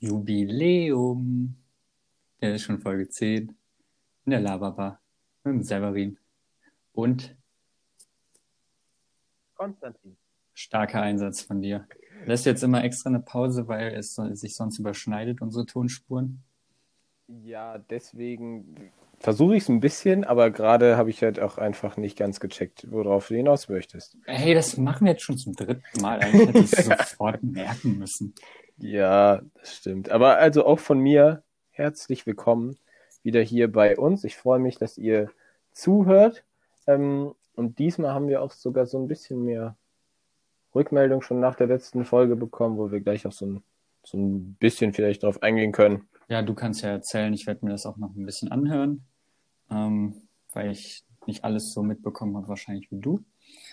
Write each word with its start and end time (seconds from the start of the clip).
Jubiläum. 0.00 1.54
Der 2.40 2.54
ist 2.54 2.62
schon 2.62 2.80
Folge 2.80 3.08
10. 3.08 3.54
In 4.24 4.30
der 4.30 4.40
Lavabar. 4.40 5.00
Mit 5.44 5.54
dem 5.54 5.62
Severin. 5.62 6.18
Und 6.92 7.36
Konstantin. 9.54 10.16
starker 10.54 11.02
Einsatz 11.02 11.42
von 11.42 11.60
dir. 11.60 11.86
Lässt 12.26 12.46
jetzt 12.46 12.62
immer 12.62 12.82
extra 12.82 13.08
eine 13.10 13.20
Pause, 13.20 13.68
weil 13.68 13.94
es 13.94 14.14
sich 14.14 14.56
sonst 14.56 14.78
überschneidet, 14.78 15.40
unsere 15.40 15.66
Tonspuren. 15.66 16.42
Ja, 17.44 17.78
deswegen 17.78 18.90
versuche 19.18 19.56
ich 19.56 19.62
es 19.64 19.68
ein 19.68 19.80
bisschen, 19.80 20.24
aber 20.24 20.50
gerade 20.50 20.96
habe 20.96 21.10
ich 21.10 21.22
halt 21.22 21.38
auch 21.40 21.58
einfach 21.58 21.96
nicht 21.96 22.18
ganz 22.18 22.40
gecheckt, 22.40 22.90
worauf 22.90 23.28
du 23.28 23.36
hinaus 23.36 23.68
möchtest. 23.68 24.16
Hey, 24.24 24.54
das 24.54 24.76
machen 24.76 25.04
wir 25.04 25.12
jetzt 25.12 25.22
schon 25.22 25.38
zum 25.38 25.54
dritten 25.54 26.00
Mal. 26.00 26.20
Eigentlich 26.20 26.48
hätte 26.48 26.58
ich 26.58 26.72
es 26.72 26.86
sofort 27.10 27.42
merken 27.42 27.98
müssen. 27.98 28.34
Ja, 28.80 29.42
das 29.54 29.76
stimmt. 29.76 30.10
Aber 30.10 30.38
also 30.38 30.64
auch 30.64 30.78
von 30.78 30.98
mir 30.98 31.42
herzlich 31.70 32.24
willkommen 32.26 32.78
wieder 33.22 33.42
hier 33.42 33.70
bei 33.70 33.98
uns. 33.98 34.24
Ich 34.24 34.38
freue 34.38 34.58
mich, 34.58 34.78
dass 34.78 34.96
ihr 34.96 35.30
zuhört. 35.72 36.44
Ähm, 36.86 37.34
und 37.54 37.78
diesmal 37.78 38.14
haben 38.14 38.28
wir 38.28 38.40
auch 38.40 38.52
sogar 38.52 38.86
so 38.86 38.98
ein 38.98 39.06
bisschen 39.06 39.44
mehr 39.44 39.76
Rückmeldung 40.74 41.20
schon 41.20 41.40
nach 41.40 41.56
der 41.56 41.66
letzten 41.66 42.06
Folge 42.06 42.36
bekommen, 42.36 42.78
wo 42.78 42.90
wir 42.90 43.00
gleich 43.00 43.26
auch 43.26 43.32
so 43.32 43.44
ein, 43.44 43.62
so 44.02 44.16
ein 44.16 44.54
bisschen 44.54 44.94
vielleicht 44.94 45.24
drauf 45.24 45.42
eingehen 45.42 45.72
können. 45.72 46.08
Ja, 46.28 46.40
du 46.40 46.54
kannst 46.54 46.80
ja 46.80 46.88
erzählen, 46.88 47.34
ich 47.34 47.46
werde 47.46 47.66
mir 47.66 47.72
das 47.72 47.84
auch 47.84 47.98
noch 47.98 48.14
ein 48.14 48.24
bisschen 48.24 48.50
anhören, 48.50 49.04
ähm, 49.70 50.22
weil 50.52 50.70
ich 50.70 51.04
nicht 51.26 51.44
alles 51.44 51.74
so 51.74 51.82
mitbekommen 51.82 52.34
habe, 52.34 52.48
wahrscheinlich 52.48 52.90
wie 52.90 53.00
du. 53.00 53.22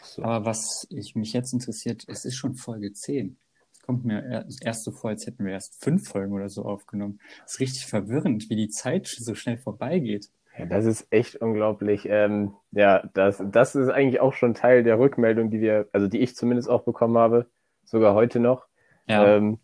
So. 0.03 0.23
Aber 0.23 0.43
was 0.43 0.85
ich 0.89 1.15
mich 1.15 1.31
jetzt 1.31 1.53
interessiert, 1.53 2.03
es 2.07 2.25
ist 2.25 2.35
schon 2.35 2.55
Folge 2.55 2.91
10. 2.91 3.37
Es 3.87 3.93
kommt 3.93 4.03
mir 4.03 4.21
er- 4.21 4.45
erst 4.65 4.83
so 4.83 4.91
vor, 4.91 5.11
als 5.11 5.25
hätten 5.27 5.45
wir 5.45 5.53
erst 5.53 5.81
fünf 5.81 6.09
Folgen 6.09 6.33
oder 6.33 6.49
so 6.49 6.65
aufgenommen. 6.65 7.21
Es 7.45 7.53
ist 7.53 7.59
richtig 7.61 7.85
verwirrend, 7.85 8.49
wie 8.49 8.57
die 8.57 8.67
Zeit 8.67 9.07
so 9.07 9.33
schnell 9.33 9.55
vorbeigeht. 9.57 10.29
Ja, 10.57 10.65
das 10.65 10.83
ist 10.83 11.07
echt 11.09 11.37
unglaublich. 11.37 12.05
Ähm, 12.09 12.51
ja, 12.73 13.09
das, 13.13 13.41
das 13.49 13.75
ist 13.75 13.87
eigentlich 13.87 14.19
auch 14.19 14.33
schon 14.33 14.53
Teil 14.55 14.83
der 14.83 14.99
Rückmeldung, 14.99 15.51
die 15.51 15.61
wir, 15.61 15.87
also 15.93 16.09
die 16.09 16.19
ich 16.19 16.35
zumindest 16.35 16.69
auch 16.69 16.81
bekommen 16.83 17.17
habe, 17.17 17.45
sogar 17.85 18.13
heute 18.13 18.41
noch, 18.41 18.65
Ja, 19.05 19.37
ähm, 19.37 19.57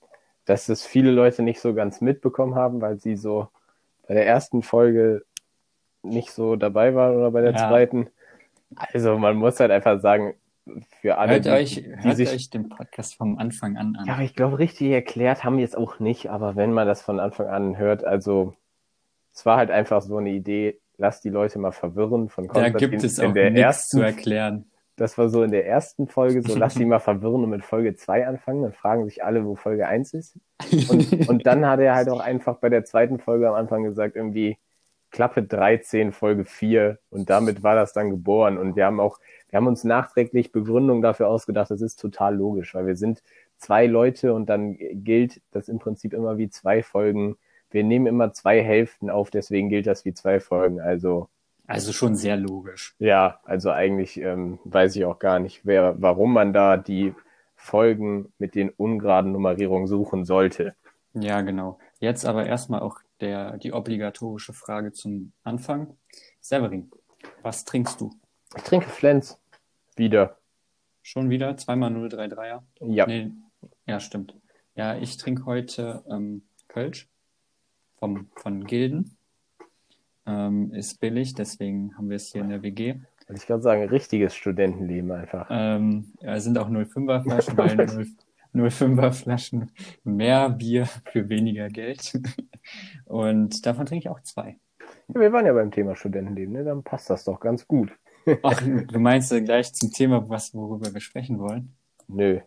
dass 0.45 0.67
das 0.67 0.85
viele 0.85 1.11
Leute 1.11 1.43
nicht 1.43 1.59
so 1.59 1.73
ganz 1.73 1.99
mitbekommen 1.99 2.55
haben, 2.55 2.79
weil 2.79 2.97
sie 3.01 3.17
so 3.17 3.49
bei 4.07 4.13
der 4.13 4.25
ersten 4.25 4.63
Folge 4.63 5.25
nicht 6.01 6.31
so 6.31 6.55
dabei 6.55 6.95
waren 6.95 7.17
oder 7.17 7.29
bei 7.31 7.41
der 7.41 7.51
Ja. 7.51 7.67
zweiten. 7.67 8.07
Also 8.77 9.17
man 9.17 9.35
muss 9.35 9.59
halt 9.59 9.71
einfach 9.71 9.99
sagen, 9.99 10.33
für 11.01 11.17
alle, 11.17 11.33
hört 11.33 11.45
die, 11.45 11.49
euch, 11.49 11.75
die 11.75 11.95
hört 11.95 12.15
sich 12.15 12.29
euch 12.31 12.49
den 12.49 12.69
Podcast 12.69 13.15
vom 13.15 13.37
Anfang 13.37 13.77
an 13.77 13.95
an. 13.95 14.05
ja, 14.05 14.13
aber 14.13 14.23
ich 14.23 14.35
glaube, 14.35 14.59
richtig 14.59 14.91
erklärt 14.91 15.43
haben 15.43 15.57
wir 15.57 15.65
es 15.65 15.75
auch 15.75 15.99
nicht, 15.99 16.29
aber 16.29 16.55
wenn 16.55 16.71
man 16.71 16.87
das 16.87 17.01
von 17.01 17.19
Anfang 17.19 17.47
an 17.47 17.77
hört, 17.77 18.03
also 18.03 18.55
es 19.33 19.45
war 19.45 19.57
halt 19.57 19.71
einfach 19.71 20.01
so 20.01 20.17
eine 20.17 20.29
Idee, 20.29 20.79
lass 20.97 21.21
die 21.21 21.29
Leute 21.29 21.59
mal 21.59 21.71
verwirren 21.71 22.29
von 22.29 22.47
da 22.47 22.53
Konstantin 22.53 22.89
gibt 22.91 23.03
es 23.03 23.17
in 23.19 23.29
auch 23.29 23.33
der 23.33 23.51
nichts 23.51 23.65
ersten, 23.65 23.97
zu 23.97 24.03
erklären. 24.03 24.65
das 24.95 25.17
war 25.17 25.27
so 25.27 25.43
in 25.43 25.51
der 25.51 25.67
ersten 25.67 26.07
Folge, 26.07 26.41
so 26.41 26.55
lass 26.55 26.75
die 26.75 26.85
mal 26.85 26.99
verwirren 26.99 27.43
und 27.43 27.49
mit 27.49 27.65
Folge 27.65 27.95
2 27.95 28.27
anfangen, 28.27 28.63
dann 28.63 28.73
fragen 28.73 29.05
sich 29.05 29.23
alle, 29.23 29.45
wo 29.45 29.55
Folge 29.55 29.87
1 29.87 30.13
ist. 30.13 30.39
Und, 30.89 31.27
und 31.27 31.45
dann 31.45 31.67
hat 31.67 31.81
er 31.81 31.93
halt 31.93 32.07
auch 32.07 32.21
einfach 32.21 32.57
bei 32.57 32.69
der 32.69 32.85
zweiten 32.85 33.19
Folge 33.19 33.49
am 33.49 33.53
Anfang 33.53 33.83
gesagt, 33.83 34.15
irgendwie 34.15 34.57
Klappe 35.13 35.43
13, 35.43 36.11
Folge 36.11 36.43
4 36.43 36.97
und 37.11 37.29
damit 37.29 37.61
war 37.61 37.75
das 37.75 37.93
dann 37.93 38.09
geboren 38.09 38.57
und 38.57 38.75
wir 38.75 38.87
haben 38.87 38.99
auch, 38.99 39.19
wir 39.49 39.57
haben 39.57 39.67
uns 39.67 39.83
nachträglich 39.83 40.51
Begründung 40.51 41.03
dafür 41.03 41.27
ausgedacht, 41.29 41.69
das 41.69 41.81
ist 41.81 41.99
total 41.99 42.35
logisch, 42.35 42.73
weil 42.73 42.87
wir 42.87 42.95
sind 42.95 43.21
zwei 43.57 43.85
Leute 43.85 44.33
und 44.33 44.47
dann 44.47 44.75
gilt 44.75 45.39
das 45.51 45.69
im 45.69 45.77
Prinzip 45.77 46.13
immer 46.13 46.39
wie 46.39 46.49
zwei 46.49 46.81
Folgen. 46.81 47.37
Wir 47.69 47.83
nehmen 47.83 48.07
immer 48.07 48.33
zwei 48.33 48.63
Hälften 48.63 49.11
auf, 49.11 49.29
deswegen 49.29 49.69
gilt 49.69 49.85
das 49.85 50.03
wie 50.03 50.15
zwei 50.15 50.39
Folgen. 50.39 50.81
Also 50.81 51.29
Also 51.67 51.93
schon 51.93 52.15
sehr 52.15 52.35
logisch. 52.35 52.95
ja, 52.97 53.39
also 53.43 53.69
eigentlich 53.69 54.19
ähm, 54.19 54.57
weiß 54.63 54.95
ich 54.95 55.05
auch 55.05 55.19
gar 55.19 55.37
nicht, 55.37 55.61
wer, 55.63 55.95
warum 56.01 56.33
man 56.33 56.53
da 56.53 56.75
die 56.75 57.13
Folgen 57.55 58.33
mit 58.39 58.55
den 58.55 58.71
ungeraden 58.71 59.31
Nummerierungen 59.31 59.87
suchen 59.87 60.25
sollte. 60.25 60.73
Ja, 61.13 61.41
genau. 61.41 61.77
Jetzt 61.99 62.25
aber 62.25 62.47
erstmal 62.47 62.81
auch 62.81 62.99
der, 63.21 63.57
die 63.57 63.73
obligatorische 63.73 64.53
Frage 64.53 64.91
zum 64.91 65.33
Anfang. 65.43 65.97
Severin, 66.41 66.91
was 67.41 67.65
trinkst 67.65 68.01
du? 68.01 68.11
Ich 68.55 68.63
trinke 68.63 68.89
Flens. 68.89 69.39
Wieder. 69.95 70.37
Schon 71.01 71.29
wieder? 71.29 71.57
Zweimal 71.57 71.91
033er? 71.91 72.61
Ja. 72.81 73.05
Nee, 73.05 73.31
ja, 73.85 73.99
stimmt. 73.99 74.35
Ja, 74.75 74.95
ich 74.97 75.17
trinke 75.17 75.45
heute 75.45 76.03
ähm, 76.09 76.43
Kölsch 76.67 77.07
vom, 77.97 78.29
von 78.35 78.65
Gilden. 78.65 79.17
Ähm, 80.25 80.73
ist 80.73 80.99
billig, 80.99 81.33
deswegen 81.33 81.95
haben 81.97 82.09
wir 82.09 82.15
es 82.15 82.31
hier 82.31 82.41
in 82.41 82.49
der 82.49 82.63
WG. 82.63 82.95
Wollte 83.27 83.41
ich 83.41 83.47
gerade 83.47 83.61
sagen, 83.61 83.83
richtiges 83.89 84.35
Studentenleben 84.35 85.11
einfach. 85.11 85.47
Ähm, 85.49 86.13
ja, 86.21 86.35
es 86.35 86.43
sind 86.43 86.57
auch 86.57 86.69
05er 86.69 87.23
Flaschen, 87.23 87.57
weil 87.57 87.75
0, 87.75 88.07
05er 88.53 89.11
Flaschen 89.11 89.71
mehr 90.03 90.49
Bier 90.49 90.85
für 91.11 91.29
weniger 91.29 91.69
Geld. 91.69 92.13
Und 93.05 93.65
davon 93.65 93.85
trinke 93.85 94.03
ich 94.07 94.09
auch 94.09 94.21
zwei. 94.21 94.57
Ja, 95.07 95.19
wir 95.21 95.31
waren 95.33 95.45
ja 95.45 95.53
beim 95.53 95.71
Thema 95.71 95.95
Studentenleben, 95.95 96.53
ne? 96.53 96.63
Dann 96.63 96.83
passt 96.83 97.09
das 97.09 97.23
doch 97.25 97.39
ganz 97.39 97.67
gut. 97.67 97.91
Ach, 98.41 98.61
du 98.61 98.99
meinst 98.99 99.31
äh, 99.31 99.41
gleich 99.41 99.73
zum 99.73 99.91
Thema, 99.91 100.27
was, 100.29 100.53
worüber 100.53 100.93
wir 100.93 101.01
sprechen 101.01 101.39
wollen? 101.39 101.75
Nö. 102.07 102.39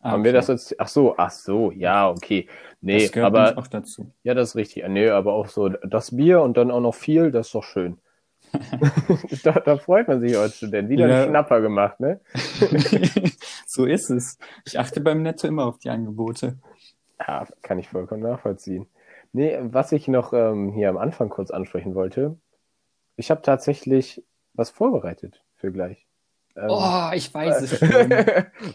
Ah, 0.00 0.12
Haben 0.12 0.24
wir 0.24 0.30
okay. 0.30 0.32
das 0.32 0.48
jetzt? 0.48 0.78
Ach 0.80 0.88
so, 0.88 1.16
ach 1.16 1.30
so, 1.30 1.72
ja, 1.72 2.10
okay. 2.10 2.48
Nee, 2.80 3.02
Das 3.04 3.12
gehört 3.12 3.34
aber 3.34 3.58
auch 3.58 3.66
dazu. 3.66 4.12
ja, 4.22 4.34
das 4.34 4.50
ist 4.50 4.56
richtig. 4.56 4.86
Nee, 4.88 5.08
aber 5.08 5.32
auch 5.32 5.48
so 5.48 5.68
das 5.70 6.14
Bier 6.16 6.42
und 6.42 6.56
dann 6.56 6.70
auch 6.70 6.80
noch 6.80 6.94
viel, 6.94 7.30
das 7.30 7.46
ist 7.46 7.54
doch 7.54 7.64
schön. 7.64 7.98
da, 9.44 9.52
da 9.52 9.76
freut 9.76 10.08
man 10.08 10.20
sich 10.20 10.36
als 10.36 10.56
Student. 10.56 10.88
Wieder 10.88 11.08
Ja. 11.08 11.16
einen 11.22 11.30
Schnapper 11.30 11.60
gemacht, 11.60 12.00
ne? 12.00 12.20
so 13.66 13.84
ist 13.84 14.10
es. 14.10 14.38
Ich 14.64 14.78
achte 14.78 15.00
beim 15.00 15.22
Netto 15.22 15.46
immer 15.46 15.66
auf 15.66 15.78
die 15.78 15.90
Angebote. 15.90 16.58
Ja, 17.20 17.46
kann 17.62 17.78
ich 17.78 17.88
vollkommen 17.88 18.22
nachvollziehen. 18.22 18.86
Nee, 19.32 19.58
was 19.62 19.92
ich 19.92 20.08
noch 20.08 20.32
ähm, 20.32 20.72
hier 20.72 20.88
am 20.90 20.96
Anfang 20.98 21.28
kurz 21.28 21.50
ansprechen 21.50 21.94
wollte, 21.94 22.36
ich 23.16 23.30
habe 23.30 23.42
tatsächlich 23.42 24.22
was 24.54 24.70
vorbereitet 24.70 25.42
für 25.56 25.72
gleich. 25.72 26.06
Ähm, 26.56 26.66
Oh, 26.68 27.10
ich 27.14 27.32
weiß 27.34 27.62
es 27.62 27.78
schon. 27.78 28.10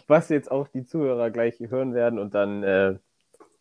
was 0.06 0.28
jetzt 0.28 0.50
auch 0.50 0.68
die 0.68 0.84
Zuhörer 0.84 1.30
gleich 1.30 1.58
hören 1.60 1.94
werden 1.94 2.18
und 2.18 2.34
dann 2.34 2.62
äh, 2.62 2.98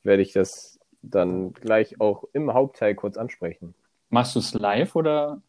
werde 0.03 0.21
ich 0.21 0.33
das 0.33 0.79
dann 1.01 1.53
gleich 1.53 2.01
auch 2.01 2.25
im 2.33 2.53
Hauptteil 2.53 2.95
kurz 2.95 3.15
ansprechen. 3.15 3.73
Machst 4.09 4.35
du 4.35 4.39
es 4.39 4.53
live 4.53 4.95
oder? 4.95 5.41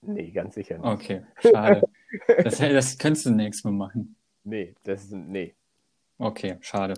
Nee, 0.00 0.30
ganz 0.30 0.54
sicher 0.54 0.78
nicht. 0.78 0.86
Okay, 0.86 1.22
schade. 1.38 1.82
Das, 2.42 2.58
das 2.58 2.98
könntest 2.98 3.26
du 3.26 3.30
nächstes 3.30 3.64
Mal 3.64 3.72
machen. 3.72 4.16
Nee, 4.44 4.74
das 4.84 5.04
ist, 5.04 5.12
nee. 5.12 5.54
Okay, 6.18 6.56
schade. 6.60 6.94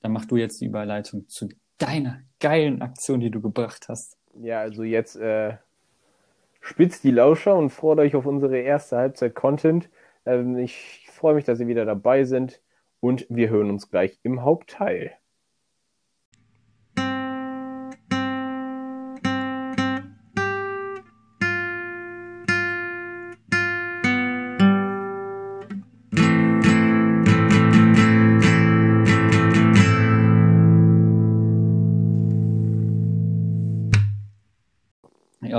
Dann 0.00 0.12
mach 0.12 0.24
du 0.24 0.36
jetzt 0.36 0.60
die 0.60 0.66
Überleitung 0.66 1.28
zu 1.28 1.48
deiner 1.78 2.22
geilen 2.40 2.82
Aktion, 2.82 3.20
die 3.20 3.30
du 3.30 3.40
gebracht 3.40 3.88
hast. 3.88 4.16
Ja, 4.34 4.60
also 4.60 4.82
jetzt 4.82 5.16
äh, 5.16 5.56
spitzt 6.60 7.04
die 7.04 7.10
Lauscher 7.10 7.54
und 7.56 7.70
freut 7.70 7.98
euch 7.98 8.14
auf 8.14 8.26
unsere 8.26 8.58
erste 8.58 8.96
Halbzeit 8.96 9.34
Content. 9.34 9.90
Ähm, 10.24 10.58
ich 10.58 11.06
freue 11.10 11.34
mich, 11.34 11.44
dass 11.44 11.60
ihr 11.60 11.68
wieder 11.68 11.84
dabei 11.84 12.24
sind 12.24 12.60
und 13.00 13.26
wir 13.28 13.50
hören 13.50 13.70
uns 13.70 13.90
gleich 13.90 14.18
im 14.22 14.42
Hauptteil. 14.42 15.12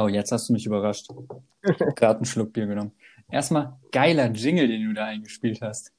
Oh, 0.01 0.07
jetzt 0.07 0.31
hast 0.31 0.49
du 0.49 0.53
mich 0.53 0.65
überrascht. 0.65 1.09
Gerade 1.95 2.17
einen 2.17 2.25
Schluck 2.25 2.53
Bier 2.53 2.65
genommen. 2.65 2.91
Erstmal 3.29 3.77
geiler 3.91 4.27
Jingle, 4.31 4.67
den 4.67 4.87
du 4.87 4.93
da 4.93 5.05
eingespielt 5.05 5.61
hast. 5.61 5.91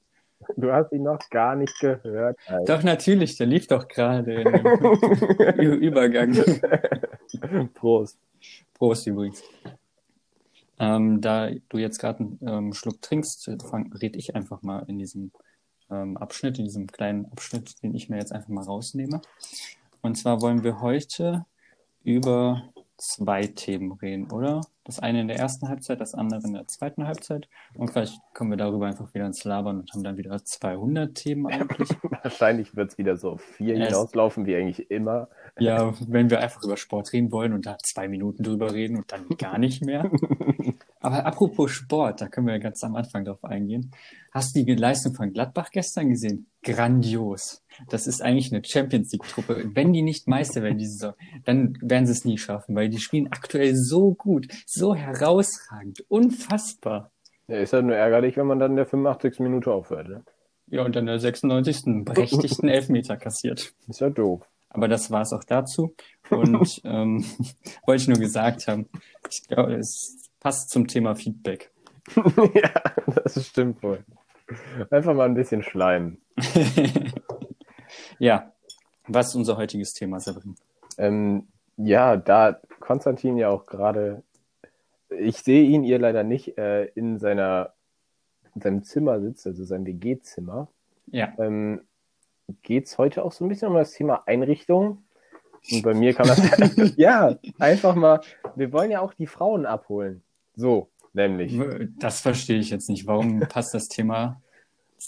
Du 0.57 0.73
hast 0.73 0.91
ihn 0.93 1.05
noch 1.05 1.21
gar 1.31 1.55
nicht 1.55 1.79
gehört. 1.79 2.37
Alter. 2.47 2.77
Doch, 2.79 2.83
natürlich, 2.83 3.37
der 3.37 3.47
lief 3.47 3.69
doch 3.69 3.87
gerade 3.87 4.43
Ü- 5.57 5.75
Übergang. 5.87 6.35
Prost. 7.75 8.19
Prost 8.75 9.07
übrigens. 9.07 9.43
Ähm, 10.81 11.21
da 11.21 11.49
du 11.69 11.79
jetzt 11.79 11.99
gerade 12.01 12.21
einen 12.21 12.39
ähm, 12.45 12.73
Schluck 12.73 13.01
trinkst, 13.03 13.49
fang, 13.71 13.93
red 13.93 14.17
ich 14.17 14.35
einfach 14.35 14.63
mal 14.63 14.81
in 14.89 14.99
diesem 14.99 15.31
ähm, 15.91 16.17
Abschnitt, 16.17 16.59
in 16.59 16.65
diesem 16.65 16.89
kleinen 16.89 17.27
Abschnitt, 17.27 17.81
den 17.85 17.95
ich 17.95 18.09
mir 18.09 18.17
jetzt 18.17 18.33
einfach 18.33 18.49
mal 18.49 18.65
rausnehme. 18.65 19.21
Und 20.01 20.17
zwar 20.17 20.41
wollen 20.43 20.65
wir 20.65 20.81
heute 20.81 21.47
über 22.03 22.72
zwei 23.03 23.43
Themen 23.47 23.93
reden, 23.93 24.31
oder? 24.31 24.61
Das 24.85 24.99
eine 25.01 25.21
in 25.21 25.29
der 25.29 25.39
ersten 25.39 25.69
Halbzeit, 25.69 26.01
das 26.01 26.15
andere 26.15 26.41
in 26.45 26.55
der 26.55 26.67
zweiten 26.67 27.07
Halbzeit. 27.07 27.49
Und 27.75 27.91
vielleicht 27.91 28.21
kommen 28.35 28.51
wir 28.51 28.57
darüber 28.57 28.87
einfach 28.87 29.13
wieder 29.15 29.27
ins 29.27 29.45
Labern 29.45 29.81
und 29.81 29.93
haben 29.93 30.03
dann 30.05 30.17
wieder 30.17 30.45
200 30.45 31.15
Themen 31.15 31.47
eigentlich. 31.47 31.89
Wahrscheinlich 32.23 32.75
wird 32.77 32.91
es 32.93 32.99
wieder 32.99 33.17
so 33.17 33.37
vier 33.37 33.77
Es- 33.77 33.89
hinauslaufen, 33.89 34.47
wie 34.47 34.57
eigentlich 34.57 34.91
immer. 34.91 35.29
Ja, 35.59 35.93
wenn 36.09 36.31
wir 36.31 36.41
einfach 36.41 36.63
über 36.65 36.77
Sport 36.77 37.13
reden 37.13 37.31
wollen 37.33 37.53
und 37.53 37.67
da 37.67 37.77
zwei 37.79 38.09
Minuten 38.09 38.43
drüber 38.43 38.73
reden 38.73 38.97
und 38.99 39.11
dann 39.13 39.29
gar 39.39 39.59
nicht 39.59 39.85
mehr. 39.85 40.11
Aber 41.03 41.27
apropos 41.27 41.73
Sport, 41.73 42.21
da 42.21 42.29
können 42.29 42.47
wir 42.47 42.59
ganz 42.61 42.83
am 42.85 42.95
Anfang 42.95 43.25
drauf 43.25 43.45
eingehen. 43.45 43.91
Hast 44.31 44.55
du 44.55 44.65
die 44.65 44.75
Leistung 44.75 45.15
von 45.15 45.33
Gladbach 45.33 45.71
gestern 45.73 46.09
gesehen? 46.09 46.47
Grandios. 46.63 47.63
Das 47.89 48.07
ist 48.07 48.23
eigentlich 48.23 48.53
eine 48.53 48.65
Champions 48.65 49.11
League-Truppe. 49.13 49.71
Wenn 49.75 49.93
die 49.93 50.03
nicht 50.03 50.29
Meister 50.29 50.63
werden 50.63 50.79
diese 50.79 50.93
Saison, 50.93 51.15
dann 51.45 51.77
werden 51.81 52.07
sie 52.07 52.13
es 52.13 52.25
nie 52.25 52.39
schaffen, 52.39 52.77
weil 52.77 52.89
die 52.89 52.99
spielen 52.99 53.33
aktuell 53.33 53.75
so 53.75 54.15
gut, 54.15 54.47
so 54.65 54.95
herausragend, 54.95 56.05
unfassbar. 56.09 57.11
Ja, 57.49 57.59
ist 57.59 57.73
halt 57.73 57.85
nur 57.85 57.97
ärgerlich, 57.97 58.37
wenn 58.37 58.47
man 58.47 58.61
dann 58.61 58.73
in 58.73 58.77
der 58.77 58.87
85. 58.87 59.41
Minute 59.41 59.73
aufhört. 59.73 60.09
Ne? 60.09 60.25
Ja, 60.69 60.85
und 60.85 60.95
dann 60.95 61.07
der 61.07 61.19
96. 61.19 61.87
einen 61.87 62.05
berechtigten 62.05 62.69
Elfmeter 62.69 63.17
kassiert. 63.17 63.75
Ist 63.89 64.01
ja 64.01 64.09
doof. 64.09 64.43
Aber 64.71 64.89
das 64.89 65.11
war 65.11 65.23
es 65.23 65.33
auch 65.33 65.45
dazu. 65.45 65.95
Und 66.31 66.81
ähm, 66.85 67.25
wollte 67.85 68.03
ich 68.03 68.09
nur 68.09 68.19
gesagt 68.19 68.69
haben, 68.69 68.89
ich 69.29 69.43
glaube, 69.49 69.75
es 69.75 70.31
passt 70.43 70.71
zum 70.71 70.89
Thema 70.89 71.15
Feedback. 71.15 71.71
ja, 72.17 72.73
das 73.07 73.47
stimmt 73.47 73.83
wohl. 73.83 74.05
Einfach 74.91 75.15
mal 75.15 75.27
ein 75.27 75.35
bisschen 75.35 75.63
schleimen. 75.63 76.21
ja, 78.19 78.53
was 79.07 79.29
ist 79.29 79.35
unser 79.37 79.57
heutiges 79.57 79.95
Thema, 79.95 80.19
Severin? 80.19 80.57
Ähm, 80.99 81.47
ja, 81.77 82.17
da 82.17 82.61
Konstantin 82.81 83.37
ja 83.37 83.51
auch 83.51 83.67
gerade, 83.67 84.25
ich 85.09 85.39
sehe 85.39 85.63
ihn, 85.63 85.85
ihr 85.85 86.01
leider 86.01 86.25
nicht, 86.25 86.59
äh, 86.59 86.87
in 86.87 87.19
seiner 87.19 87.73
in 88.55 88.61
seinem 88.61 88.85
Zimmer 88.85 89.21
sitzt, 89.21 89.47
also 89.47 89.65
seinem 89.65 89.87
WG-Zimmer, 89.87 90.69
Ja, 91.07 91.33
ähm, 91.39 91.81
geht 92.63 92.87
es 92.87 92.99
heute 92.99 93.25
auch 93.25 93.33
so 93.33 93.45
ein 93.45 93.49
bisschen 93.49 93.69
um 93.69 93.75
das 93.75 93.93
Thema 93.93 94.25
Einrichtung. 94.27 95.05
Und 95.71 95.83
bei 95.83 95.95
mir 95.95 96.13
kann 96.13 96.27
das, 96.27 96.41
ja, 96.97 97.39
einfach 97.59 97.95
mal, 97.95 98.21
wir 98.57 98.73
wollen 98.73 98.91
ja 98.91 99.01
auch 99.01 99.15
die 99.15 99.29
Frauen 99.29 99.65
abholen. 99.65 100.23
So, 100.55 100.89
nämlich. 101.13 101.59
das 101.99 102.21
verstehe 102.21 102.59
ich 102.59 102.71
jetzt 102.71 102.89
nicht. 102.89 103.07
Warum 103.07 103.41
passt 103.41 103.75
das 103.75 103.89
Thema 103.89 104.41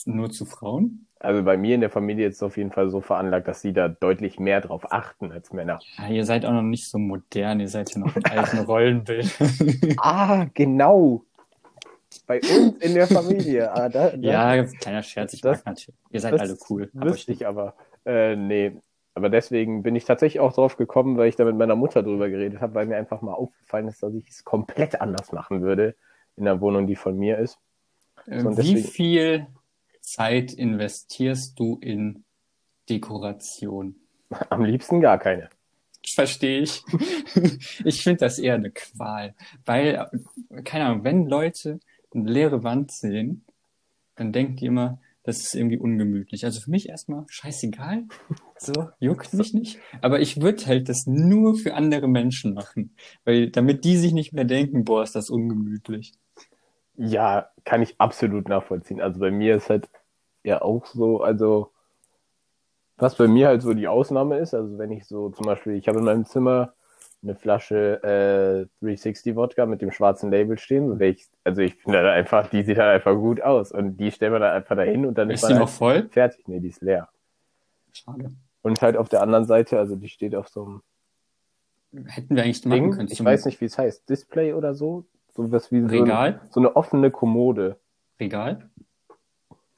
nur 0.07 0.31
zu 0.31 0.45
Frauen? 0.45 1.07
Also 1.21 1.43
bei 1.43 1.57
mir 1.57 1.75
in 1.75 1.81
der 1.81 1.89
Familie 1.91 2.27
ist 2.29 2.37
es 2.37 2.43
auf 2.43 2.57
jeden 2.59 2.71
Fall 2.71 2.91
so 2.91 3.01
veranlagt, 3.01 3.49
dass 3.49 3.63
sie 3.63 3.73
da 3.73 3.89
deutlich 3.89 4.39
mehr 4.39 4.61
drauf 4.61 4.93
achten 4.93 5.33
als 5.33 5.53
Männer. 5.55 5.79
Ja, 5.97 6.09
ihr 6.09 6.25
seid 6.27 6.45
auch 6.45 6.53
noch 6.53 6.61
nicht 6.63 6.87
so 6.91 6.99
modern, 6.99 7.61
ihr 7.61 7.69
seid 7.69 7.95
ja 7.95 8.01
noch 8.01 8.15
im 8.15 8.23
alten 8.27 8.59
Rollenbild. 8.67 9.31
Ah, 9.97 10.47
genau. 10.53 11.25
Bei 12.27 12.41
uns 12.41 12.77
in 12.81 12.95
der 12.95 13.07
Familie. 13.07 13.73
Ah, 13.73 13.89
da, 13.89 14.11
da, 14.11 14.17
ja, 14.17 14.65
kleiner 14.65 15.03
Scherz, 15.03 15.33
ich 15.33 15.41
Das- 15.41 15.59
mag 15.59 15.67
natürlich. 15.67 15.99
Ihr 16.11 16.21
seid 16.21 16.39
alle 16.39 16.57
cool. 16.69 16.91
Aber 16.97 17.15
ich 17.15 17.47
aber. 17.47 17.75
Äh, 18.05 18.37
nee. 18.37 18.73
Aber 19.15 19.29
deswegen 19.29 19.83
bin 19.85 19.95
ich 19.95 20.05
tatsächlich 20.05 20.41
auch 20.41 20.53
drauf 20.53 20.77
gekommen, 20.77 21.17
weil 21.17 21.29
ich 21.29 21.37
da 21.37 21.45
mit 21.45 21.57
meiner 21.57 21.77
Mutter 21.77 22.03
drüber 22.03 22.29
geredet 22.29 22.61
habe, 22.61 22.75
weil 22.75 22.87
mir 22.87 22.97
einfach 22.97 23.23
mal 23.23 23.33
aufgefallen 23.35 23.87
ist, 23.89 24.03
dass 24.03 24.13
ich 24.15 24.29
es 24.29 24.45
komplett 24.45 25.01
anders 25.01 25.31
machen 25.33 25.63
würde 25.63 25.95
in 26.37 26.45
der 26.45 26.61
Wohnung, 26.61 26.87
die 26.89 26.97
von 26.97 27.17
mir 27.17 27.39
ist. 27.39 27.59
Äh, 28.27 28.41
So, 28.41 28.51
Wie 28.53 28.57
deswegen- 28.57 28.89
viel 28.89 29.47
Zeit 30.01 30.53
investierst 30.53 31.59
du 31.59 31.79
in 31.81 32.25
Dekoration? 32.91 33.95
Am 34.51 34.65
liebsten 34.65 35.01
gar 35.01 35.19
keine. 35.19 35.49
Verstehe 36.07 36.61
ich. 36.61 36.83
Ich 37.85 38.03
finde 38.03 38.21
das 38.21 38.39
eher 38.39 38.55
eine 38.55 38.71
Qual. 38.71 39.35
Weil, 39.65 40.11
keine 40.65 40.87
Ahnung, 40.87 41.05
wenn 41.05 41.27
Leute 41.27 41.81
eine 42.15 42.31
leere 42.31 42.63
Wand 42.63 42.91
sehen, 42.93 43.45
dann 44.17 44.33
denken 44.33 44.57
die 44.57 44.67
immer, 44.67 45.01
das 45.23 45.39
ist 45.41 45.55
irgendwie 45.55 45.79
ungemütlich. 45.79 46.45
Also 46.45 46.61
für 46.61 46.71
mich 46.71 46.89
erstmal 46.91 47.25
scheißegal. 47.29 48.05
So, 48.65 48.89
juckt 48.99 49.33
mich 49.35 49.53
nicht. 49.53 49.79
Aber 50.01 50.21
ich 50.21 50.41
würde 50.41 50.67
halt 50.67 50.89
das 50.89 51.07
nur 51.07 51.55
für 51.57 51.75
andere 51.75 52.09
Menschen 52.09 52.55
machen. 52.55 52.97
Weil, 53.25 53.51
damit 53.51 53.85
die 53.85 53.97
sich 53.97 54.13
nicht 54.13 54.33
mehr 54.33 54.45
denken, 54.45 54.85
boah, 54.85 55.03
ist 55.03 55.15
das 55.15 55.31
ungemütlich. 55.31 56.15
Ja, 56.97 57.51
kann 57.65 57.83
ich 57.83 57.95
absolut 58.01 58.49
nachvollziehen. 58.49 59.01
Also 59.01 59.21
bei 59.21 59.31
mir 59.31 59.57
ist 59.57 59.69
halt 59.71 59.89
ja 60.45 60.63
auch 60.63 60.87
so, 60.87 61.23
also 61.23 61.73
was 62.97 63.17
bei 63.17 63.27
mir 63.27 63.49
halt 63.49 63.63
so 63.63 63.75
die 63.75 63.89
Ausnahme 63.89 64.39
ist, 64.39 64.55
also 64.55 64.79
wenn 64.79 64.93
ich 64.93 65.07
so 65.07 65.31
zum 65.31 65.47
Beispiel, 65.47 65.75
ich 65.75 65.89
habe 65.89 65.99
in 65.99 66.05
meinem 66.05 66.25
Zimmer 66.25 66.75
eine 67.23 67.35
Flasche 67.35 68.03
äh, 68.03 68.85
360 68.85 69.35
Wodka 69.35 69.67
mit 69.67 69.83
dem 69.83 69.91
schwarzen 69.91 70.31
Label 70.31 70.59
stehen, 70.59 70.89
so 70.89 71.01
ich, 71.01 71.27
also 71.43 71.63
ich 71.63 71.75
finde 71.77 71.99
halt 71.99 72.09
einfach, 72.09 72.49
die 72.51 72.63
sieht 72.63 72.79
halt 72.79 72.95
einfach 72.95 73.15
gut 73.15 73.41
aus 73.41 73.73
und 73.73 73.97
die 73.97 74.13
stellen 74.13 74.33
wir 74.33 74.39
dann 74.39 74.53
einfach 74.53 74.77
dahin 74.77 75.07
und 75.07 75.19
dann 75.19 75.31
Ist 75.31 75.43
ist 75.43 75.51
die 75.51 75.55
noch 75.55 75.69
voll? 75.69 76.09
fertig. 76.11 76.47
Nee, 76.47 76.61
die 76.61 76.69
ist 76.69 76.83
leer. 76.83 77.09
Schade. 77.93 78.33
Und 78.65 78.81
halt 78.81 78.97
auf 78.97 79.11
der 79.11 79.21
anderen 79.21 79.45
Seite, 79.45 79.79
also 79.79 79.95
die 79.95 80.09
steht 80.09 80.35
auf 80.35 80.49
so 80.49 80.65
einem 81.93 82.07
Hätten 82.07 82.35
wir 82.35 82.43
eigentlich 82.43 82.65
machen 82.65 82.81
Ding, 82.81 82.91
können. 82.93 83.09
ich 83.13 83.23
weiß 83.23 83.45
nicht, 83.45 83.61
wie 83.61 83.67
es 83.67 83.77
heißt, 83.77 84.09
Display 84.09 84.55
oder 84.55 84.75
so, 84.75 85.05
so 85.35 85.53
was 85.53 85.71
wie 85.71 85.81
so, 85.81 85.87
ein, 85.87 85.91
Regal? 85.91 86.41
so 86.51 86.61
eine 86.61 86.75
offene 86.75 87.11
Kommode. 87.11 87.79
Regal? 88.19 88.71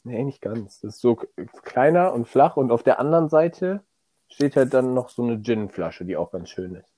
Nee, 0.05 0.23
nicht 0.23 0.41
ganz. 0.41 0.81
Das 0.81 0.95
ist 0.95 1.01
so 1.01 1.17
kleiner 1.65 2.13
und 2.13 2.29
flach 2.29 2.57
und 2.57 2.71
auf 2.71 2.85
der 2.85 3.01
anderen 3.01 3.29
Seite 3.29 3.83
steht 4.29 4.55
halt 4.55 4.73
dann 4.73 4.95
noch 4.95 5.09
so 5.09 5.25
eine 5.25 5.43
Gin-Flasche, 5.43 6.05
die 6.05 6.17
auch 6.17 6.31
ganz 6.31 6.51
schön 6.51 6.77
ist. 6.77 6.95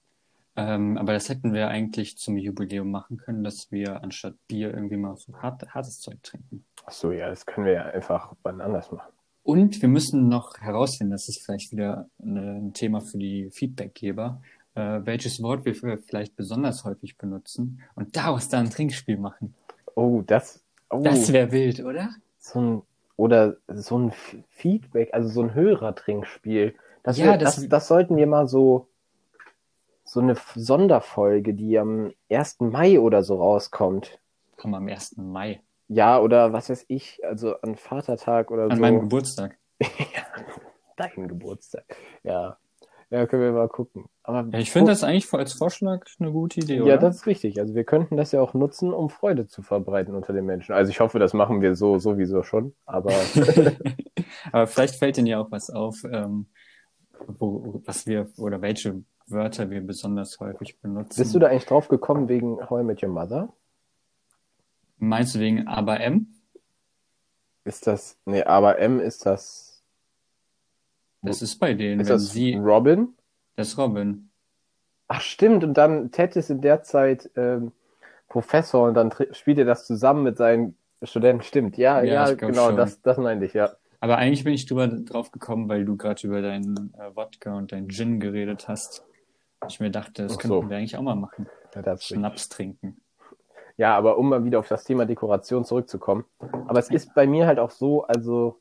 Ähm, 0.57 0.99
aber 0.99 1.15
das 1.15 1.31
hätten 1.31 1.55
wir 1.55 1.69
eigentlich 1.69 2.19
zum 2.19 2.37
Jubiläum 2.37 2.91
machen 2.91 3.17
können, 3.17 3.45
dass 3.45 3.73
wir 3.73 4.03
anstatt 4.03 4.35
Bier 4.47 4.75
irgendwie 4.75 4.99
mal 4.99 5.17
so 5.17 5.33
hart, 5.41 5.75
hartes 5.75 6.01
Zeug 6.01 6.23
trinken. 6.23 6.67
Ach 6.85 6.93
so, 6.93 7.13
ja, 7.13 7.31
das 7.31 7.47
können 7.47 7.67
wir 7.67 7.73
ja 7.73 7.83
einfach 7.87 8.35
wann 8.43 8.61
anders 8.61 8.93
machen. 8.93 9.13
Und 9.49 9.81
wir 9.81 9.89
müssen 9.89 10.29
noch 10.29 10.59
herausfinden, 10.61 11.13
das 11.13 11.27
ist 11.31 11.43
vielleicht 11.43 11.73
wieder 11.73 12.07
ein 12.21 12.75
Thema 12.75 13.01
für 13.01 13.17
die 13.17 13.49
Feedbackgeber, 13.51 14.43
äh, 14.75 15.01
welches 15.05 15.43
Wort 15.43 15.65
wir 15.65 15.75
vielleicht 15.75 16.37
besonders 16.37 16.85
häufig 16.85 17.17
benutzen 17.17 17.81
und 17.95 18.15
daraus 18.15 18.51
dann 18.51 18.67
ein 18.67 18.71
Trinkspiel 18.71 19.17
machen. 19.17 19.55
Oh, 19.95 20.21
das, 20.27 20.63
oh, 20.91 21.01
Das 21.03 21.33
wäre 21.33 21.51
wild, 21.51 21.83
oder? 21.83 22.11
so 22.39 22.61
ein, 22.61 22.83
oder 23.17 23.57
so 23.69 23.99
ein 23.99 24.13
Feedback, 24.51 25.15
also 25.15 25.31
so 25.31 25.41
ein 25.41 25.55
Hörertrinkspiel. 25.55 26.75
Das, 27.03 27.17
Ja, 27.17 27.29
wär, 27.29 27.39
das- 27.39 27.57
das, 27.57 27.69
das 27.71 27.89
sollten 27.89 28.19
wir 28.19 28.27
mal 28.27 28.47
so, 28.49 28.89
so 30.05 30.21
eine 30.21 30.37
Sonderfolge, 30.57 31.55
die 31.55 31.79
am 31.79 32.13
1. 32.29 32.57
Mai 32.71 33.01
oder 33.01 33.23
so 33.23 33.37
rauskommt. 33.37 34.19
Komm, 34.59 34.75
am 34.75 34.89
1. 34.89 35.17
Mai, 35.17 35.63
Ja, 35.89 36.21
oder 36.21 36.53
was 36.53 36.69
weiß 36.71 36.85
ich, 36.89 37.21
also 37.25 37.57
an 37.61 37.75
Vatertag 37.77 38.51
oder 38.51 38.65
an 38.65 38.77
so. 38.77 38.81
meinem 38.81 39.01
Geburtstag. 39.01 39.59
Dein 40.97 41.29
Geburtstag. 41.29 41.85
Ja. 42.23 42.59
Ja, 43.11 43.27
können 43.27 43.43
wir 43.43 43.53
mal 43.53 43.69
gucken. 43.69 44.05
Aber 44.23 44.47
Ja, 44.53 44.59
ich 44.59 44.71
finde 44.71 44.93
das 44.93 45.03
eigentlich 45.03 45.33
als 45.33 45.55
Vorschlag 45.55 46.05
eine 46.21 46.31
gute 46.31 46.61
Idee, 46.61 46.77
Ja, 46.77 46.83
oder? 46.83 46.99
das 46.99 47.17
ist 47.17 47.27
richtig. 47.27 47.59
Also 47.59 47.75
wir 47.75 47.85
könnten 47.85 48.19
das 48.19 48.33
ja 48.33 48.43
auch 48.43 48.53
nutzen, 48.53 48.93
um 48.93 49.09
Freude 49.09 49.47
zu 49.47 49.63
verbreiten 49.63 50.15
unter 50.15 50.35
den 50.35 50.45
Menschen. 50.45 50.75
Also 50.75 50.91
ich 50.91 51.01
hoffe, 51.01 51.19
das 51.19 51.33
machen 51.33 51.63
wir 51.63 51.75
so 51.75 51.99
sowieso 51.99 52.43
schon. 52.43 52.75
Aber 52.85 53.11
Aber 54.53 54.67
vielleicht 54.67 54.97
fällt 54.97 55.17
Ihnen 55.17 55.27
ja 55.27 55.41
auch 55.41 55.51
was 55.51 55.71
auf, 55.71 56.05
ähm, 56.05 56.49
wo, 57.27 57.81
was 57.87 58.07
wir 58.07 58.29
oder 58.37 58.61
welche 58.61 59.03
Wörter 59.27 59.71
wir 59.71 59.81
besonders 59.81 60.39
häufig 60.41 60.79
benutzen. 60.81 61.19
bist 61.19 61.35
du 61.35 61.39
da 61.39 61.47
eigentlich 61.49 61.67
drauf 61.67 61.89
gekommen 61.89 62.29
wegen 62.29 62.59
How 62.69 62.81
I 62.83 62.85
Met 62.85 63.03
Your 63.03 63.11
Mother? 63.11 63.49
Meinst 64.99 65.35
du 65.35 65.41
wegen 65.41 65.67
aber 65.69 66.01
M? 66.01 66.29
Ist 67.65 67.87
das, 67.87 68.17
nee, 68.25 68.43
aber 68.43 68.79
M 68.79 69.01
ist 69.01 69.27
das, 69.27 69.83
Das 71.23 71.43
ist 71.43 71.57
bei 71.59 71.75
denen, 71.75 72.01
ist 72.01 72.09
wenn 72.09 72.15
das 72.15 72.31
sie, 72.33 72.55
Robin? 72.55 73.15
das 73.57 73.69
ist 73.69 73.79
Robin. 73.79 74.31
Ach 75.09 75.21
stimmt, 75.21 75.65
und 75.65 75.75
dann 75.75 76.11
Ted 76.11 76.37
ist 76.37 76.51
in 76.51 76.61
der 76.61 76.83
Zeit 76.83 77.31
ähm, 77.37 77.73
Professor 78.29 78.87
und 78.89 78.95
dann 78.95 79.13
spielt 79.33 79.59
er 79.59 79.65
das 79.65 79.87
zusammen 79.87 80.23
mit 80.23 80.37
seinen 80.37 80.77
Studenten. 81.03 81.43
Stimmt, 81.43 81.77
ja, 81.79 82.03
Ja, 82.03 82.29
ja, 82.29 82.35
genau, 82.35 82.67
schon. 82.69 82.77
das, 82.77 83.01
das 83.03 83.17
meinte 83.19 83.47
ich, 83.47 83.55
ja. 83.55 83.71
Aber 84.01 84.17
eigentlich 84.19 84.45
bin 84.45 84.53
ich 84.55 84.67
drüber 84.67 84.87
drauf 84.87 85.33
gekommen, 85.33 85.69
weil 85.69 85.85
du 85.85 85.97
gerade 85.97 86.27
über 86.27 86.41
deinen 86.43 86.95
äh, 86.95 87.17
Wodka 87.17 87.57
und 87.57 87.73
deinen 87.73 87.89
Gin 87.89 88.21
geredet 88.21 88.69
hast. 88.69 89.05
Ich 89.69 89.81
mir 89.81 89.91
dachte, 89.91 90.23
das 90.25 90.35
Ach 90.35 90.39
könnten 90.39 90.63
so. 90.63 90.71
wir 90.71 90.77
eigentlich 90.77 90.97
auch 90.97 91.03
mal 91.03 91.17
machen. 91.17 91.47
ja 91.75 91.81
ist 91.81 91.87
richtig. 91.89 92.17
Schnaps 92.19 92.49
trinken. 92.49 93.01
Ja, 93.79 93.97
aber 93.97 94.19
um 94.19 94.29
mal 94.29 94.45
wieder 94.45 94.59
auf 94.59 94.69
das 94.69 94.85
Thema 94.85 95.07
Dekoration 95.07 95.65
zurückzukommen. 95.65 96.25
Aber 96.67 96.81
es 96.81 96.91
ist 96.91 97.15
bei 97.15 97.27
mir 97.27 97.47
halt 97.47 97.59
auch 97.61 97.71
so, 97.71 98.03
also 98.03 98.61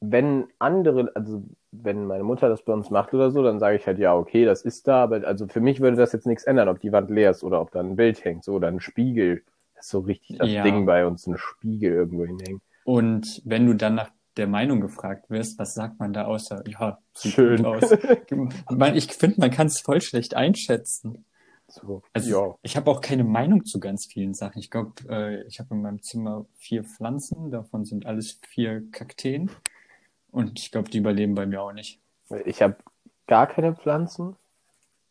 wenn 0.00 0.48
andere, 0.58 1.12
also 1.14 1.44
wenn 1.70 2.06
meine 2.06 2.24
Mutter 2.24 2.48
das 2.48 2.64
bei 2.64 2.72
uns 2.72 2.90
macht 2.90 3.14
oder 3.14 3.30
so, 3.30 3.44
dann 3.44 3.60
sage 3.60 3.76
ich 3.76 3.86
halt, 3.86 4.00
ja, 4.00 4.14
okay, 4.14 4.44
das 4.44 4.62
ist 4.62 4.88
da, 4.88 5.04
aber 5.04 5.24
also 5.24 5.46
für 5.46 5.60
mich 5.60 5.80
würde 5.80 5.96
das 5.96 6.12
jetzt 6.12 6.26
nichts 6.26 6.42
ändern, 6.42 6.68
ob 6.68 6.80
die 6.80 6.90
Wand 6.90 7.10
leer 7.10 7.30
ist 7.30 7.44
oder 7.44 7.60
ob 7.60 7.70
da 7.70 7.78
ein 7.78 7.94
Bild 7.94 8.24
hängt, 8.24 8.42
so 8.42 8.54
oder 8.54 8.66
ein 8.66 8.80
Spiegel. 8.80 9.44
Das 9.76 9.84
ist 9.84 9.92
so 9.92 10.00
richtig 10.00 10.38
das 10.38 10.50
Ja. 10.50 10.64
Ding 10.64 10.84
bei 10.84 11.06
uns, 11.06 11.28
ein 11.28 11.38
Spiegel 11.38 11.92
irgendwo 11.92 12.24
hinhängen. 12.24 12.60
Und 12.84 13.40
wenn 13.44 13.66
du 13.66 13.74
dann 13.74 13.94
nach 13.94 14.10
der 14.36 14.48
Meinung 14.48 14.80
gefragt 14.80 15.30
wirst, 15.30 15.60
was 15.60 15.74
sagt 15.74 16.00
man 16.00 16.12
da 16.12 16.24
außer, 16.24 16.64
ja, 16.66 16.98
sieht 17.14 17.34
Schön. 17.34 17.64
aus. 17.64 17.92
Ich 18.94 19.12
finde, 19.14 19.40
man 19.40 19.50
kann 19.52 19.68
es 19.68 19.80
voll 19.80 20.00
schlecht 20.00 20.34
einschätzen. 20.34 21.24
So, 21.72 22.02
Also 22.12 22.30
ja. 22.30 22.54
ich 22.62 22.76
habe 22.76 22.90
auch 22.90 23.00
keine 23.00 23.24
Meinung 23.24 23.64
zu 23.64 23.80
ganz 23.80 24.04
vielen 24.04 24.34
Sachen. 24.34 24.58
Ich 24.58 24.70
glaube, 24.70 24.92
äh, 25.08 25.42
ich 25.46 25.58
habe 25.58 25.74
in 25.74 25.80
meinem 25.80 26.02
Zimmer 26.02 26.44
vier 26.58 26.84
Pflanzen, 26.84 27.50
davon 27.50 27.86
sind 27.86 28.04
alles 28.04 28.38
vier 28.46 28.82
Kakteen. 28.90 29.50
Und 30.30 30.58
ich 30.60 30.70
glaube, 30.70 30.90
die 30.90 30.98
überleben 30.98 31.34
bei 31.34 31.46
mir 31.46 31.62
auch 31.62 31.72
nicht. 31.72 31.98
Ich 32.44 32.60
habe 32.62 32.76
gar 33.26 33.46
keine 33.46 33.74
Pflanzen. 33.74 34.36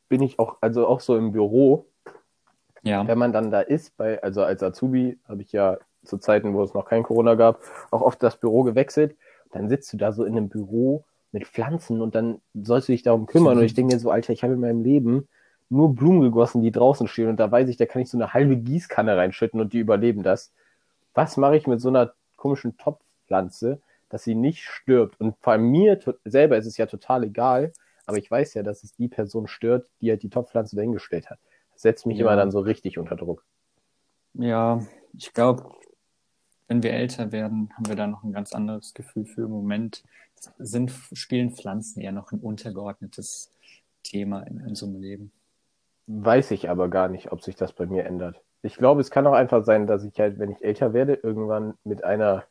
Bin 0.07 0.21
ich 0.21 0.37
auch, 0.37 0.57
also 0.61 0.85
auch 0.87 0.99
so 0.99 1.17
im 1.17 1.31
Büro, 1.31 1.85
Ja. 2.83 3.07
wenn 3.07 3.17
man 3.17 3.33
dann 3.33 3.49
da 3.49 3.61
ist, 3.61 3.97
bei, 3.97 4.21
also 4.21 4.43
als 4.43 4.61
Azubi 4.61 5.17
habe 5.27 5.41
ich 5.41 5.51
ja 5.51 5.77
zu 6.03 6.17
Zeiten, 6.19 6.53
wo 6.53 6.63
es 6.63 6.73
noch 6.75 6.85
kein 6.85 7.03
Corona 7.03 7.35
gab, 7.35 7.59
auch 7.91 8.01
oft 8.01 8.21
das 8.21 8.37
Büro 8.37 8.63
gewechselt. 8.63 9.15
Dann 9.51 9.67
sitzt 9.67 9.91
du 9.93 9.97
da 9.97 10.11
so 10.11 10.25
in 10.25 10.37
einem 10.37 10.49
Büro 10.49 11.05
mit 11.31 11.47
Pflanzen 11.47 12.01
und 12.01 12.13
dann 12.13 12.39
sollst 12.53 12.87
du 12.87 12.91
dich 12.91 13.03
darum 13.03 13.25
kümmern. 13.25 13.57
Und 13.57 13.63
ich 13.63 13.73
denke 13.73 13.93
mir 13.95 13.99
so, 13.99 14.11
Alter, 14.11 14.33
ich 14.33 14.43
habe 14.43 14.53
in 14.53 14.59
meinem 14.59 14.83
Leben 14.83 15.27
nur 15.71 15.95
Blumen 15.95 16.21
gegossen, 16.21 16.61
die 16.61 16.71
draußen 16.71 17.07
stehen. 17.07 17.29
Und 17.29 17.39
da 17.39 17.49
weiß 17.51 17.69
ich, 17.69 17.77
da 17.77 17.85
kann 17.85 18.01
ich 18.01 18.09
so 18.09 18.17
eine 18.17 18.33
halbe 18.33 18.57
Gießkanne 18.57 19.15
reinschütten 19.15 19.59
und 19.61 19.73
die 19.73 19.79
überleben 19.79 20.21
das. 20.21 20.51
Was 21.13 21.37
mache 21.37 21.55
ich 21.57 21.65
mit 21.67 21.81
so 21.81 21.89
einer 21.89 22.13
komischen 22.35 22.77
Topfpflanze, 22.77 23.81
dass 24.09 24.23
sie 24.23 24.35
nicht 24.35 24.63
stirbt? 24.63 25.19
Und 25.19 25.35
vor 25.39 25.53
allem 25.53 25.71
mir 25.71 25.99
selber 26.25 26.57
ist 26.57 26.65
es 26.65 26.77
ja 26.77 26.85
total 26.85 27.23
egal, 27.23 27.71
aber 28.05 28.17
ich 28.17 28.29
weiß 28.29 28.53
ja, 28.55 28.63
dass 28.63 28.83
es 28.83 28.93
die 28.95 29.07
Person 29.07 29.47
stört, 29.47 29.87
die 30.01 30.09
halt 30.09 30.23
die 30.23 30.29
Topfpflanze 30.29 30.75
dahingestellt 30.75 31.29
hat. 31.29 31.39
Das 31.73 31.83
setzt 31.83 32.05
mich 32.05 32.17
Ja. 32.17 32.25
immer 32.25 32.35
dann 32.35 32.51
so 32.51 32.59
richtig 32.59 32.97
unter 32.97 33.15
Druck. 33.15 33.45
Ja, 34.33 34.85
ich 35.17 35.33
glaube, 35.33 35.71
wenn 36.67 36.83
wir 36.83 36.91
älter 36.93 37.31
werden, 37.31 37.69
haben 37.75 37.87
wir 37.87 37.95
da 37.95 38.07
noch 38.07 38.23
ein 38.23 38.33
ganz 38.33 38.53
anderes 38.53 38.93
Gefühl 38.93 39.25
für. 39.25 39.43
Im 39.43 39.51
Moment 39.51 40.03
sind, 40.57 40.91
spielen 41.13 41.51
Pflanzen 41.51 42.01
eher 42.01 42.11
noch 42.11 42.31
ein 42.31 42.39
untergeordnetes 42.39 43.51
Thema 44.03 44.41
in 44.43 44.61
unserem 44.61 44.95
Leben. 44.95 45.31
Weiß 46.07 46.51
ich 46.51 46.69
aber 46.69 46.89
gar 46.89 47.07
nicht, 47.07 47.31
ob 47.31 47.41
sich 47.41 47.55
das 47.55 47.73
bei 47.73 47.85
mir 47.85 48.05
ändert. 48.05 48.41
Ich 48.63 48.75
glaube, 48.75 49.01
es 49.01 49.11
kann 49.11 49.25
auch 49.27 49.33
einfach 49.33 49.63
sein, 49.63 49.87
dass 49.87 50.03
ich 50.03 50.19
halt, 50.19 50.39
wenn 50.39 50.51
ich 50.51 50.63
älter 50.63 50.93
werde, 50.93 51.13
irgendwann 51.13 51.75
mit 51.83 52.03
einer 52.03 52.43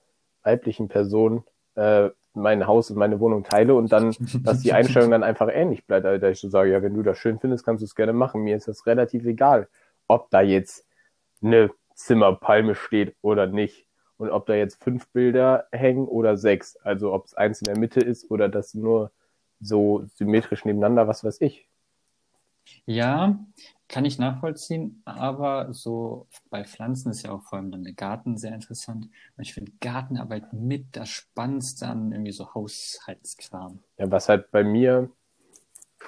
weiblichen 0.42 0.88
Person 0.88 1.45
äh, 1.75 2.11
mein 2.35 2.66
Haus 2.66 2.90
und 2.90 2.97
meine 2.97 3.21
Wohnung 3.21 3.45
teile 3.45 3.75
und 3.75 3.92
dann, 3.92 4.14
dass 4.42 4.61
die 4.61 4.73
Einstellung 4.73 5.11
dann 5.11 5.23
einfach 5.23 5.49
ähnlich 5.52 5.87
bleibt. 5.87 6.07
Also, 6.07 6.21
dass 6.21 6.33
ich 6.33 6.40
so 6.40 6.49
sage, 6.49 6.71
ja, 6.71 6.83
wenn 6.83 6.95
du 6.95 7.02
das 7.02 7.19
schön 7.19 7.38
findest, 7.38 7.64
kannst 7.64 7.83
du 7.83 7.85
es 7.85 7.95
gerne 7.95 8.12
machen. 8.12 8.42
Mir 8.42 8.57
ist 8.57 8.69
das 8.69 8.87
relativ 8.87 9.25
egal, 9.25 9.69
ob 10.07 10.30
da 10.30 10.40
jetzt 10.40 10.87
eine 11.42 11.71
Zimmerpalme 11.95 12.75
steht 12.75 13.14
oder 13.23 13.47
nicht. 13.47 13.87
Und 14.16 14.30
ob 14.30 14.45
da 14.45 14.54
jetzt 14.54 14.83
fünf 14.85 15.09
Bilder 15.09 15.66
hängen 15.73 16.07
oder 16.07 16.37
sechs. 16.37 16.76
Also 16.76 17.12
ob 17.12 17.25
es 17.25 17.35
eins 17.35 17.62
in 17.62 17.66
der 17.66 17.78
Mitte 17.78 18.00
ist 18.00 18.30
oder 18.30 18.50
das 18.50 18.75
nur 18.75 19.12
so 19.62 20.04
symmetrisch 20.14 20.66
nebeneinander, 20.66 21.09
was 21.09 21.25
weiß 21.25 21.40
ich. 21.40 21.69
Ja, 22.86 23.38
kann 23.88 24.04
ich 24.04 24.18
nachvollziehen, 24.18 25.02
aber 25.04 25.72
so 25.72 26.28
bei 26.48 26.64
Pflanzen 26.64 27.10
ist 27.10 27.22
ja 27.22 27.32
auch 27.32 27.42
vor 27.42 27.58
allem 27.58 27.72
dann 27.72 27.82
der 27.82 27.92
Garten 27.92 28.36
sehr 28.36 28.54
interessant. 28.54 29.08
Und 29.36 29.42
ich 29.42 29.52
finde 29.52 29.72
Gartenarbeit 29.80 30.52
mit 30.52 30.86
das 30.92 31.08
Spannendste 31.08 31.88
an 31.88 32.12
irgendwie 32.12 32.32
so 32.32 32.54
Haushaltskram. 32.54 33.80
Ja, 33.98 34.10
was 34.10 34.28
halt 34.28 34.50
bei 34.50 34.62
mir 34.62 35.10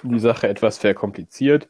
die 0.03 0.19
Sache 0.19 0.47
etwas 0.47 0.77
verkompliziert, 0.77 1.69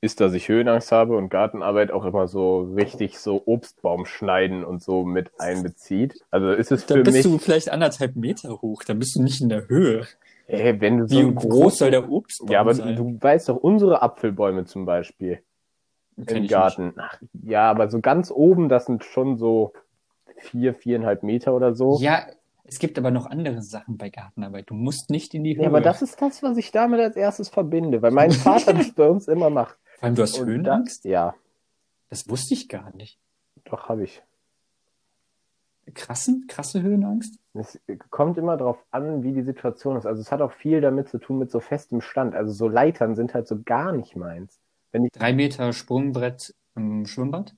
ist, 0.00 0.20
dass 0.20 0.34
ich 0.34 0.48
Höhenangst 0.48 0.92
habe 0.92 1.16
und 1.16 1.30
Gartenarbeit 1.30 1.90
auch 1.90 2.04
immer 2.04 2.28
so 2.28 2.62
richtig 2.74 3.18
so 3.18 3.42
Obstbaum 3.46 4.06
schneiden 4.06 4.64
und 4.64 4.82
so 4.82 5.04
mit 5.04 5.30
einbezieht. 5.40 6.24
Also 6.30 6.52
ist 6.52 6.70
es 6.70 6.86
Da 6.86 6.94
für 6.94 7.02
bist 7.02 7.14
mich, 7.14 7.22
du 7.24 7.38
vielleicht 7.38 7.70
anderthalb 7.70 8.16
Meter 8.16 8.60
hoch, 8.60 8.82
da 8.84 8.94
bist 8.94 9.16
du 9.16 9.22
nicht 9.22 9.40
in 9.40 9.48
der 9.48 9.68
Höhe. 9.68 10.06
Ey, 10.46 10.80
wenn 10.80 10.98
du 10.98 11.08
so 11.08 11.18
Wie 11.18 11.34
groß 11.34 11.78
soll 11.78 11.90
der 11.90 12.10
Obstbaum 12.10 12.50
Ja, 12.50 12.60
aber 12.60 12.74
sein? 12.74 12.96
du 12.96 13.18
weißt 13.20 13.48
doch, 13.48 13.56
unsere 13.56 14.02
Apfelbäume 14.02 14.64
zum 14.64 14.84
Beispiel 14.86 15.42
Kenn 16.26 16.38
im 16.38 16.46
Garten. 16.46 16.94
Ach, 16.96 17.20
ja, 17.42 17.70
aber 17.70 17.90
so 17.90 18.00
ganz 18.00 18.30
oben, 18.30 18.68
das 18.68 18.86
sind 18.86 19.04
schon 19.04 19.36
so 19.36 19.72
vier, 20.38 20.74
viereinhalb 20.74 21.22
Meter 21.22 21.54
oder 21.54 21.74
so. 21.74 21.98
Ja, 22.00 22.26
es 22.64 22.78
gibt 22.78 22.98
aber 22.98 23.10
noch 23.10 23.26
andere 23.26 23.62
Sachen 23.62 23.96
bei 23.96 24.10
Gartenarbeit. 24.10 24.70
Du 24.70 24.74
musst 24.74 25.10
nicht 25.10 25.34
in 25.34 25.44
die 25.44 25.56
Höhe. 25.56 25.64
Ja, 25.64 25.68
aber 25.68 25.80
das 25.80 26.02
ist 26.02 26.20
das, 26.20 26.42
was 26.42 26.56
ich 26.56 26.72
damit 26.72 27.00
als 27.00 27.16
erstes 27.16 27.48
verbinde, 27.48 28.02
weil 28.02 28.10
mein 28.10 28.32
Vater 28.32 28.72
das 28.74 28.92
bei 28.92 29.08
uns 29.08 29.28
immer 29.28 29.50
macht. 29.50 29.78
Vor 29.96 30.04
allem, 30.04 30.14
du 30.14 30.22
hast 30.22 30.38
Und 30.40 30.46
Höhenangst? 30.46 31.04
Da, 31.04 31.08
ja, 31.08 31.34
Das 32.08 32.28
wusste 32.28 32.54
ich 32.54 32.68
gar 32.68 32.94
nicht. 32.96 33.18
doch 33.64 33.88
habe 33.88 34.04
ich. 34.04 34.22
Krassen, 35.96 36.44
krasse 36.46 36.82
Höhenangst? 36.82 37.38
Es 37.54 37.80
kommt 38.10 38.38
immer 38.38 38.56
darauf 38.56 38.78
an, 38.90 39.22
wie 39.22 39.32
die 39.32 39.42
Situation 39.42 39.96
ist. 39.96 40.06
Also 40.06 40.20
es 40.20 40.30
hat 40.30 40.42
auch 40.42 40.52
viel 40.52 40.80
damit 40.80 41.08
zu 41.08 41.18
tun 41.18 41.38
mit 41.38 41.50
so 41.50 41.58
festem 41.60 42.00
Stand. 42.00 42.34
Also 42.34 42.52
so 42.52 42.68
Leitern 42.68 43.16
sind 43.16 43.34
halt 43.34 43.48
so 43.48 43.62
gar 43.62 43.92
nicht 43.92 44.14
meins. 44.14 44.60
Wenn 44.92 45.04
ich 45.04 45.12
Drei 45.12 45.32
Meter 45.32 45.72
Sprungbrett 45.72 46.54
im 46.76 47.06
Schwimmbad? 47.06 47.54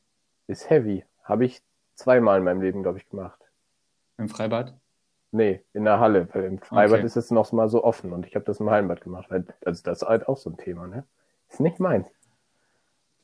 ist 0.47 0.71
heavy, 0.71 1.05
habe 1.25 1.45
ich 1.45 1.61
zweimal 1.95 2.39
in 2.39 2.45
meinem 2.45 2.63
Leben, 2.63 2.83
glaube 2.83 2.99
ich, 2.99 3.09
gemacht. 3.11 3.39
Im 4.17 4.29
Freibad? 4.29 4.75
Nee, 5.31 5.61
in 5.75 5.85
der 5.85 6.01
Halle, 6.01 6.27
weil 6.33 6.45
im 6.45 6.59
Freibad 6.59 6.99
Okay. 7.01 7.07
ist 7.07 7.17
es 7.17 7.31
noch 7.31 7.53
mal 7.53 7.69
so 7.69 7.85
offen 7.85 8.13
und 8.13 8.25
ich 8.25 8.35
habe 8.35 8.47
das 8.47 8.61
im 8.61 8.71
Hallenbad 8.71 9.03
gemacht. 9.03 9.31
Weil, 9.31 9.45
also 9.65 9.83
das 9.83 10.03
ist 10.03 10.09
halt 10.09 10.27
auch 10.27 10.39
so 10.39 10.49
ein 10.49 10.57
Thema, 10.57 10.87
ne? 10.87 11.05
Ist 11.51 11.61
nicht 11.61 11.81
meins. 11.81 12.07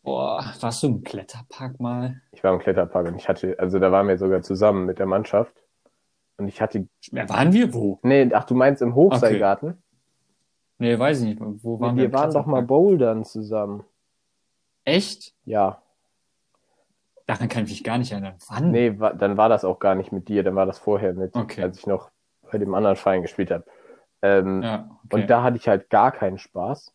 Boah, 0.04 0.44
warst 0.61 0.82
du 0.82 0.87
im 0.88 1.02
Kletterpark 1.02 1.80
mal? 1.80 2.20
Ich 2.32 2.44
war 2.44 2.52
im 2.52 2.61
Kletterpark 2.61 3.06
und 3.08 3.16
ich 3.16 3.28
hatte, 3.28 3.56
also 3.58 3.78
da 3.78 3.90
waren 3.90 4.06
wir 4.06 4.18
sogar 4.18 4.42
zusammen 4.42 4.84
mit 4.84 4.99
der 4.99 5.06
Mannschaft 5.06 5.54
und 6.37 6.46
ich 6.46 6.61
hatte, 6.61 6.87
Ja, 7.11 7.26
waren 7.28 7.52
wir 7.52 7.73
wo? 7.73 7.99
nee, 8.02 8.30
ach 8.32 8.44
du 8.44 8.54
meinst 8.54 8.82
im 8.82 8.94
Hochseilgarten? 8.94 9.82
Nee, 10.78 10.99
weiß 10.99 11.23
ich 11.23 11.26
nicht. 11.28 11.40
Wo 11.64 11.80
waren 11.80 11.94
Nee, 11.94 12.02
wir? 12.02 12.08
wir 12.12 12.18
waren 12.18 12.32
doch 12.32 12.44
mal 12.46 12.62
bouldern 12.62 13.25
zusammen. 13.25 13.84
Echt? 14.84 15.34
Ja, 15.44 15.80
Daran 17.26 17.49
kann 17.49 17.64
ich 17.64 17.70
mich 17.70 17.84
gar 17.84 17.96
nicht 17.96 18.12
erinnern. 18.12 18.34
Wann? 18.50 18.70
Nee, 18.70 19.00
wa 19.00 19.14
dann 19.14 19.38
war 19.38 19.49
das 19.49 19.64
auch 19.64 19.78
gar 19.78 19.94
nicht 19.94 20.12
mit 20.12 20.28
dir, 20.28 20.42
dann 20.42 20.56
war 20.56 20.66
das 20.66 20.78
vorher 20.78 21.14
mit, 21.14 21.34
Okay. 21.34 21.62
als 21.62 21.78
ich 21.78 21.87
noch 21.87 22.11
bei 22.52 22.58
dem 22.58 22.75
anderen 22.75 22.96
Verein 22.96 23.23
gespielt 23.23 23.50
habe. 23.50 23.64
Ähm, 24.20 24.61
Ja, 24.62 24.90
okay. 25.06 25.23
Und 25.23 25.30
da 25.30 25.42
hatte 25.42 25.56
ich 25.56 25.66
halt 25.66 25.88
gar 25.88 26.12
keinen 26.12 26.37
Spaß. 26.37 26.92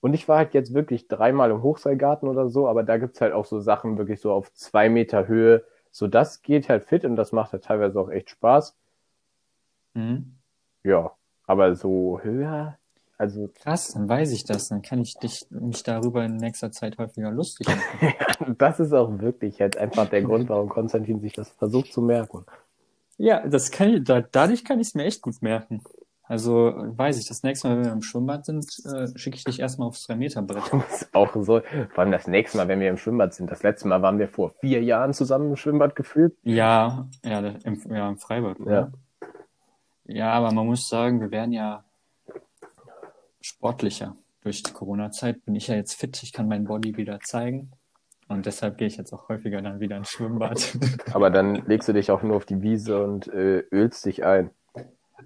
Und 0.00 0.14
ich 0.14 0.28
war 0.28 0.38
halt 0.38 0.54
jetzt 0.54 0.74
wirklich 0.74 1.08
dreimal 1.08 1.50
im 1.50 1.62
Hochseilgarten 1.62 2.28
oder 2.28 2.48
so, 2.48 2.68
aber 2.68 2.82
da 2.82 2.98
gibt's 2.98 3.20
halt 3.20 3.32
auch 3.32 3.44
so 3.44 3.60
Sachen 3.60 3.98
wirklich 3.98 4.20
so 4.20 4.32
auf 4.32 4.52
zwei 4.52 4.88
Meter 4.88 5.26
Höhe. 5.26 5.64
So, 5.90 6.06
das 6.06 6.42
geht 6.42 6.68
halt 6.68 6.84
fit 6.84 7.04
und 7.04 7.16
das 7.16 7.32
macht 7.32 7.52
halt 7.52 7.64
teilweise 7.64 7.98
auch 7.98 8.10
echt 8.10 8.30
Spaß. 8.30 8.76
Mhm. 9.94 10.36
Ja, 10.84 11.12
aber 11.46 11.74
so 11.74 12.20
höher, 12.22 12.78
also 13.18 13.48
Krass, 13.54 13.92
dann 13.94 14.08
weiß 14.08 14.32
ich 14.32 14.44
das. 14.44 14.68
Dann 14.68 14.82
kann 14.82 15.00
ich 15.00 15.14
dich, 15.14 15.46
mich 15.50 15.82
darüber 15.82 16.24
in 16.24 16.36
nächster 16.36 16.70
Zeit 16.70 16.98
häufiger 16.98 17.30
lustig 17.30 17.66
machen. 17.66 18.54
das 18.58 18.78
ist 18.78 18.92
auch 18.92 19.18
wirklich 19.20 19.58
jetzt 19.58 19.78
einfach 19.78 20.08
der 20.08 20.22
Grund, 20.22 20.48
warum 20.48 20.68
Konstantin 20.68 21.20
sich 21.20 21.32
das 21.32 21.50
versucht 21.50 21.92
zu 21.92 22.02
merken. 22.02 22.44
ja, 23.16 23.46
das 23.46 23.70
kann 23.70 23.94
ich, 23.94 24.04
da, 24.04 24.20
dadurch 24.20 24.64
kann 24.64 24.80
ich 24.80 24.88
es 24.88 24.94
mir 24.94 25.04
echt 25.04 25.22
gut 25.22 25.40
merken. 25.40 25.82
Also 26.28 26.74
weiß 26.74 27.18
ich, 27.18 27.28
das 27.28 27.44
nächste 27.44 27.68
Mal, 27.68 27.76
wenn 27.76 27.84
wir 27.84 27.92
im 27.92 28.02
Schwimmbad 28.02 28.44
sind, 28.44 28.66
äh, 28.84 29.06
schicke 29.16 29.36
ich 29.36 29.44
dich 29.44 29.60
erstmal 29.60 29.86
aufs 29.86 30.08
3-Meter-Brett. 30.08 30.72
Das 30.72 31.02
ist 31.02 31.14
auch 31.14 31.32
so, 31.34 31.60
vor 31.60 31.98
allem 31.98 32.10
das 32.10 32.26
nächste 32.26 32.58
Mal, 32.58 32.66
wenn 32.66 32.80
wir 32.80 32.90
im 32.90 32.96
Schwimmbad 32.96 33.32
sind. 33.32 33.50
Das 33.50 33.62
letzte 33.62 33.86
Mal 33.86 34.02
waren 34.02 34.18
wir 34.18 34.28
vor 34.28 34.50
vier 34.60 34.82
Jahren 34.82 35.12
zusammen 35.12 35.50
im 35.50 35.56
Schwimmbad 35.56 35.94
gefühlt. 35.94 36.36
Ja, 36.42 37.08
ja, 37.24 37.38
im, 37.38 37.80
ja, 37.88 38.08
im 38.08 38.18
Freibad. 38.18 38.58
oder? 38.58 38.72
Ja. 38.72 38.92
Ja, 40.08 40.32
aber 40.32 40.52
man 40.52 40.66
muss 40.66 40.88
sagen, 40.88 41.20
wir 41.20 41.30
werden 41.30 41.52
ja 41.52 41.84
sportlicher. 43.40 44.16
Durch 44.42 44.62
die 44.62 44.72
Corona-Zeit 44.72 45.44
bin 45.44 45.56
ich 45.56 45.68
ja 45.68 45.74
jetzt 45.74 45.94
fit, 45.94 46.22
ich 46.22 46.32
kann 46.32 46.48
meinen 46.48 46.66
Body 46.66 46.96
wieder 46.96 47.18
zeigen. 47.20 47.72
Und 48.28 48.46
deshalb 48.46 48.78
gehe 48.78 48.88
ich 48.88 48.96
jetzt 48.96 49.12
auch 49.12 49.28
häufiger 49.28 49.62
dann 49.62 49.78
wieder 49.80 49.96
ins 49.96 50.10
Schwimmbad. 50.10 50.76
Aber 51.12 51.30
dann 51.30 51.66
legst 51.66 51.88
du 51.88 51.92
dich 51.92 52.10
auch 52.10 52.22
nur 52.22 52.36
auf 52.36 52.44
die 52.44 52.62
Wiese 52.62 53.02
und 53.02 53.28
äh, 53.28 53.64
ölst 53.72 54.04
dich 54.04 54.24
ein. 54.24 54.50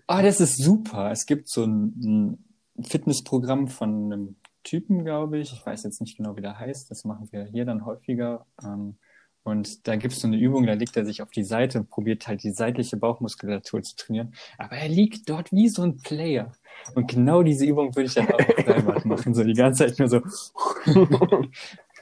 Ah, 0.06 0.22
das 0.22 0.40
ist 0.40 0.62
super. 0.62 1.10
Es 1.10 1.26
gibt 1.26 1.48
so 1.48 1.64
ein, 1.64 2.38
ein 2.76 2.84
Fitnessprogramm 2.84 3.68
von 3.68 4.12
einem 4.12 4.36
Typen, 4.62 5.04
glaube 5.04 5.38
ich. 5.38 5.52
Ich 5.52 5.64
weiß 5.64 5.82
jetzt 5.84 6.00
nicht 6.00 6.16
genau, 6.16 6.36
wie 6.36 6.42
der 6.42 6.58
heißt. 6.58 6.90
Das 6.90 7.04
machen 7.04 7.28
wir 7.30 7.44
hier 7.44 7.64
dann 7.64 7.84
häufiger. 7.84 8.46
Ähm, 8.62 8.96
und 9.42 9.88
da 9.88 9.96
gibt 9.96 10.12
es 10.12 10.20
so 10.20 10.28
eine 10.28 10.36
Übung, 10.36 10.66
da 10.66 10.74
legt 10.74 10.96
er 10.98 11.06
sich 11.06 11.22
auf 11.22 11.30
die 11.30 11.44
Seite 11.44 11.78
und 11.78 11.88
probiert 11.88 12.28
halt 12.28 12.42
die 12.42 12.50
seitliche 12.50 12.98
Bauchmuskulatur 12.98 13.82
zu 13.82 13.96
trainieren. 13.96 14.34
Aber 14.58 14.76
er 14.76 14.88
liegt 14.88 15.30
dort 15.30 15.50
wie 15.50 15.68
so 15.68 15.82
ein 15.82 15.96
Player. 15.96 16.52
Und 16.94 17.10
genau 17.10 17.42
diese 17.42 17.64
Übung 17.64 17.94
würde 17.96 18.06
ich 18.06 18.14
dann 18.14 18.28
auch 18.28 18.38
Freibad 18.38 19.04
machen. 19.06 19.34
So 19.34 19.42
die 19.42 19.54
ganze 19.54 19.86
Zeit 19.86 19.98
nur 19.98 20.08
so 20.08 20.20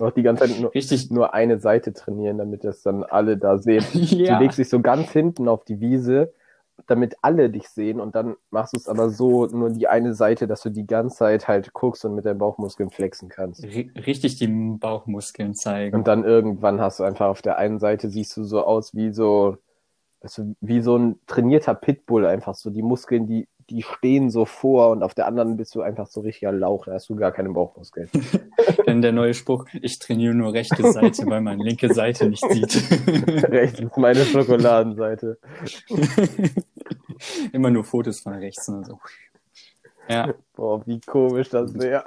Auch 0.01 0.13
die 0.13 0.23
ganze 0.23 0.47
Zeit 0.47 0.61
nur, 0.61 0.75
richtig. 0.75 1.11
nur 1.11 1.33
eine 1.33 1.59
Seite 1.61 1.93
trainieren, 1.93 2.39
damit 2.39 2.65
das 2.65 2.83
dann 2.83 3.05
alle 3.05 3.37
da 3.37 3.59
sehen. 3.59 3.85
Ja. 3.95 4.39
Du 4.39 4.45
legst 4.45 4.59
dich 4.59 4.69
so 4.69 4.81
ganz 4.81 5.11
hinten 5.11 5.49
auf 5.49 5.65
die 5.65 5.81
Wiese, 5.81 6.33
damit 6.87 7.17
alle 7.23 7.51
dich 7.51 7.69
sehen 7.69 8.01
und 8.01 8.15
dann 8.15 8.37
machst 8.51 8.75
du 8.75 8.79
es 8.79 8.89
aber 8.89 9.11
so 9.11 9.47
nur 9.47 9.71
die 9.71 9.89
eine 9.89 10.15
Seite, 10.15 10.47
dass 10.47 10.63
du 10.63 10.71
die 10.71 10.87
ganze 10.87 11.17
Zeit 11.17 11.49
halt 11.49 11.73
guckst 11.73 12.05
und 12.05 12.15
mit 12.15 12.25
deinen 12.25 12.39
Bauchmuskeln 12.39 12.91
flexen 12.91 13.29
kannst. 13.29 13.65
ri- 13.65 13.91
Richtig 14.07 14.37
die 14.37 14.47
Bauchmuskeln 14.47 15.55
zeigen. 15.55 15.97
Und 15.97 16.09
dann 16.09 16.25
irgendwann 16.25 16.81
hast 16.81 17.01
du 17.01 17.05
einfach 17.05 17.27
auf 17.27 17.43
der 17.43 17.59
einen 17.59 17.79
Seite 17.79 18.09
siehst 18.09 18.37
du 18.37 18.45
so 18.45 18.65
aus 18.65 18.95
wie 18.95 19.13
so, 19.13 19.57
weißt 20.23 20.39
du, 20.39 20.55
wie 20.61 20.81
so 20.81 20.97
ein 20.97 21.21
trainierter 21.27 21.75
Pitbull 21.75 22.27
einfach 22.27 22.55
so. 22.55 22.71
Die 22.71 22.83
Muskeln, 22.83 23.27
die 23.27 23.49
die 23.71 23.83
stehen 23.83 24.31
so 24.31 24.45
vor 24.45 24.91
und 24.91 25.03
auf 25.03 25.15
der 25.15 25.27
anderen 25.27 25.57
bist 25.57 25.75
du 25.75 25.83
einfach 25.83 26.07
so 26.07 26.21
richtiger 26.21 26.53
Lauch, 26.53 26.87
da 26.87 26.95
hast 26.95 27.09
du 27.09 27.17
gar 27.17 27.33
keine 27.33 27.51
Bauchmuskeln. 27.51 28.09
Denn 28.87 29.03
der 29.03 29.13
neue 29.13 29.35
Spruch, 29.35 29.67
ich 29.73 29.99
trainiere 29.99 30.35
nur 30.35 30.53
rechte 30.53 30.93
Seite, 30.93 31.27
weil 31.27 31.41
man 31.41 31.59
linke 31.59 31.93
Seite 31.93 32.29
nicht 32.29 32.45
sieht. 32.49 32.75
Rechts 33.51 33.81
ist 33.81 33.97
meine 33.97 34.25
Schokoladenseite. 34.25 35.39
Immer 37.53 37.71
nur 37.71 37.85
Fotos 37.85 38.21
von 38.21 38.35
rechts 38.35 38.69
und 38.69 38.87
so. 38.87 39.01
Ja, 40.09 40.33
Boah, 40.55 40.87
wie 40.87 41.01
komisch 41.01 41.51
das 41.51 41.75
wäre. 41.75 42.05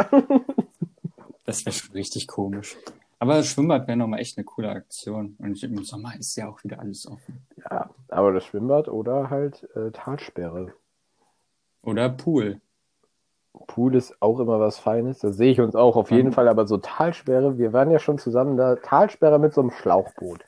das 1.46 1.65
wäre 1.65 1.75
schon 1.75 1.91
richtig 1.91 2.27
komisch. 2.27 2.77
Aber 3.20 3.36
das 3.36 3.48
Schwimmbad 3.48 3.88
wäre 3.88 3.98
nochmal 3.98 4.20
echt 4.20 4.38
eine 4.38 4.46
coole 4.46 4.70
Aktion. 4.70 5.36
Und 5.38 5.62
im 5.62 5.84
Sommer 5.84 6.18
ist 6.18 6.36
ja 6.38 6.50
auch 6.50 6.63
wieder 6.63 6.80
alles 6.80 7.06
offen. 7.06 7.46
Ja, 7.58 7.91
aber 8.08 8.32
das 8.32 8.46
Schwimmbad 8.46 8.88
oder 8.88 9.30
halt 9.30 9.68
äh, 9.75 9.91
Talsperre. 9.91 10.74
Oder 11.84 12.10
Pool. 12.10 12.62
Pool 13.68 13.96
ist 13.96 14.16
auch 14.22 14.40
immer 14.40 14.60
was 14.60 14.78
Feines, 14.80 15.20
da 15.20 15.32
sehe 15.32 15.52
ich 15.52 15.60
uns 15.60 15.76
auch 15.76 15.96
auf 15.96 16.10
jeden 16.12 16.30
Mhm. 16.30 16.34
Fall, 16.34 16.48
aber 16.48 16.68
so 16.68 16.78
Talsperre, 16.78 17.58
wir 17.58 17.74
waren 17.74 17.92
ja 17.92 18.00
schon 18.00 18.18
zusammen 18.18 18.56
da, 18.58 18.76
Talsperre 18.78 19.40
mit 19.40 19.54
so 19.54 19.62
einem 19.62 19.72
Schlauchboot. 19.72 20.46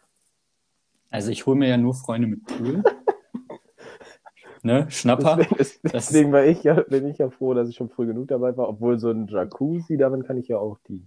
Also 1.10 1.30
ich 1.32 1.46
hole 1.46 1.58
mir 1.58 1.68
ja 1.70 1.78
nur 1.78 1.94
Freunde 1.94 2.28
mit 2.28 2.46
Pool. 2.46 2.84
ne? 4.64 4.90
Schnapper. 4.90 5.36
Deswegen, 5.38 5.56
Das- 5.84 5.92
deswegen 5.92 6.32
war 6.32 6.44
ich 6.46 6.64
ja, 6.64 6.82
bin 6.82 7.08
ich 7.08 7.18
ja 7.18 7.30
froh, 7.30 7.54
dass 7.54 7.70
ich 7.70 7.76
schon 7.76 7.90
früh 7.90 8.06
genug 8.08 8.30
dabei 8.30 8.56
war, 8.58 8.70
obwohl 8.70 8.98
so 9.00 9.10
ein 9.12 9.28
Jacuzzi, 9.28 9.98
damit 9.98 10.26
kann 10.26 10.38
ich 10.38 10.48
ja 10.48 10.58
auch 10.58 10.78
die. 10.88 11.06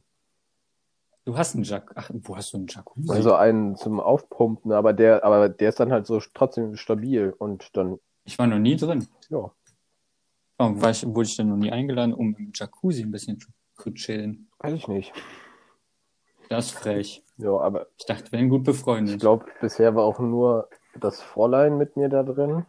Du 1.25 1.37
hast 1.37 1.55
einen 1.57 1.65
Jack. 1.65 1.91
Ach, 1.97 2.09
wo 2.13 2.37
hast 2.37 2.53
du 2.53 2.59
einen 2.59 2.67
Jacuzzi? 2.69 3.11
Also 3.11 3.35
einen 3.35 3.75
zum 3.75 3.99
Aufpumpen, 3.99 4.71
aber 4.71 4.93
der, 4.93 5.25
aber 5.25 5.49
der 5.49 5.71
ist 5.71 5.81
dann 5.81 5.91
halt 5.91 6.07
so 6.07 6.21
trotzdem 6.35 6.77
stabil 6.77 7.35
und 7.37 7.77
dann, 7.77 7.99
ich 8.25 8.39
war 8.39 8.47
noch 8.47 8.59
nie 8.59 8.77
drin. 8.77 9.07
ja. 9.31 9.51
Warum 10.59 10.81
war 10.81 10.91
ich, 10.91 11.05
wurde 11.07 11.29
ich 11.29 11.37
denn 11.37 11.49
noch 11.49 11.57
nie 11.57 11.71
eingeladen, 11.71 12.15
um 12.15 12.35
im 12.37 12.51
Jacuzzi 12.55 13.03
ein 13.03 13.11
bisschen 13.11 13.39
zu, 13.39 13.51
zu 13.77 13.91
chillen? 13.93 14.49
Weiß 14.59 14.73
ich 14.73 14.89
nicht. 14.89 15.13
Das 16.49 16.67
ist 16.67 16.73
frech. 16.79 17.23
Ja, 17.39 17.51
aber 17.59 17.89
Ich 17.99 18.07
dachte, 18.07 18.33
wir 18.33 18.39
wären 18.39 18.49
gut 18.49 18.61
ich 18.61 18.67
befreundet. 18.67 19.21
glaube, 19.21 19.47
bisher 19.61 19.95
war 19.95 20.05
auch 20.05 20.19
nur 20.19 20.69
das 20.99 21.21
Fräulein 21.21 21.77
mit 21.77 21.97
mir 21.97 22.09
da 22.09 22.23
drin. 22.23 22.65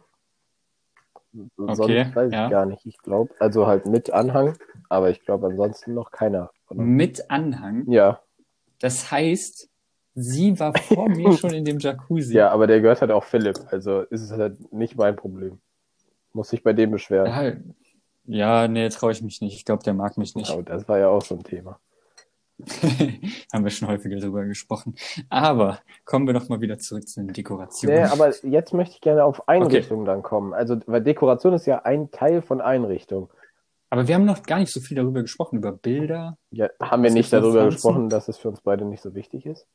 Sonst 1.56 1.80
Okay, 1.80 2.10
weiß 2.14 2.28
ich 2.30 2.34
ja. 2.34 2.48
gar 2.48 2.66
nicht. 2.66 2.84
Ich 2.84 2.98
glaube, 2.98 3.34
also 3.38 3.66
halt 3.66 3.86
mit 3.86 4.10
Anhang, 4.10 4.56
aber 4.88 5.10
ich 5.10 5.20
glaube 5.24 5.46
ansonsten 5.46 5.94
noch 5.94 6.10
keiner. 6.10 6.50
von 6.66 6.78
uns. 6.78 6.86
Mit 6.86 7.30
Anhang. 7.30 7.90
Ja, 7.90 8.20
Das 8.80 9.10
heißt, 9.10 9.68
sie 10.14 10.58
war 10.58 10.74
vor 10.76 11.08
mir 11.08 11.32
schon 11.38 11.50
in 11.54 11.64
dem 11.64 11.78
Jacuzzi. 11.78 12.34
ja, 12.34 12.50
aber 12.50 12.66
der 12.66 12.80
gehört 12.80 13.00
halt 13.00 13.10
auch 13.12 13.24
Philipp, 13.24 13.58
also 13.70 14.02
ist 14.02 14.22
es 14.22 14.32
halt 14.32 14.72
nicht 14.72 14.96
mein 14.96 15.16
Problem. 15.16 15.60
Muss 16.32 16.48
sich 16.50 16.62
bei 16.62 16.72
dem 16.72 16.90
beschweren. 16.90 17.26
Ja, 18.26 18.62
ja 18.62 18.68
nee, 18.68 18.88
traue 18.88 19.12
ich 19.12 19.22
mich 19.22 19.40
nicht. 19.40 19.54
Ich 19.54 19.64
glaube, 19.64 19.82
der 19.82 19.94
mag 19.94 20.18
mich 20.18 20.34
nicht. 20.34 20.50
Aber 20.50 20.62
das 20.62 20.88
war 20.88 20.98
ja 20.98 21.08
auch 21.08 21.22
so 21.22 21.34
ein 21.34 21.42
Thema. 21.42 21.80
Haben 23.52 23.64
wir 23.64 23.70
schon 23.70 23.88
häufiger 23.88 24.18
drüber 24.18 24.44
gesprochen. 24.44 24.96
Aber 25.28 25.78
kommen 26.04 26.26
wir 26.26 26.34
doch 26.34 26.48
mal 26.48 26.60
wieder 26.60 26.78
zurück 26.78 27.08
zu 27.08 27.20
den 27.20 27.32
Dekorationen. 27.32 27.96
Nee, 27.96 28.04
aber 28.04 28.34
jetzt 28.44 28.74
möchte 28.74 28.94
ich 28.94 29.00
gerne 29.00 29.24
auf 29.24 29.48
Einrichtung 29.48 30.04
dann 30.04 30.22
kommen. 30.22 30.52
Also, 30.52 30.78
weil 30.86 31.02
Dekoration 31.02 31.52
ist 31.54 31.66
ja 31.66 31.82
ein 31.82 32.10
Teil 32.10 32.42
von 32.42 32.60
Einrichtung. 32.60 33.30
Aber 33.90 34.06
wir 34.06 34.14
haben 34.16 34.24
noch 34.24 34.42
gar 34.42 34.58
nicht 34.58 34.72
so 34.72 34.80
viel 34.80 34.96
darüber 34.96 35.22
gesprochen, 35.22 35.58
über 35.58 35.72
Bilder. 35.72 36.36
Ja, 36.50 36.68
haben 36.80 37.02
wir 37.04 37.10
nicht 37.10 37.32
darüber 37.32 37.60
Pflanzen? 37.60 37.74
gesprochen, 37.76 38.08
dass 38.08 38.28
es 38.28 38.36
für 38.36 38.48
uns 38.48 38.60
beide 38.60 38.84
nicht 38.84 39.02
so 39.02 39.14
wichtig 39.14 39.46
ist? 39.46 39.66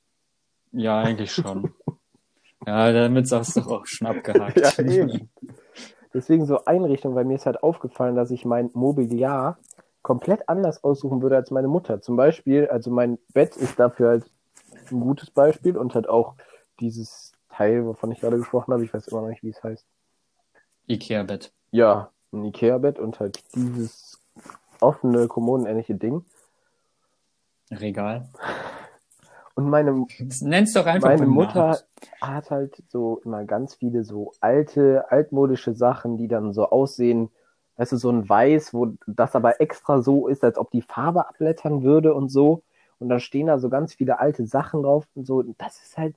Ja, 0.72 1.00
eigentlich 1.00 1.32
schon. 1.32 1.74
ja, 2.68 2.92
damit 2.92 3.32
ist 3.32 3.58
doch 3.58 3.68
auch 3.68 3.86
schon 3.86 4.08
abgehakt. 4.08 4.58
Ja, 4.58 4.84
eben. 4.84 5.30
Deswegen 6.14 6.46
so 6.46 6.66
Einrichtung, 6.66 7.16
weil 7.16 7.26
mir 7.26 7.36
ist 7.36 7.46
halt 7.46 7.64
aufgefallen, 7.64 8.16
dass 8.16 8.32
ich 8.32 8.46
mein 8.46 8.70
Mobiliar 8.74 9.58
komplett 10.04 10.48
anders 10.50 10.84
aussuchen 10.84 11.22
würde 11.22 11.38
als 11.38 11.50
meine 11.50 11.68
Mutter. 11.68 12.02
Zum 12.02 12.16
Beispiel, 12.16 12.68
also 12.68 12.92
mein 12.92 13.18
Bett 13.34 13.56
ist 13.56 13.80
dafür 13.80 14.10
halt 14.10 14.26
ein 14.92 15.00
gutes 15.00 15.32
Beispiel 15.32 15.78
und 15.78 15.96
halt 15.96 16.08
auch 16.08 16.36
dieses 16.80 17.32
Teil, 17.50 17.86
wovon 17.86 18.12
ich 18.12 18.20
gerade 18.20 18.38
gesprochen 18.38 18.74
habe, 18.74 18.84
ich 18.84 18.94
weiß 18.94 19.08
immer 19.08 19.22
noch 19.22 19.30
nicht, 19.30 19.44
wie 19.44 19.50
es 19.50 19.64
heißt. 19.64 19.86
Ikea-Bett. 20.88 21.52
Ja, 21.72 22.12
ein 22.32 22.44
Ikea-Bett 22.44 23.00
und 23.00 23.20
halt 23.20 23.44
dieses 23.56 24.20
offene, 24.80 25.28
kommodenähnliche 25.28 25.96
Ding. 25.96 26.26
Regal. 27.72 28.28
Und 29.56 29.70
meine, 29.70 30.06
Nenn's 30.42 30.74
doch 30.74 30.86
einfach 30.86 31.10
meine 31.10 31.28
Mutter 31.28 31.80
hat 32.22 32.50
halt 32.50 32.82
so 32.88 33.22
immer 33.24 33.46
ganz 33.46 33.76
viele 33.76 34.04
so 34.04 34.32
alte, 34.40 35.06
altmodische 35.12 35.74
Sachen, 35.74 36.18
die 36.18 36.28
dann 36.28 36.54
so 36.54 36.70
aussehen, 36.70 37.30
weißt 37.78 37.92
du, 37.92 37.98
so 37.98 38.10
ein 38.10 38.28
Weiß, 38.28 38.74
wo 38.74 38.94
das 39.06 39.36
aber 39.36 39.62
extra 39.62 40.02
so 40.02 40.28
ist, 40.28 40.44
als 40.44 40.58
ob 40.58 40.72
die 40.72 40.82
Farbe 40.82 41.28
abblättern 41.28 41.84
würde 41.84 42.14
und 42.14 42.30
so. 42.30 42.64
Und 43.00 43.10
dann 43.10 43.20
stehen 43.20 43.48
da 43.48 43.60
so 43.60 43.70
ganz 43.70 43.94
viele 43.94 44.20
alte 44.20 44.46
Sachen 44.46 44.84
drauf 44.84 45.06
und 45.16 45.26
so. 45.28 45.38
Und 45.38 45.62
das 45.62 45.82
ist 45.84 45.98
halt, 45.98 46.16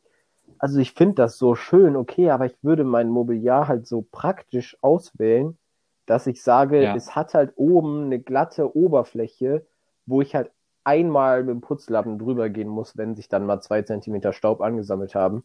also 0.59 0.79
ich 0.79 0.93
finde 0.93 1.17
das 1.17 1.37
so 1.37 1.55
schön, 1.55 1.97
okay, 1.97 2.31
aber 2.31 2.47
ich 2.47 2.57
würde 2.63 2.85
mein 2.85 3.09
Mobiliar 3.11 3.69
halt 3.69 3.87
so 3.87 4.03
praktisch 4.11 4.77
auswählen, 4.81 5.59
dass 6.07 6.27
ich 6.27 6.43
sage, 6.43 6.83
Ja. 6.83 6.95
es 6.95 7.15
hat 7.17 7.35
halt 7.35 7.53
oben 7.57 8.05
eine 8.05 8.21
glatte 8.21 8.77
Oberfläche, 8.77 9.67
wo 10.07 10.23
ich 10.23 10.35
halt 10.35 10.51
einmal 10.87 11.43
mit 11.43 11.55
dem 11.55 11.61
Putzlappen 11.61 12.19
drüber 12.19 12.49
gehen 12.49 12.69
muss, 12.69 12.97
wenn 12.97 13.17
sich 13.17 13.29
dann 13.29 13.45
mal 13.45 13.61
zwei 13.61 13.83
Zentimeter 13.83 14.33
Staub 14.33 14.61
angesammelt 14.61 15.15
haben. 15.15 15.45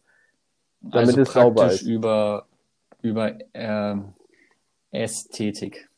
damit 0.80 1.08
also 1.08 1.20
es 1.22 1.32
sauber 1.32 1.66
ist. 1.66 1.82
über, 1.82 2.46
über 3.02 3.32
ähm, 3.54 4.14
Ästhetik. 4.90 5.90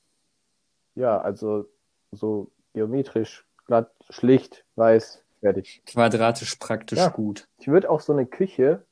Ja, 0.94 1.20
also 1.20 1.66
so 2.12 2.50
geometrisch, 2.72 3.44
glatt, 3.66 3.90
schlicht, 4.10 4.64
weiß, 4.76 5.22
fertig. 5.40 5.82
Quadratisch 5.86 6.56
praktisch 6.56 6.98
Ja. 6.98 7.08
gut. 7.08 7.48
Ich 7.58 7.68
würde 7.68 7.90
auch 7.90 8.00
so 8.00 8.12
eine 8.12 8.26
Küche, 8.26 8.84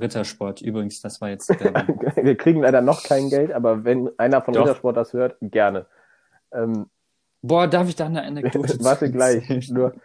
Rittersport, 0.00 0.62
übrigens, 0.62 1.00
das 1.00 1.20
war 1.20 1.30
jetzt 1.30 1.48
wir 1.50 2.36
kriegen 2.36 2.62
leider 2.62 2.80
noch 2.80 3.02
kein 3.02 3.30
Geld, 3.30 3.52
aber 3.52 3.84
wenn 3.84 4.10
einer 4.18 4.40
von 4.40 4.54
Doch. 4.54 4.62
Rittersport 4.62 4.96
das 4.96 5.12
hört, 5.12 5.36
gerne. 5.40 5.86
Ähm, 6.52 6.88
Boah, 7.42 7.66
darf 7.66 7.88
ich 7.88 7.96
da 7.96 8.06
eine 8.06 8.22
Anekdote 8.22 8.78
warte 8.84 9.10
gleich. 9.12 9.68
Nur, 9.70 9.94
Ich 9.94 10.00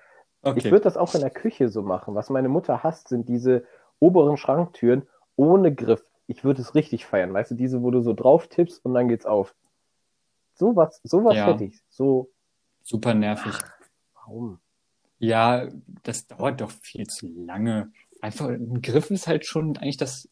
Okay. 0.45 0.71
würde 0.71 0.81
das 0.81 0.97
auch 0.97 1.15
in 1.15 1.21
der 1.21 1.29
Küche 1.29 1.69
so 1.69 1.81
machen. 1.83 2.15
Was 2.15 2.29
meine 2.29 2.49
Mutter 2.49 2.83
hasst, 2.83 3.07
sind 3.07 3.29
diese 3.29 3.65
oberen 3.99 4.35
Schranktüren 4.37 5.07
ohne 5.35 5.73
Griff. 5.73 6.03
Ich 6.27 6.43
würde 6.43 6.61
es 6.61 6.75
richtig 6.75 7.05
feiern. 7.05 7.33
Weißt 7.33 7.51
du, 7.51 7.55
diese, 7.55 7.81
wo 7.81 7.91
du 7.91 8.01
so 8.01 8.13
drauf 8.13 8.47
tippst 8.47 8.83
und 8.85 8.93
dann 8.93 9.07
geht's 9.07 9.25
auf. 9.25 9.55
Sowas, 10.55 10.99
sowas 11.03 11.35
Ja. 11.35 11.47
hätte 11.47 11.63
ich. 11.65 11.81
So, 11.89 12.29
Super 12.83 13.13
nervig. 13.13 13.53
warum? 14.13 14.59
Ja, 15.19 15.69
das 16.03 16.27
dauert 16.27 16.59
doch 16.61 16.71
viel 16.71 17.07
zu 17.07 17.27
lange. 17.45 17.91
Einfach, 18.21 18.49
ein 18.49 18.81
Griff 18.81 19.09
ist 19.09 19.27
halt 19.27 19.45
schon 19.45 19.77
eigentlich 19.77 19.97
das 19.97 20.29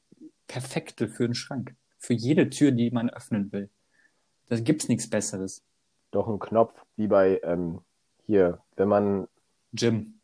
Perfekte 0.48 1.08
für 1.08 1.24
einen 1.26 1.36
Schrank. 1.36 1.76
Für 1.98 2.14
jede 2.14 2.50
Tür, 2.50 2.72
die 2.72 2.92
man 2.92 3.10
öffnen 3.10 3.52
will. 3.52 3.70
Da 4.50 4.60
gibt's 4.60 4.90
nichts 4.90 5.10
Besseres. 5.10 5.64
Doch 6.12 6.28
ein 6.28 6.40
Knopf, 6.40 6.74
wie 6.98 7.08
bei 7.08 7.40
ähm, 7.44 7.82
hier, 8.26 8.60
wenn 8.76 8.90
man. 8.90 9.28
Jim. 9.72 10.20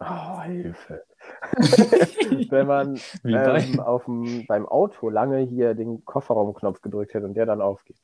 Oh, 0.00 0.40
Hilfe. 0.42 1.04
wenn 2.50 2.66
man 2.66 3.00
ähm, 3.24 3.80
auf 3.80 4.04
dem, 4.04 4.46
beim 4.46 4.64
Auto 4.66 5.10
lange 5.10 5.40
hier 5.40 5.74
den 5.74 6.04
Kofferraumknopf 6.04 6.80
gedrückt 6.80 7.14
hätte 7.14 7.26
und 7.26 7.34
der 7.34 7.46
dann 7.46 7.60
aufgeht. 7.60 8.00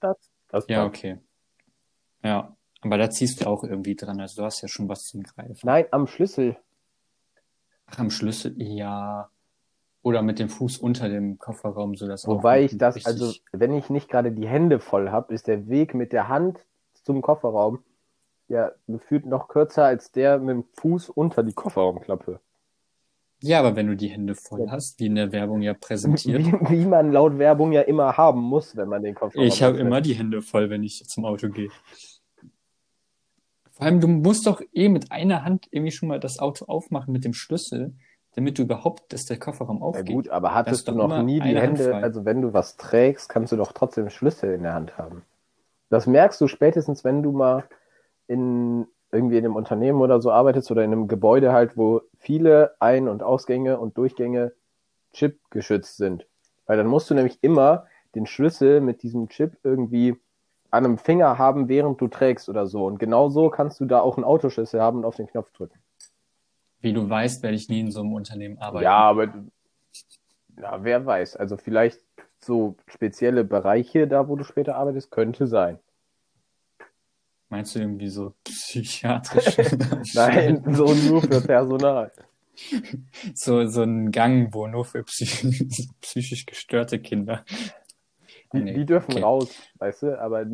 Das, 0.00 0.16
das 0.48 0.66
Ja, 0.68 0.84
passt. 0.84 0.98
okay. 0.98 1.18
Ja, 2.22 2.56
aber 2.82 2.98
da 2.98 3.10
ziehst 3.10 3.40
du 3.40 3.46
auch 3.48 3.64
irgendwie 3.64 3.96
dran. 3.96 4.20
Also 4.20 4.40
du 4.42 4.46
hast 4.46 4.62
ja 4.62 4.68
schon 4.68 4.88
was 4.88 5.04
zum 5.06 5.22
Greifen. 5.24 5.58
Nein, 5.64 5.86
am 5.90 6.06
Schlüssel. 6.06 6.56
Ach, 7.86 7.98
am 7.98 8.10
Schlüssel, 8.10 8.54
ja. 8.62 9.28
Oder 10.06 10.22
mit 10.22 10.38
dem 10.38 10.48
Fuß 10.48 10.78
unter 10.78 11.08
dem 11.08 11.36
Kofferraum, 11.36 11.96
so 11.96 12.06
dass 12.06 12.28
Wobei 12.28 12.62
ich 12.62 12.78
das, 12.78 13.04
also 13.06 13.32
wenn 13.50 13.74
ich 13.74 13.90
nicht 13.90 14.08
gerade 14.08 14.30
die 14.30 14.46
Hände 14.46 14.78
voll 14.78 15.10
habe, 15.10 15.34
ist 15.34 15.48
der 15.48 15.68
Weg 15.68 15.94
mit 15.94 16.12
der 16.12 16.28
Hand 16.28 16.64
zum 17.02 17.22
Kofferraum 17.22 17.80
ja 18.46 18.70
gefühlt 18.86 19.26
noch 19.26 19.48
kürzer 19.48 19.84
als 19.84 20.12
der 20.12 20.38
mit 20.38 20.50
dem 20.50 20.64
Fuß 20.74 21.10
unter 21.10 21.42
die 21.42 21.54
Kofferraumklappe. 21.54 22.38
Ja, 23.42 23.58
aber 23.58 23.74
wenn 23.74 23.88
du 23.88 23.96
die 23.96 24.06
Hände 24.06 24.36
voll 24.36 24.70
hast, 24.70 25.00
wie 25.00 25.06
in 25.06 25.16
der 25.16 25.32
Werbung 25.32 25.60
ja 25.60 25.74
präsentiert. 25.74 26.38
Wie, 26.38 26.52
wie 26.52 26.86
man 26.86 27.10
laut 27.10 27.38
Werbung 27.38 27.72
ja 27.72 27.80
immer 27.80 28.16
haben 28.16 28.42
muss, 28.42 28.76
wenn 28.76 28.88
man 28.88 29.02
den 29.02 29.16
Kofferraum 29.16 29.44
Ich 29.44 29.60
habe 29.60 29.76
immer 29.78 30.00
die 30.00 30.14
Hände 30.14 30.40
voll, 30.40 30.70
wenn 30.70 30.84
ich 30.84 31.04
zum 31.08 31.24
Auto 31.24 31.48
gehe. 31.48 31.70
Vor 33.72 33.86
allem, 33.86 34.00
du 34.00 34.06
musst 34.06 34.46
doch 34.46 34.62
eh 34.72 34.88
mit 34.88 35.10
einer 35.10 35.44
Hand 35.44 35.66
irgendwie 35.72 35.90
schon 35.90 36.08
mal 36.08 36.20
das 36.20 36.38
Auto 36.38 36.66
aufmachen 36.66 37.12
mit 37.12 37.24
dem 37.24 37.34
Schlüssel, 37.34 37.92
damit 38.36 38.58
du 38.58 38.62
überhaupt, 38.62 39.12
dass 39.12 39.26
der 39.26 39.38
Kofferraum 39.38 39.78
Ja 39.78 39.82
aufgeht. 39.82 40.14
gut, 40.14 40.28
aber 40.28 40.54
hattest 40.54 40.86
du 40.86 40.92
noch 40.92 41.22
nie 41.22 41.40
die 41.40 41.56
Hände, 41.56 41.96
also 41.96 42.24
wenn 42.24 42.42
du 42.42 42.52
was 42.52 42.76
trägst, 42.76 43.28
kannst 43.28 43.50
du 43.50 43.56
doch 43.56 43.72
trotzdem 43.72 44.10
Schlüssel 44.10 44.52
in 44.52 44.62
der 44.62 44.74
Hand 44.74 44.96
haben. 44.98 45.22
Das 45.88 46.06
merkst 46.06 46.40
du 46.40 46.46
spätestens, 46.46 47.02
wenn 47.02 47.22
du 47.22 47.32
mal 47.32 47.64
in 48.26 48.86
irgendwie 49.10 49.38
in 49.38 49.44
einem 49.44 49.56
Unternehmen 49.56 50.00
oder 50.00 50.20
so 50.20 50.30
arbeitest 50.30 50.70
oder 50.70 50.84
in 50.84 50.92
einem 50.92 51.08
Gebäude 51.08 51.52
halt, 51.52 51.76
wo 51.76 52.02
viele 52.18 52.74
Ein- 52.78 53.08
und 53.08 53.22
Ausgänge 53.22 53.78
und 53.78 53.96
Durchgänge 53.96 54.52
chipgeschützt 55.12 55.96
sind. 55.96 56.26
Weil 56.66 56.76
dann 56.76 56.88
musst 56.88 57.08
du 57.08 57.14
nämlich 57.14 57.38
immer 57.40 57.86
den 58.14 58.26
Schlüssel 58.26 58.80
mit 58.80 59.02
diesem 59.02 59.28
Chip 59.28 59.56
irgendwie 59.62 60.16
an 60.70 60.84
einem 60.84 60.98
Finger 60.98 61.38
haben, 61.38 61.68
während 61.68 62.00
du 62.00 62.08
trägst 62.08 62.48
oder 62.50 62.66
so. 62.66 62.84
Und 62.84 62.98
genau 62.98 63.30
so 63.30 63.48
kannst 63.48 63.80
du 63.80 63.86
da 63.86 64.00
auch 64.00 64.16
einen 64.16 64.24
Autoschlüssel 64.24 64.82
haben 64.82 64.98
und 64.98 65.04
auf 65.06 65.16
den 65.16 65.28
Knopf 65.28 65.50
drücken. 65.52 65.78
Wie 66.86 66.92
du 66.92 67.10
weißt, 67.10 67.42
werde 67.42 67.56
ich 67.56 67.68
nie 67.68 67.80
in 67.80 67.90
so 67.90 67.98
einem 67.98 68.12
Unternehmen 68.12 68.58
arbeiten. 68.58 68.84
Ja, 68.84 68.98
aber 68.98 69.34
ja, 70.56 70.84
wer 70.84 71.04
weiß. 71.04 71.34
Also 71.34 71.56
vielleicht 71.56 72.00
so 72.38 72.76
spezielle 72.86 73.42
Bereiche 73.42 74.06
da, 74.06 74.28
wo 74.28 74.36
du 74.36 74.44
später 74.44 74.76
arbeitest, 74.76 75.10
könnte 75.10 75.48
sein. 75.48 75.80
Meinst 77.48 77.74
du 77.74 77.80
irgendwie 77.80 78.06
so 78.06 78.34
psychiatrisch? 78.44 79.56
Nein, 80.14 80.62
so 80.76 80.94
nur 80.94 81.22
für 81.22 81.40
Personal. 81.40 82.12
so, 83.34 83.66
so 83.66 83.82
ein 83.82 84.12
Gang, 84.12 84.54
wo 84.54 84.68
nur 84.68 84.84
für 84.84 85.02
psych 85.02 85.90
psychisch 86.00 86.46
gestörte 86.46 87.00
Kinder. 87.00 87.44
Die, 88.52 88.58
nee, 88.58 88.74
die 88.74 88.86
dürfen 88.86 89.10
okay. 89.10 89.22
raus, 89.22 89.50
weißt 89.78 90.02
du, 90.04 90.20
aber 90.20 90.46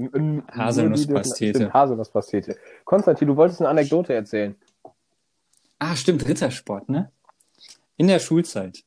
Haselnusspastete. 0.51 1.75
Haselnusspastete. 1.75 2.57
Konstantin, 2.87 3.29
du 3.29 3.37
wolltest 3.37 3.61
eine 3.61 3.69
Anekdote 3.69 4.15
erzählen. 4.15 4.57
Ah, 5.85 5.97
stimmt, 5.97 6.29
Rittersport, 6.29 6.89
ne? 6.89 7.11
In 7.97 8.07
der 8.07 8.21
Schulzeit. 8.21 8.85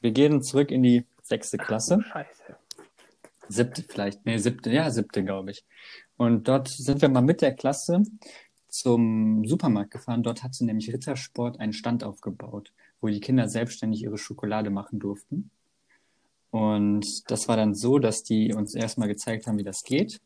Wir 0.00 0.12
gehen 0.12 0.44
zurück 0.44 0.70
in 0.70 0.84
die 0.84 1.04
sechste 1.24 1.58
Klasse. 1.58 1.98
Ach, 2.04 2.12
Scheiße. 2.12 2.56
Siebte 3.48 3.82
vielleicht, 3.82 4.24
nee, 4.24 4.38
siebte, 4.38 4.70
ja, 4.70 4.92
siebte, 4.92 5.24
glaube 5.24 5.50
ich. 5.50 5.64
Und 6.16 6.46
dort 6.46 6.68
sind 6.68 7.02
wir 7.02 7.08
mal 7.08 7.20
mit 7.20 7.42
der 7.42 7.52
Klasse 7.52 8.04
zum 8.68 9.44
Supermarkt 9.44 9.90
gefahren. 9.90 10.22
Dort 10.22 10.44
hatte 10.44 10.64
nämlich 10.64 10.92
Rittersport 10.92 11.58
einen 11.58 11.72
Stand 11.72 12.04
aufgebaut, 12.04 12.72
wo 13.00 13.08
die 13.08 13.18
Kinder 13.18 13.48
selbstständig 13.48 14.04
ihre 14.04 14.16
Schokolade 14.16 14.70
machen 14.70 15.00
durften. 15.00 15.50
Und 16.52 17.28
das 17.28 17.48
war 17.48 17.56
dann 17.56 17.74
so, 17.74 17.98
dass 17.98 18.22
die 18.22 18.54
uns 18.54 18.76
erstmal 18.76 19.08
gezeigt 19.08 19.48
haben, 19.48 19.58
wie 19.58 19.64
das 19.64 19.82
geht. 19.82 20.20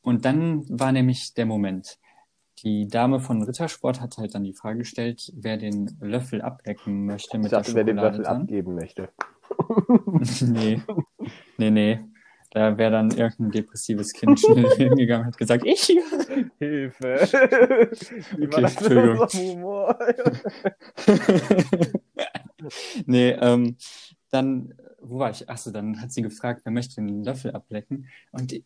Und 0.00 0.26
dann 0.26 0.64
war 0.68 0.92
nämlich 0.92 1.34
der 1.34 1.46
Moment 1.46 1.98
die 2.64 2.88
Dame 2.88 3.20
von 3.20 3.42
Rittersport 3.42 4.00
hat 4.00 4.16
halt 4.16 4.34
dann 4.34 4.44
die 4.44 4.54
Frage 4.54 4.78
gestellt, 4.78 5.32
wer 5.36 5.56
den 5.56 5.96
Löffel 6.00 6.40
ablecken 6.40 7.04
möchte 7.06 7.36
mit 7.36 7.46
ich 7.46 7.50
dachte, 7.52 7.74
der 7.74 7.80
Schokolade. 7.82 7.86
Wer 7.86 8.10
den 8.10 8.18
Löffel 8.18 8.26
abgeben 8.26 8.74
möchte. 8.74 9.08
nee, 10.46 10.82
nee, 11.58 11.70
nee. 11.70 12.00
Da 12.50 12.78
wäre 12.78 12.92
dann 12.92 13.10
irgendein 13.10 13.50
depressives 13.50 14.12
Kind 14.12 14.38
schnell 14.38 14.70
hingegangen 14.76 15.26
und 15.26 15.32
hat 15.32 15.38
gesagt, 15.38 15.64
ich. 15.66 15.86
Hilfe. 16.58 17.28
Wie 18.36 18.48
war 18.52 18.58
okay, 18.58 18.62
das 18.62 18.74
für 18.76 19.28
Humor? 19.32 19.98
nee, 23.06 23.30
ähm, 23.30 23.76
dann, 24.30 24.72
wo 25.02 25.18
war 25.18 25.30
ich? 25.30 25.50
Achso, 25.50 25.72
dann 25.72 26.00
hat 26.00 26.12
sie 26.12 26.22
gefragt, 26.22 26.60
wer 26.64 26.72
möchte 26.72 26.96
den 26.96 27.24
Löffel 27.24 27.50
ablecken? 27.50 28.08
Und 28.30 28.52
die, 28.52 28.64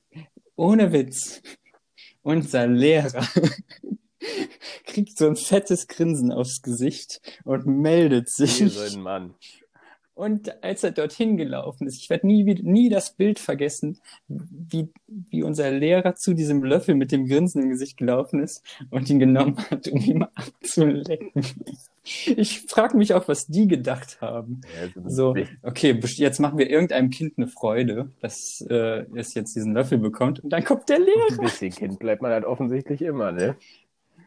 ohne 0.55 0.93
Witz, 0.93 1.43
unser 2.23 2.67
Lehrer 2.67 3.27
kriegt 4.85 5.19
so 5.19 5.29
ein 5.29 5.37
fettes 5.37 5.87
Grinsen 5.87 6.33
aufs 6.33 6.63
Gesicht 6.63 7.21
und 7.45 7.67
meldet 7.67 8.31
sich. 8.31 8.61
Wie 8.61 8.69
so 8.69 8.81
ein 8.81 9.03
Mann. 9.03 9.35
Und 10.19 10.65
als 10.65 10.83
er 10.83 10.91
dorthin 10.91 11.37
gelaufen 11.37 11.87
ist, 11.87 12.03
ich 12.03 12.11
werde 12.11 12.27
nie, 12.27 12.43
nie 12.43 12.89
das 12.89 13.13
Bild 13.13 13.39
vergessen, 13.39 14.01
wie, 14.27 14.89
wie 15.07 15.45
unser 15.45 15.71
Lehrer 15.71 16.17
zu 16.17 16.35
diesem 16.35 16.65
Löffel 16.65 16.97
mit 16.97 17.13
dem 17.13 17.29
Grinsen 17.29 17.63
im 17.63 17.69
Gesicht 17.69 17.97
gelaufen 17.97 18.43
ist 18.43 18.65
und 18.91 19.09
ihn 19.09 19.21
genommen 19.21 19.57
hat, 19.71 19.87
um 19.87 20.01
ihn 20.01 20.25
abzulecken. 20.35 21.31
Ich 22.25 22.63
frage 22.63 22.97
mich 22.97 23.15
auch, 23.15 23.29
was 23.29 23.47
die 23.47 23.69
gedacht 23.69 24.21
haben. 24.21 24.63
Ja, 24.97 25.03
so, 25.09 25.37
okay, 25.63 26.01
jetzt 26.03 26.41
machen 26.41 26.59
wir 26.59 26.69
irgendeinem 26.69 27.11
Kind 27.11 27.35
eine 27.37 27.47
Freude, 27.47 28.11
dass 28.21 28.67
äh, 28.69 29.05
es 29.15 29.35
jetzt 29.35 29.55
diesen 29.55 29.73
Löffel 29.73 29.99
bekommt 29.99 30.41
und 30.41 30.51
dann 30.51 30.65
kommt 30.65 30.89
der 30.89 30.99
Lehrer. 30.99 31.31
Ein 31.31 31.37
bisschen 31.37 31.71
Kind 31.71 32.01
bleibt 32.01 32.23
man 32.23 32.33
halt 32.33 32.45
offensichtlich 32.45 33.03
immer, 33.03 33.31
ne? 33.31 33.57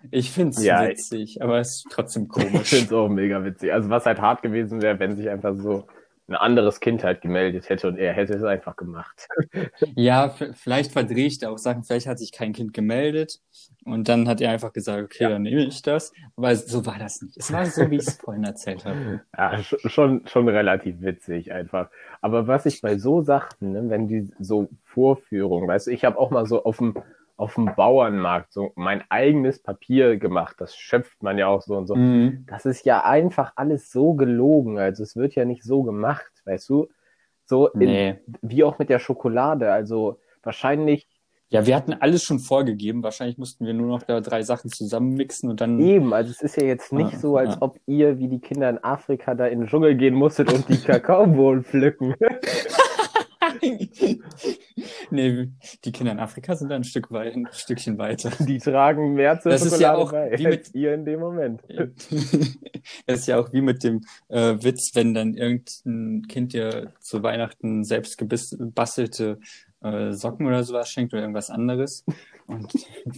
Ich 0.10 0.32
finde 0.32 0.52
es 0.52 0.64
ja, 0.64 0.88
witzig, 0.88 1.42
aber 1.42 1.60
es 1.60 1.78
ist 1.78 1.88
trotzdem 1.92 2.28
komisch. 2.30 2.54
Ich 2.54 2.70
finde 2.70 2.86
es 2.86 2.94
auch 2.94 3.10
mega 3.10 3.44
witzig. 3.44 3.74
Also 3.74 3.90
was 3.90 4.06
halt 4.06 4.20
hart 4.20 4.42
gewesen 4.42 4.82
wäre, 4.82 5.00
wenn 5.00 5.16
sich 5.16 5.30
einfach 5.30 5.56
so 5.56 5.88
ein 6.32 6.36
anderes 6.36 6.80
Kind 6.80 7.04
halt 7.04 7.22
gemeldet 7.22 7.70
hätte 7.70 7.88
und 7.88 7.98
er 7.98 8.14
hätte 8.14 8.34
es 8.34 8.44
einfach 8.44 8.76
gemacht. 8.76 9.28
Ja, 9.96 10.30
vielleicht 10.54 10.92
verdrehe 10.92 11.26
ich 11.26 11.40
da 11.40 11.50
auch 11.50 11.58
Sachen. 11.58 11.84
Vielleicht 11.84 12.08
hat 12.08 12.20
sich 12.20 12.32
kein 12.32 12.54
Kind 12.54 12.74
gemeldet 12.74 13.40
und 13.84 14.08
dann 14.08 14.28
hat 14.28 14.40
er 14.40 14.52
einfach 14.52 14.72
gesagt, 14.74 15.04
okay, 15.04 15.24
ja. 15.24 15.30
dann 15.30 15.42
nehme 15.42 15.66
ich 15.66 15.82
das. 15.82 16.14
Aber 16.36 16.56
so 16.56 16.86
war 16.86 16.98
das 16.98 17.22
nicht. 17.22 17.38
Es 17.38 17.52
war 17.52 17.66
so, 17.66 17.90
wie 17.90 17.98
ich 17.98 18.08
es 18.08 18.16
vorhin 18.24 18.44
erzählt 18.44 18.86
habe. 18.86 19.22
Ja, 19.38 19.62
schon, 19.62 20.26
schon 20.28 20.48
relativ 20.48 21.02
witzig 21.02 21.52
einfach. 21.52 21.90
Aber 22.22 22.48
was 22.48 22.66
ich 22.66 22.82
bei 22.82 22.98
so 22.98 23.22
Sachen, 23.22 23.74
ne, 23.74 23.90
wenn 23.90 24.08
die 24.08 24.32
so 24.40 24.70
Vorführungen, 24.86 25.68
weißt 25.68 25.88
du, 25.88 25.92
ich 25.92 26.06
habe 26.06 26.18
auch 26.18 26.32
mal 26.32 26.46
so 26.46 26.64
auf 26.64 26.78
dem 26.78 26.96
auf 27.42 27.56
dem 27.56 27.74
Bauernmarkt 27.76 28.54
so 28.54 28.72
mein 28.76 29.04
eigenes 29.10 29.62
Papier 29.62 30.18
gemacht. 30.18 30.58
Das 30.60 30.76
schöpft 30.76 31.24
man 31.24 31.40
ja 31.40 31.48
auch 31.48 31.64
so 31.64 31.76
und 31.76 31.88
so. 31.88 31.96
Mhm. 31.96 32.46
Das 32.48 32.66
ist 32.66 32.86
ja 32.86 33.04
einfach 33.04 33.54
alles 33.56 33.92
so 33.92 34.14
gelogen. 34.14 34.78
Also 34.78 35.02
es 35.02 35.16
wird 35.16 35.34
ja 35.34 35.44
nicht 35.44 35.64
so 35.64 35.82
gemacht, 35.82 36.32
weißt 36.46 36.70
du? 36.70 36.88
So 37.46 37.68
in, 37.70 37.80
nee. 37.80 38.20
wie 38.42 38.64
auch 38.64 38.78
mit 38.78 38.90
der 38.90 39.00
Schokolade. 39.00 39.72
Also 39.72 40.20
wahrscheinlich. 40.44 41.08
Ja, 41.50 41.66
wir 41.66 41.76
hatten 41.76 41.94
alles 41.94 42.24
schon 42.24 42.40
vorgegeben. 42.40 43.04
Wahrscheinlich 43.04 43.38
mussten 43.38 43.66
wir 43.66 43.74
nur 43.74 43.88
noch 43.88 44.04
da 44.04 44.22
drei 44.22 44.44
Sachen 44.44 44.70
zusammenmixen 44.70 45.50
und 45.50 45.60
dann. 45.60 45.80
Eben, 45.80 46.14
also 46.14 46.30
es 46.30 46.42
ist 46.42 46.56
ja 46.58 46.64
jetzt 46.64 46.94
nicht 46.94 47.16
ah, 47.16 47.20
so, 47.20 47.38
als 47.38 47.56
ah. 47.56 47.58
ob 47.62 47.80
ihr 47.88 48.20
wie 48.20 48.30
die 48.30 48.40
Kinder 48.40 48.70
in 48.70 48.82
Afrika 48.84 49.34
da 49.34 49.48
in 49.48 49.62
den 49.62 49.68
Dschungel 49.68 49.96
gehen 49.96 50.14
musstet 50.14 50.54
und 50.54 50.70
die 50.70 50.78
Kakaobohnen 50.82 51.64
pflücken. 51.64 52.14
nee, 55.12 55.50
die 55.84 55.92
Kinder 55.92 56.12
in 56.12 56.20
Afrika 56.20 56.56
sind 56.56 56.70
da 56.70 56.76
ein, 56.76 56.84
Stück 56.84 57.12
weit, 57.12 57.36
ein 57.36 57.48
Stückchen 57.52 57.98
weiter. 57.98 58.32
Die 58.40 58.58
tragen 58.58 59.14
mehr 59.14 59.40
zur 59.40 59.52
das 59.52 59.62
Schokolade 59.62 59.76
ist 59.76 59.82
ja 59.82 59.96
auch 59.96 60.12
bei, 60.12 60.38
wie 60.38 60.48
mit 60.48 60.70
ihr 60.74 60.94
in 60.94 61.06
dem 61.06 61.20
Moment. 61.20 61.62
das 63.06 63.20
ist 63.20 63.28
ja 63.28 63.40
auch 63.40 63.52
wie 63.54 63.62
mit 63.62 63.84
dem 63.84 64.02
äh, 64.30 64.56
Witz, 64.62 64.92
wenn 64.94 65.14
dann 65.14 65.36
irgendein 65.36 66.28
Kind 66.28 66.54
dir 66.54 66.94
zu 67.00 67.24
Weihnachten 67.24 67.84
selbst 67.84 68.18
gebastelte 68.18 69.40
äh, 69.84 70.12
Socken 70.14 70.48
oder 70.48 70.64
sowas 70.64 70.90
schenkt 70.90 71.14
oder 71.14 71.22
irgendwas 71.22 71.50
anderes. 71.50 72.06
Und 72.48 72.74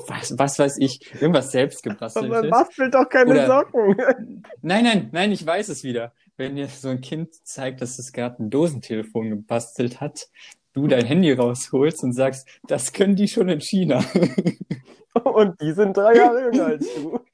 was, 0.08 0.38
was 0.38 0.60
weiß 0.60 0.77
ich, 0.77 0.99
irgendwas 1.19 1.51
selbst 1.51 1.84
gebastelt 1.84 2.25
Aber 2.25 2.41
man 2.41 2.49
bastelt 2.49 2.93
doch 2.93 3.10
keine 3.10 3.32
oder, 3.32 3.47
Socken. 3.47 4.43
Nein, 4.62 4.84
nein, 4.84 5.10
nein, 5.12 5.32
ich 5.32 5.45
weiß 5.45 5.69
es 5.69 5.84
wieder 5.84 6.13
wenn 6.37 6.55
dir 6.55 6.67
so 6.67 6.89
ein 6.89 7.01
Kind 7.01 7.33
zeigt, 7.45 7.81
dass 7.81 7.99
es 7.99 8.11
gerade 8.11 8.41
ein 8.41 8.49
Dosentelefon 8.49 9.29
gebastelt 9.29 10.01
hat, 10.01 10.27
du 10.73 10.87
dein 10.87 11.05
Handy 11.05 11.31
rausholst 11.31 12.03
und 12.03 12.13
sagst, 12.13 12.47
das 12.67 12.93
können 12.93 13.15
die 13.15 13.27
schon 13.27 13.49
in 13.49 13.61
China. 13.61 14.03
Und 15.23 15.61
die 15.61 15.71
sind 15.73 15.95
drei 15.95 16.15
Jahre 16.15 16.45
jünger 16.45 16.65
als 16.65 16.87
du. 16.95 17.19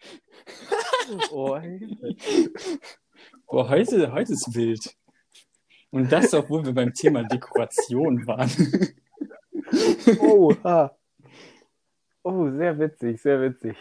Oh, 1.31 1.59
Boah, 3.47 3.69
heute, 3.69 4.11
heute 4.11 4.33
ist 4.33 4.53
wild. 4.53 4.95
Und 5.89 6.11
das, 6.11 6.33
obwohl 6.35 6.65
wir 6.65 6.73
beim 6.73 6.93
Thema 6.93 7.23
Dekoration 7.23 8.27
waren. 8.27 8.51
Oh, 10.19 10.53
ah. 10.63 10.91
oh, 12.23 12.51
sehr 12.51 12.77
witzig, 12.77 13.19
sehr 13.21 13.41
witzig. 13.41 13.75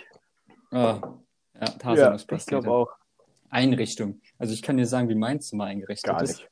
Ah, 0.71 1.19
ja, 1.55 1.95
ja 1.95 2.15
ich 2.15 2.47
glaube 2.47 2.71
auch. 2.71 2.93
Einrichtung. 3.51 4.21
Also 4.39 4.53
ich 4.53 4.63
kann 4.63 4.77
dir 4.77 4.87
sagen, 4.87 5.09
wie 5.09 5.15
mein 5.15 5.41
Zimmer 5.41 5.65
eingerichtet 5.65 6.11
Gar 6.11 6.23
ist. 6.23 6.39
Nicht. 6.39 6.51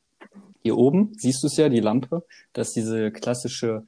Hier 0.63 0.77
oben 0.77 1.13
siehst 1.17 1.43
du 1.43 1.47
es 1.47 1.57
ja, 1.57 1.69
die 1.69 1.81
Lampe. 1.81 2.25
Das 2.53 2.69
ist 2.69 2.77
diese 2.77 3.13
klassische, 3.13 3.87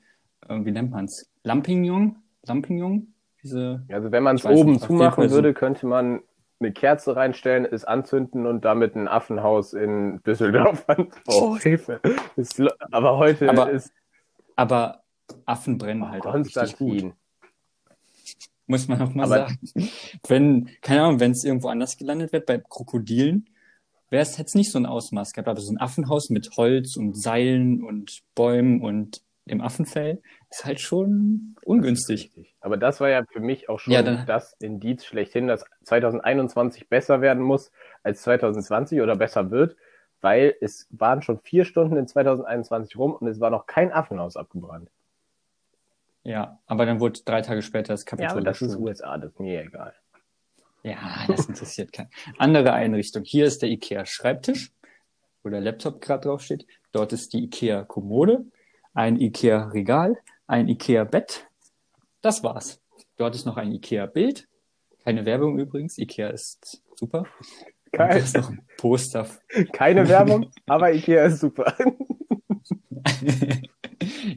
äh, 0.48 0.64
wie 0.64 0.70
nennt 0.70 0.90
man 0.90 1.06
es? 1.06 1.28
Lampignon? 1.42 2.16
Lampignon? 2.46 3.14
Diese, 3.42 3.84
also 3.88 4.12
wenn 4.12 4.22
man 4.22 4.36
es 4.36 4.44
oben 4.44 4.72
nicht, 4.72 4.84
zumachen 4.84 5.30
würde, 5.30 5.54
könnte 5.54 5.86
man 5.86 6.20
eine 6.60 6.72
Kerze 6.72 7.14
reinstellen, 7.14 7.64
es 7.64 7.84
anzünden 7.84 8.46
und 8.46 8.64
damit 8.64 8.96
ein 8.96 9.06
Affenhaus 9.06 9.74
in 9.74 10.20
Düsseldorf 10.24 10.84
anbauen. 10.88 11.12
Oh, 11.28 11.56
Hilfe. 11.56 12.00
Aber 12.90 13.16
heute 13.16 13.48
aber, 13.48 13.70
ist... 13.70 13.92
Aber 14.56 15.02
Affen 15.46 15.78
brennen 15.78 16.10
halt 16.10 16.26
auch 16.26 16.34
richtig 16.34 16.76
gut 16.76 17.12
muss 18.68 18.86
man 18.86 19.02
auch 19.02 19.14
mal 19.14 19.24
Aber 19.24 19.48
sagen. 19.48 19.58
Wenn, 20.28 20.70
keine 20.82 21.02
Ahnung, 21.02 21.20
wenn 21.20 21.32
es 21.32 21.44
irgendwo 21.44 21.68
anders 21.68 21.96
gelandet 21.96 22.32
wird, 22.32 22.46
bei 22.46 22.58
Krokodilen, 22.58 23.48
wäre 24.10 24.22
es 24.22 24.38
jetzt 24.38 24.54
nicht 24.54 24.70
so 24.70 24.78
ein 24.78 24.86
Ausmaß 24.86 25.32
gehabt. 25.32 25.48
Aber 25.48 25.60
so 25.60 25.72
ein 25.72 25.80
Affenhaus 25.80 26.30
mit 26.30 26.50
Holz 26.56 26.96
und 26.96 27.20
Seilen 27.20 27.82
und 27.82 28.22
Bäumen 28.34 28.80
und 28.80 29.22
im 29.46 29.62
Affenfell 29.62 30.20
ist 30.50 30.64
halt 30.64 30.80
schon 30.80 31.56
ungünstig. 31.64 32.30
Aber 32.60 32.76
das 32.76 33.00
war 33.00 33.08
ja 33.08 33.24
für 33.30 33.40
mich 33.40 33.68
auch 33.68 33.78
schon 33.78 33.94
ja, 33.94 34.02
das 34.02 34.54
Indiz 34.60 35.04
schlechthin, 35.04 35.46
dass 35.46 35.64
2021 35.84 36.88
besser 36.88 37.20
werden 37.20 37.42
muss 37.42 37.72
als 38.02 38.22
2020 38.22 39.00
oder 39.00 39.16
besser 39.16 39.50
wird, 39.50 39.76
weil 40.20 40.54
es 40.60 40.86
waren 40.90 41.22
schon 41.22 41.38
vier 41.40 41.64
Stunden 41.64 41.96
in 41.96 42.06
2021 42.06 42.96
rum 42.98 43.14
und 43.14 43.26
es 43.26 43.40
war 43.40 43.50
noch 43.50 43.66
kein 43.66 43.92
Affenhaus 43.92 44.36
abgebrannt. 44.36 44.90
Ja, 46.28 46.58
aber 46.66 46.84
dann 46.84 47.00
wurde 47.00 47.20
drei 47.24 47.40
Tage 47.40 47.62
später 47.62 47.94
das 47.94 48.04
Kapitol. 48.04 48.26
Ja, 48.26 48.32
aber 48.32 48.42
das 48.42 48.60
ist 48.60 48.76
USA, 48.76 49.16
das 49.16 49.32
ist 49.32 49.40
mir 49.40 49.62
egal. 49.62 49.94
Ja, 50.82 51.24
das 51.26 51.46
interessiert 51.46 51.90
keinen. 51.90 52.10
Andere 52.36 52.74
Einrichtung. 52.74 53.24
Hier 53.24 53.46
ist 53.46 53.62
der 53.62 53.70
IKEA 53.70 54.04
Schreibtisch, 54.04 54.70
wo 55.42 55.48
der 55.48 55.62
Laptop 55.62 56.02
gerade 56.02 56.28
drauf 56.28 56.42
steht. 56.42 56.66
Dort 56.92 57.14
ist 57.14 57.32
die 57.32 57.44
IKEA 57.44 57.82
Kommode. 57.84 58.44
ein 58.92 59.18
Ikea-Regal, 59.18 60.18
ein 60.46 60.68
Ikea-Bett. 60.68 61.46
Das 62.20 62.42
war's. 62.42 62.78
Dort 63.16 63.34
ist 63.34 63.46
noch 63.46 63.56
ein 63.56 63.72
Ikea-Bild. 63.72 64.48
Keine 65.04 65.24
Werbung 65.24 65.58
übrigens. 65.58 65.96
Ikea 65.96 66.28
ist 66.28 66.82
super. 66.94 67.20
Und 67.20 68.00
da 68.00 68.08
Geil. 68.08 68.18
ist 68.18 68.36
noch 68.36 68.50
ein 68.50 68.66
Poster. 68.76 69.26
Keine 69.72 70.06
Werbung, 70.06 70.50
aber 70.66 70.92
Ikea 70.92 71.24
ist 71.24 71.40
super. 71.40 71.74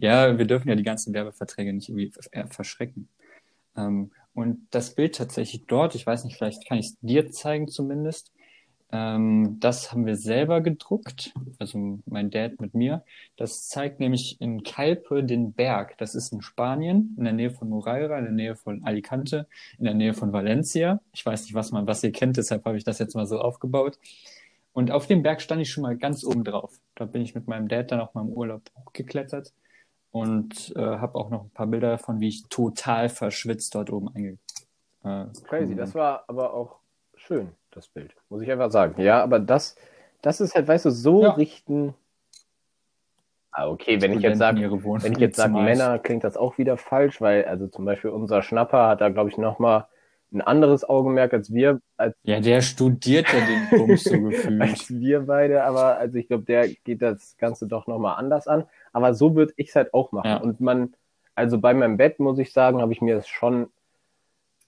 ja, 0.02 0.38
wir 0.38 0.46
dürfen 0.46 0.68
ja 0.68 0.76
die 0.76 0.84
ganzen 0.84 1.14
Werbeverträge 1.14 1.74
nicht 1.74 1.90
irgendwie 1.90 2.12
äh, 2.32 2.48
verschrecken. 2.48 3.08
Ähm, 3.78 4.12
und 4.34 4.68
das 4.72 4.96
Bild 4.96 5.16
tatsächlich 5.16 5.66
dort, 5.68 5.96
ich 5.96 6.08
weiß 6.08 6.24
nicht, 6.24 6.38
vielleicht 6.38 6.68
kann 6.68 6.80
ich 6.80 6.88
es 6.88 7.00
dir 7.02 7.32
zeigen 7.32 7.68
zumindest. 7.68 8.32
Ähm, 8.92 9.58
das 9.60 9.92
haben 9.92 10.06
wir 10.06 10.16
selber 10.16 10.62
gedruckt, 10.62 11.34
also 11.60 12.00
mein 12.06 12.32
Dad 12.32 12.60
mit 12.60 12.74
mir. 12.74 13.04
Das 13.38 13.68
zeigt 13.68 14.00
nämlich 14.00 14.42
in 14.42 14.64
Calpe 14.64 15.24
den 15.24 15.54
Berg. 15.54 15.98
Das 16.00 16.16
ist 16.16 16.34
in 16.34 16.42
Spanien, 16.42 17.16
in 17.18 17.24
der 17.24 17.34
Nähe 17.34 17.52
von 17.52 17.70
Moreira, 17.70 18.18
in 18.18 18.26
der 18.26 18.34
Nähe 18.34 18.56
von 18.56 18.84
Alicante, 18.84 19.48
in 19.78 19.86
der 19.86 19.94
Nähe 19.94 20.14
von 20.14 20.34
Valencia. 20.34 21.00
Ich 21.14 21.26
weiß 21.26 21.44
nicht, 21.44 21.54
was 21.54 21.72
man, 21.72 21.86
was 21.86 22.04
ihr 22.04 22.12
kennt, 22.12 22.38
deshalb 22.38 22.66
habe 22.66 22.78
ich 22.78 22.84
das 22.84 23.00
jetzt 23.00 23.16
mal 23.16 23.28
so 23.28 23.40
aufgebaut. 23.40 24.00
Und 24.74 24.90
auf 24.90 25.06
dem 25.06 25.22
Berg 25.22 25.42
stand 25.42 25.62
ich 25.62 25.70
schon 25.70 25.84
mal 25.84 25.98
ganz 25.98 26.24
oben 26.24 26.44
drauf. 26.44 26.80
Da 26.96 27.06
bin 27.06 27.22
ich 27.22 27.36
mit 27.36 27.48
meinem 27.48 27.68
Dad 27.68 27.92
dann 27.92 28.00
auch 28.00 28.14
mal 28.14 28.22
im 28.22 28.30
Urlaub 28.30 28.64
hochgeklettert 28.76 29.54
und 30.12 30.74
äh, 30.76 30.80
habe 30.80 31.16
auch 31.18 31.30
noch 31.30 31.44
ein 31.44 31.50
paar 31.52 31.68
Bilder 31.68 31.92
davon, 31.92 32.20
wie 32.20 32.28
ich 32.28 32.44
total 32.50 33.10
verschwitzt 33.10 33.76
dort 33.76 33.92
oben 33.92 34.14
einge. 34.14 34.38
Äh, 35.04 35.26
Crazy, 35.44 35.76
das 35.76 35.96
war 35.96 36.26
aber 36.28 36.54
auch 36.54 36.80
schön, 37.16 37.50
das 37.72 37.88
Bild, 37.88 38.16
muss 38.30 38.42
ich 38.42 38.52
einfach 38.52 38.72
sagen. 38.72 39.02
Ja, 39.02 39.24
aber 39.24 39.40
das, 39.40 39.76
das 40.22 40.42
ist 40.42 40.54
halt, 40.56 40.68
weißt 40.68 40.86
du, 40.86 40.92
so 40.92 41.24
Ja. 41.24 41.32
richten. 41.32 41.96
Ah, 43.54 43.68
okay, 43.68 44.02
wenn 44.02 44.14
ich 44.14 44.22
jetzt 44.22 44.38
sage, 44.38 44.72
Wohnung 44.84 45.04
wenn 45.04 45.12
ich 45.12 45.20
jetzt 45.20 45.36
sage 45.36 45.54
Männer, 45.54 46.00
klingt 46.00 46.24
das 46.24 46.38
auch 46.38 46.58
wieder 46.58 46.78
falsch, 46.78 47.20
weil, 47.20 47.44
also 47.46 47.68
zum 47.68 47.84
Beispiel 47.84 48.10
unser 48.12 48.42
Schnapper 48.42 48.88
hat 48.88 49.02
da, 49.02 49.10
glaube 49.10 49.30
ich, 49.30 49.38
nochmal 49.38 49.88
ein 50.32 50.42
anderes 50.42 50.88
Augenmerk 50.88 51.34
als 51.34 51.54
wir, 51.54 51.82
als, 51.98 52.16
Ja, 52.24 52.40
der 52.40 52.62
studiert 52.62 53.28
ja 53.34 53.42
den 53.42 53.68
Bums 53.78 54.06
so 54.06 54.22
gefühlt. 54.22 54.62
als 54.62 54.90
wir 54.90 55.22
beide, 55.22 55.64
aber 55.66 55.98
also 55.98 56.18
ich 56.18 56.28
glaube, 56.28 56.44
der 56.44 56.70
geht 56.70 57.02
das 57.02 57.36
Ganze 57.38 57.68
doch 57.68 57.88
nochmal 57.88 58.16
anders 58.18 58.48
an. 58.48 58.66
Aber 58.92 59.14
so 59.14 59.36
würde 59.36 59.54
ich 59.56 59.70
es 59.70 59.76
halt 59.76 59.94
auch 59.94 60.12
machen. 60.12 60.28
Ja. 60.28 60.38
Und 60.38 60.60
man, 60.62 60.94
also 61.36 61.60
bei 61.60 61.74
meinem 61.74 61.98
Bett, 61.98 62.20
muss 62.20 62.40
ich 62.40 62.54
sagen, 62.54 62.82
habe 62.82 62.94
ich 62.94 63.02
mir 63.02 63.16
das 63.16 63.28
schon 63.28 63.70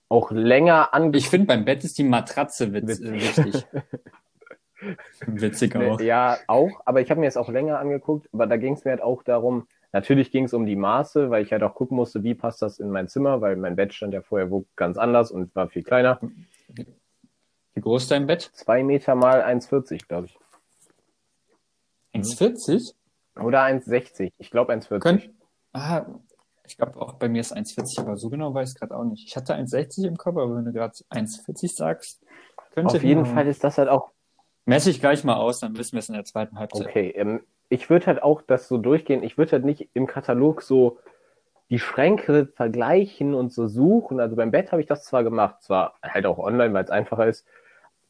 auch 0.09 0.31
länger 0.31 0.93
angeguckt. 0.93 1.23
Ich 1.23 1.29
finde, 1.29 1.47
beim 1.47 1.65
Bett 1.65 1.83
ist 1.83 1.97
die 1.97 2.03
Matratze 2.03 2.71
witz, 2.71 3.01
wichtig. 3.01 3.65
Witzig 5.27 5.75
auch. 5.75 5.99
Ja, 6.01 6.37
auch, 6.47 6.81
aber 6.85 7.01
ich 7.01 7.09
habe 7.09 7.19
mir 7.19 7.27
das 7.27 7.37
auch 7.37 7.49
länger 7.49 7.79
angeguckt, 7.79 8.27
aber 8.33 8.47
da 8.47 8.57
ging 8.57 8.73
es 8.73 8.83
mir 8.83 8.91
halt 8.91 9.01
auch 9.01 9.23
darum, 9.23 9.67
natürlich 9.91 10.31
ging 10.31 10.45
es 10.45 10.53
um 10.53 10.65
die 10.65 10.75
Maße, 10.75 11.29
weil 11.29 11.43
ich 11.43 11.51
halt 11.51 11.63
auch 11.63 11.73
gucken 11.73 11.95
musste, 11.95 12.23
wie 12.23 12.35
passt 12.35 12.61
das 12.61 12.79
in 12.79 12.89
mein 12.89 13.07
Zimmer, 13.07 13.41
weil 13.41 13.55
mein 13.55 13.75
Bett 13.75 13.93
stand 13.93 14.13
ja 14.13 14.21
vorher 14.21 14.51
wo 14.51 14.65
ganz 14.75 14.97
anders 14.97 15.31
und 15.31 15.55
war 15.55 15.69
viel 15.69 15.83
kleiner. 15.83 16.19
Wie 17.73 17.81
groß 17.81 18.03
ist 18.03 18.11
dein 18.11 18.27
Bett? 18.27 18.51
Zwei 18.53 18.83
Meter 18.83 19.15
mal 19.15 19.41
1,40, 19.41 20.07
glaube 20.07 20.27
ich. 20.27 20.37
1,40? 22.13 22.93
Oder 23.39 23.63
1,60. 23.63 24.31
Ich 24.37 24.51
glaube 24.51 24.73
1,40. 24.73 24.99
Könnt, 24.99 25.29
ah, 25.73 26.05
ich 26.65 26.77
glaube 26.77 27.01
auch 27.01 27.13
bei 27.13 27.29
mir 27.29 27.41
ist 27.41 27.55
1,40, 27.55 27.99
aber 27.99 28.17
so 28.17 28.29
genau 28.29 28.53
weiß 28.53 28.73
ich 28.73 28.79
gerade 28.79 28.95
auch 28.95 29.03
nicht. 29.03 29.27
Ich 29.27 29.35
hatte 29.35 29.55
1,60 29.55 30.07
im 30.07 30.17
Kopf, 30.17 30.37
aber 30.37 30.55
wenn 30.55 30.65
du 30.65 30.71
gerade 30.71 30.93
1,40 31.09 31.75
sagst, 31.75 32.23
könnte 32.73 32.95
Auf 32.95 33.03
jeden. 33.03 33.25
Fall 33.25 33.47
ist 33.47 33.63
das 33.63 33.77
halt 33.77 33.89
auch 33.89 34.11
Messe 34.65 34.89
ich 34.89 35.01
gleich 35.01 35.23
mal 35.23 35.35
aus, 35.35 35.59
dann 35.59 35.77
wissen 35.77 35.93
wir 35.93 35.99
es 35.99 36.09
in 36.09 36.15
der 36.15 36.23
zweiten 36.23 36.57
Halbzeit. 36.57 36.87
okay. 36.87 37.09
Ähm, 37.15 37.41
ich 37.69 37.89
würde 37.89 38.05
halt 38.05 38.23
auch 38.23 38.41
das 38.41 38.67
so 38.67 38.77
durchgehen. 38.77 39.23
Ich 39.23 39.37
würde 39.37 39.53
halt 39.53 39.65
nicht 39.65 39.89
im 39.93 40.07
Katalog 40.07 40.61
so 40.61 40.99
die 41.69 41.79
Schränke 41.79 42.47
vergleichen 42.55 43.33
und 43.33 43.51
so 43.51 43.67
suchen. 43.67 44.19
Also 44.19 44.35
beim 44.35 44.51
Bett 44.51 44.71
habe 44.71 44.81
ich 44.81 44.87
das 44.87 45.03
zwar 45.03 45.23
gemacht, 45.23 45.63
zwar 45.63 45.95
halt 46.01 46.25
auch 46.25 46.37
online, 46.37 46.73
weil 46.73 46.83
es 46.83 46.91
einfacher 46.91 47.27
ist, 47.27 47.45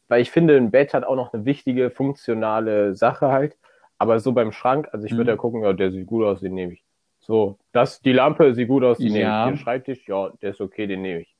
weil 0.08 0.20
ich 0.20 0.30
finde, 0.30 0.56
ein 0.56 0.70
Bett 0.70 0.94
hat 0.94 1.04
auch 1.04 1.16
noch 1.16 1.32
eine 1.32 1.44
wichtige 1.44 1.90
funktionale 1.90 2.94
Sache 2.94 3.28
halt. 3.28 3.56
Aber 3.98 4.18
so 4.20 4.32
beim 4.32 4.52
Schrank, 4.52 4.88
also 4.92 5.06
ich 5.06 5.12
würde 5.12 5.24
Mhm. 5.24 5.28
ja 5.28 5.36
gucken, 5.36 5.62
ja, 5.62 5.72
der 5.72 5.90
sieht 5.92 6.06
gut 6.06 6.24
aus, 6.24 6.40
den 6.40 6.54
nehme 6.54 6.74
ich. 6.74 6.84
So, 7.20 7.58
das, 7.72 8.00
die 8.02 8.12
Lampe 8.12 8.54
sieht 8.54 8.68
gut 8.68 8.84
aus, 8.84 8.98
die 8.98 9.08
Ja. 9.08 9.12
nehme 9.12 9.54
ich. 9.54 9.58
Der 9.58 9.64
Schreibtisch, 9.64 10.08
ja, 10.08 10.30
der 10.42 10.50
ist 10.50 10.60
okay, 10.60 10.86
den 10.86 11.02
nehme 11.02 11.20
ich. 11.22 11.34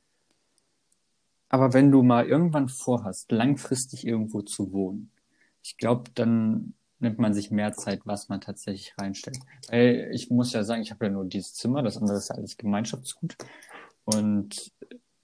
Aber 1.48 1.72
wenn 1.72 1.90
du 1.90 2.02
mal 2.02 2.26
irgendwann 2.26 2.68
vorhast, 2.68 3.30
langfristig 3.30 4.06
irgendwo 4.06 4.42
zu 4.42 4.72
wohnen, 4.72 5.10
ich 5.62 5.76
glaube, 5.76 6.10
dann 6.14 6.74
nimmt 6.98 7.18
man 7.18 7.34
sich 7.34 7.50
mehr 7.50 7.72
Zeit, 7.74 8.00
was 8.04 8.28
man 8.28 8.40
tatsächlich 8.40 8.94
reinstellt. 8.98 9.38
Weil 9.68 10.10
ich 10.12 10.30
muss 10.30 10.52
ja 10.52 10.64
sagen, 10.64 10.82
ich 10.82 10.90
habe 10.90 11.06
ja 11.06 11.10
nur 11.12 11.24
dieses 11.26 11.54
Zimmer, 11.54 11.82
das 11.82 11.96
andere 11.98 12.16
ist 12.16 12.28
ja 12.30 12.36
alles 12.36 12.56
Gemeinschaftsgut. 12.56 13.36
Und 14.04 14.72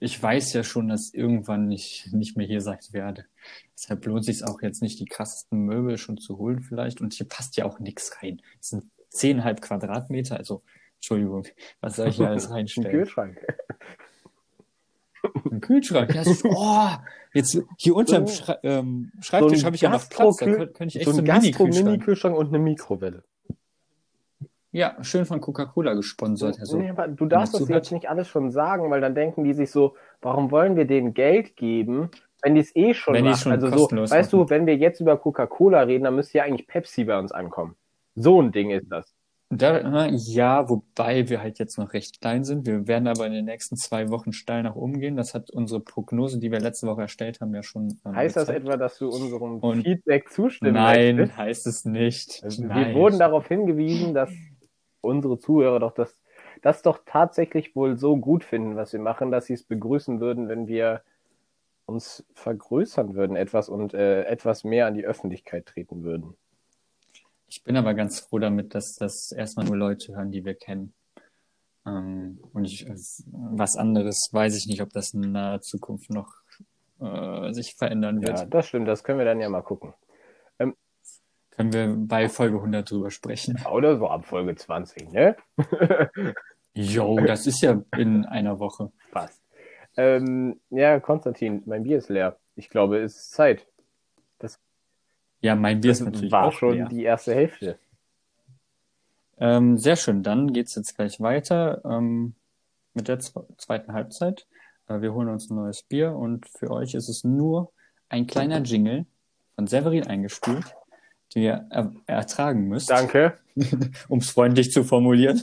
ich 0.03 0.21
weiß 0.21 0.53
ja 0.53 0.63
schon, 0.63 0.87
dass 0.87 1.13
irgendwann 1.13 1.71
ich 1.71 2.09
nicht 2.11 2.35
mehr 2.35 2.47
hier 2.47 2.59
sein 2.61 2.79
werde. 2.91 3.25
Deshalb 3.77 4.03
lohnt 4.07 4.25
sich 4.25 4.43
auch 4.43 4.61
jetzt 4.63 4.81
nicht, 4.81 4.99
die 4.99 5.05
krassesten 5.05 5.59
Möbel 5.59 5.97
schon 5.99 6.17
zu 6.17 6.37
holen 6.39 6.59
vielleicht. 6.61 7.01
Und 7.01 7.13
hier 7.13 7.27
passt 7.27 7.55
ja 7.55 7.65
auch 7.65 7.79
nichts 7.79 8.17
rein. 8.21 8.41
Es 8.59 8.69
sind 8.69 8.85
zehnhalb 9.09 9.61
Quadratmeter, 9.61 10.37
also 10.37 10.63
Entschuldigung, 10.95 11.45
was 11.81 11.97
soll 11.97 12.07
ich 12.09 12.15
hier 12.17 12.29
alles 12.29 12.45
Ein 12.47 12.53
reinstellen? 12.53 12.91
Kühlschrank. 12.91 13.37
Ein 15.51 15.61
Kühlschrank. 15.61 16.15
Ja, 16.15 16.23
das, 16.23 16.41
oh, 16.45 16.87
jetzt 17.33 17.61
hier 17.77 17.95
unterm 17.95 18.25
So- 18.25 18.33
Schra 18.33 18.57
ähm, 18.63 19.11
Schreibtisch 19.21 19.59
ein 19.59 19.65
habe 19.65 19.75
ich 19.75 19.81
ja 19.83 19.89
noch 19.91 20.09
Platz. 20.09 20.37
Da 20.37 20.45
könnte 20.47 20.85
ich 20.85 20.95
echt 20.95 21.05
So 21.05 21.11
so 21.11 21.19
ein 21.21 21.29
einen 21.29 21.41
Mini-Kühlschrank. 21.41 21.73
Gastro-Mini-Kühlschrank 21.75 22.35
und 22.35 22.47
eine 22.47 22.59
Mikrowelle. 22.59 23.23
Ja, 24.73 24.95
schön 25.01 25.25
von 25.25 25.41
Coca-Cola 25.41 25.93
gesponsert. 25.95 26.57
Also, 26.59 26.77
nee, 26.77 26.89
aber 26.89 27.07
du 27.09 27.25
darfst 27.25 27.53
das 27.53 27.67
jetzt 27.67 27.91
nicht 27.91 28.09
alles 28.09 28.27
schon 28.29 28.51
sagen, 28.51 28.89
weil 28.89 29.01
dann 29.01 29.15
denken 29.15 29.43
die 29.43 29.53
sich 29.53 29.69
so, 29.69 29.95
warum 30.21 30.49
wollen 30.51 30.77
wir 30.77 30.85
denen 30.85 31.13
Geld 31.13 31.57
geben, 31.57 32.09
wenn 32.41 32.55
die 32.55 32.61
es 32.61 32.73
eh 32.75 32.93
schon 32.93 33.13
Wenn 33.13 33.25
machen? 33.25 33.37
schon 33.37 33.51
also 33.51 33.67
so, 33.67 33.75
kostenlos 33.75 34.11
weißt 34.11 34.31
machen. 34.31 34.45
du, 34.45 34.49
wenn 34.49 34.65
wir 34.65 34.77
jetzt 34.77 35.01
über 35.01 35.17
Coca-Cola 35.17 35.81
reden, 35.81 36.05
dann 36.05 36.15
müsste 36.15 36.37
ja 36.37 36.45
eigentlich 36.45 36.67
Pepsi 36.67 37.03
bei 37.03 37.19
uns 37.19 37.31
ankommen. 37.33 37.75
So 38.15 38.41
ein 38.41 38.51
Ding 38.53 38.71
ist 38.71 38.87
das. 38.89 39.13
da, 39.49 40.07
ja, 40.07 40.69
wobei 40.69 41.27
wir 41.27 41.41
halt 41.41 41.59
jetzt 41.59 41.77
noch 41.77 41.91
recht 41.91 42.21
klein 42.21 42.45
sind. 42.45 42.65
Wir 42.65 42.87
werden 42.87 43.07
aber 43.09 43.27
in 43.27 43.33
den 43.33 43.43
nächsten 43.45 43.75
zwei 43.75 44.09
Wochen 44.09 44.31
steil 44.31 44.63
nach 44.63 44.75
oben 44.75 45.01
gehen. 45.01 45.17
Das 45.17 45.33
hat 45.33 45.51
unsere 45.51 45.81
Prognose, 45.81 46.39
die 46.39 46.49
wir 46.51 46.61
letzte 46.61 46.87
Woche 46.87 47.01
erstellt 47.01 47.41
haben, 47.41 47.53
ja 47.53 47.61
schon. 47.61 47.99
Ähm, 48.05 48.15
Heißt 48.15 48.37
das 48.37 48.47
gezeigt. 48.47 48.65
etwa, 48.65 48.77
dass 48.77 48.97
du 48.97 49.09
unserem 49.09 49.59
Und- 49.59 49.83
Feedback 49.83 50.29
zustimmen 50.29 50.73
Nein, 50.75 51.17
möchtest? 51.17 51.37
heißt 51.37 51.67
es 51.67 51.83
nicht. 51.85 52.41
Also 52.45 52.65
Nein. 52.65 52.87
Wir 52.87 52.95
wurden 52.95 53.19
darauf 53.19 53.45
hingewiesen, 53.49 54.13
dass 54.13 54.29
unsere 55.01 55.39
Zuhörer 55.39 55.79
doch 55.79 55.93
das, 55.93 56.19
das 56.61 56.81
doch 56.81 56.99
tatsächlich 57.05 57.75
wohl 57.75 57.97
so 57.97 58.17
gut 58.17 58.43
finden, 58.43 58.75
was 58.75 58.93
wir 58.93 58.99
machen, 58.99 59.31
dass 59.31 59.45
sie 59.45 59.53
es 59.53 59.63
begrüßen 59.63 60.19
würden, 60.19 60.47
wenn 60.47 60.67
wir 60.67 61.01
uns 61.85 62.23
vergrößern 62.33 63.15
würden 63.15 63.35
etwas 63.35 63.69
und 63.69 63.93
äh, 63.93 64.23
etwas 64.23 64.63
mehr 64.63 64.87
an 64.87 64.93
die 64.93 65.05
Öffentlichkeit 65.05 65.65
treten 65.65 66.03
würden. 66.03 66.35
Ich 67.47 67.63
bin 67.63 67.75
aber 67.75 67.93
ganz 67.93 68.21
froh 68.21 68.39
damit, 68.39 68.75
dass 68.75 68.95
das 68.95 69.31
erstmal 69.31 69.65
nur 69.65 69.75
Leute 69.75 70.15
hören, 70.15 70.31
die 70.31 70.45
wir 70.45 70.55
kennen. 70.55 70.93
Ähm, 71.85 72.39
und 72.53 72.65
ich, 72.65 72.87
was 73.27 73.75
anderes 73.75 74.29
weiß 74.31 74.55
ich 74.55 74.67
nicht, 74.67 74.81
ob 74.81 74.93
das 74.93 75.13
in 75.13 75.31
naher 75.31 75.61
Zukunft 75.61 76.09
noch 76.11 76.33
äh, 77.01 77.51
sich 77.51 77.75
verändern 77.75 78.21
wird. 78.21 78.39
Ja, 78.39 78.45
das 78.45 78.67
stimmt, 78.67 78.87
das 78.87 79.03
können 79.03 79.17
wir 79.17 79.25
dann 79.25 79.41
ja 79.41 79.49
mal 79.49 79.63
gucken. 79.63 79.93
Können 81.61 81.73
wir 81.73 82.07
bei 82.07 82.27
Folge 82.27 82.57
100 82.57 82.89
drüber 82.89 83.11
sprechen. 83.11 83.59
Oder 83.71 83.97
so 83.99 84.07
ab 84.07 84.25
Folge 84.25 84.55
20, 84.55 85.11
ne? 85.11 85.35
Jo, 86.73 87.19
das 87.19 87.45
ist 87.45 87.61
ja 87.61 87.81
in 87.97 88.25
einer 88.25 88.57
Woche. 88.59 88.91
Passt. 89.11 89.41
Ähm, 89.97 90.59
ja, 90.69 90.99
Konstantin, 90.99 91.61
mein 91.65 91.83
Bier 91.83 91.97
ist 91.97 92.09
leer. 92.09 92.37
Ich 92.55 92.69
glaube, 92.69 92.97
es 92.99 93.15
ist 93.17 93.31
Zeit. 93.31 93.67
Ja, 95.41 95.55
mein 95.55 95.81
Bier 95.81 95.91
ist 95.91 95.99
Das 96.01 96.05
natürlich 96.05 96.31
war 96.31 96.45
auch 96.45 96.51
schon 96.53 96.73
leer. 96.75 96.87
die 96.87 97.03
erste 97.03 97.33
Hälfte. 97.35 97.77
Ähm, 99.39 99.77
sehr 99.77 99.95
schön, 99.95 100.21
dann 100.23 100.53
geht's 100.53 100.75
jetzt 100.75 100.95
gleich 100.95 101.19
weiter 101.19 101.81
ähm, 101.83 102.35
mit 102.93 103.07
der 103.07 103.19
zwe- 103.19 103.45
zweiten 103.57 103.91
Halbzeit. 103.93 104.45
Äh, 104.87 105.01
wir 105.01 105.13
holen 105.13 105.29
uns 105.29 105.49
ein 105.49 105.55
neues 105.55 105.81
Bier 105.83 106.13
und 106.15 106.47
für 106.47 106.69
euch 106.71 106.93
ist 106.93 107.09
es 107.09 107.23
nur 107.23 107.71
ein 108.07 108.27
kleiner 108.27 108.59
Jingle 108.61 109.05
von 109.55 109.65
Severin 109.67 110.05
eingespielt, 110.07 110.75
den 111.35 111.43
ihr 111.43 111.65
er 111.69 111.91
ertragen 112.07 112.67
müsst, 112.67 112.89
Danke. 112.89 113.37
um 114.07 114.19
es 114.19 114.29
freundlich 114.29 114.71
zu 114.71 114.83
formulieren. 114.83 115.41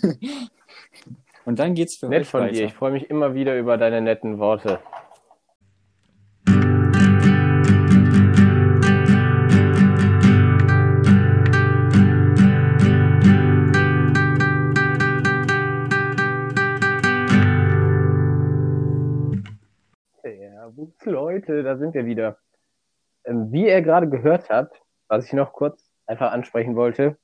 Und 1.45 1.59
dann 1.59 1.75
geht's 1.75 1.97
für 1.97 2.09
Nett 2.09 2.23
euch 2.23 2.29
von 2.29 2.43
weiter. 2.43 2.53
dir. 2.53 2.65
Ich 2.67 2.75
freue 2.75 2.93
mich 2.93 3.09
immer 3.11 3.35
wieder 3.35 3.59
über 3.59 3.79
deine 3.79 4.01
netten 4.01 4.39
Worte. 4.39 4.81
Ja, 20.25 20.69
gute 20.69 21.11
Leute, 21.11 21.63
da 21.63 21.77
sind 21.77 21.95
wir 21.95 22.05
wieder. 22.05 22.39
Ähm, 23.25 23.51
Wie 23.53 23.67
ihr 23.67 23.83
gerade 23.83 24.09
gehört 24.09 24.51
habt, 24.51 24.81
was 25.09 25.27
ich 25.27 25.33
noch 25.33 25.53
kurz 25.53 25.91
einfach 26.07 26.33
ansprechen 26.33 26.77
wollte, 26.77 27.19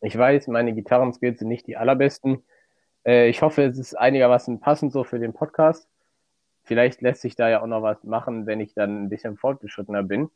Ich 0.00 0.18
weiß, 0.18 0.48
meine 0.48 0.74
Gitarrenskills 0.74 1.38
sind 1.38 1.48
nicht 1.48 1.66
die 1.66 1.76
allerbesten. 1.76 2.44
Äh, 3.06 3.28
ich 3.28 3.40
hoffe, 3.42 3.62
es 3.62 3.78
ist 3.78 3.94
einigermaßen 3.94 4.60
passend 4.60 4.92
so 4.92 5.02
für 5.04 5.18
den 5.18 5.32
Podcast. 5.32 5.88
Vielleicht 6.64 7.00
lässt 7.00 7.22
sich 7.22 7.36
da 7.36 7.48
ja 7.48 7.62
auch 7.62 7.66
noch 7.66 7.82
was 7.82 8.04
machen, 8.04 8.46
wenn 8.46 8.60
ich 8.60 8.74
dann 8.74 9.04
ein 9.04 9.08
bisschen 9.08 9.36
fortgeschrittener 9.36 10.02
bin. 10.02 10.30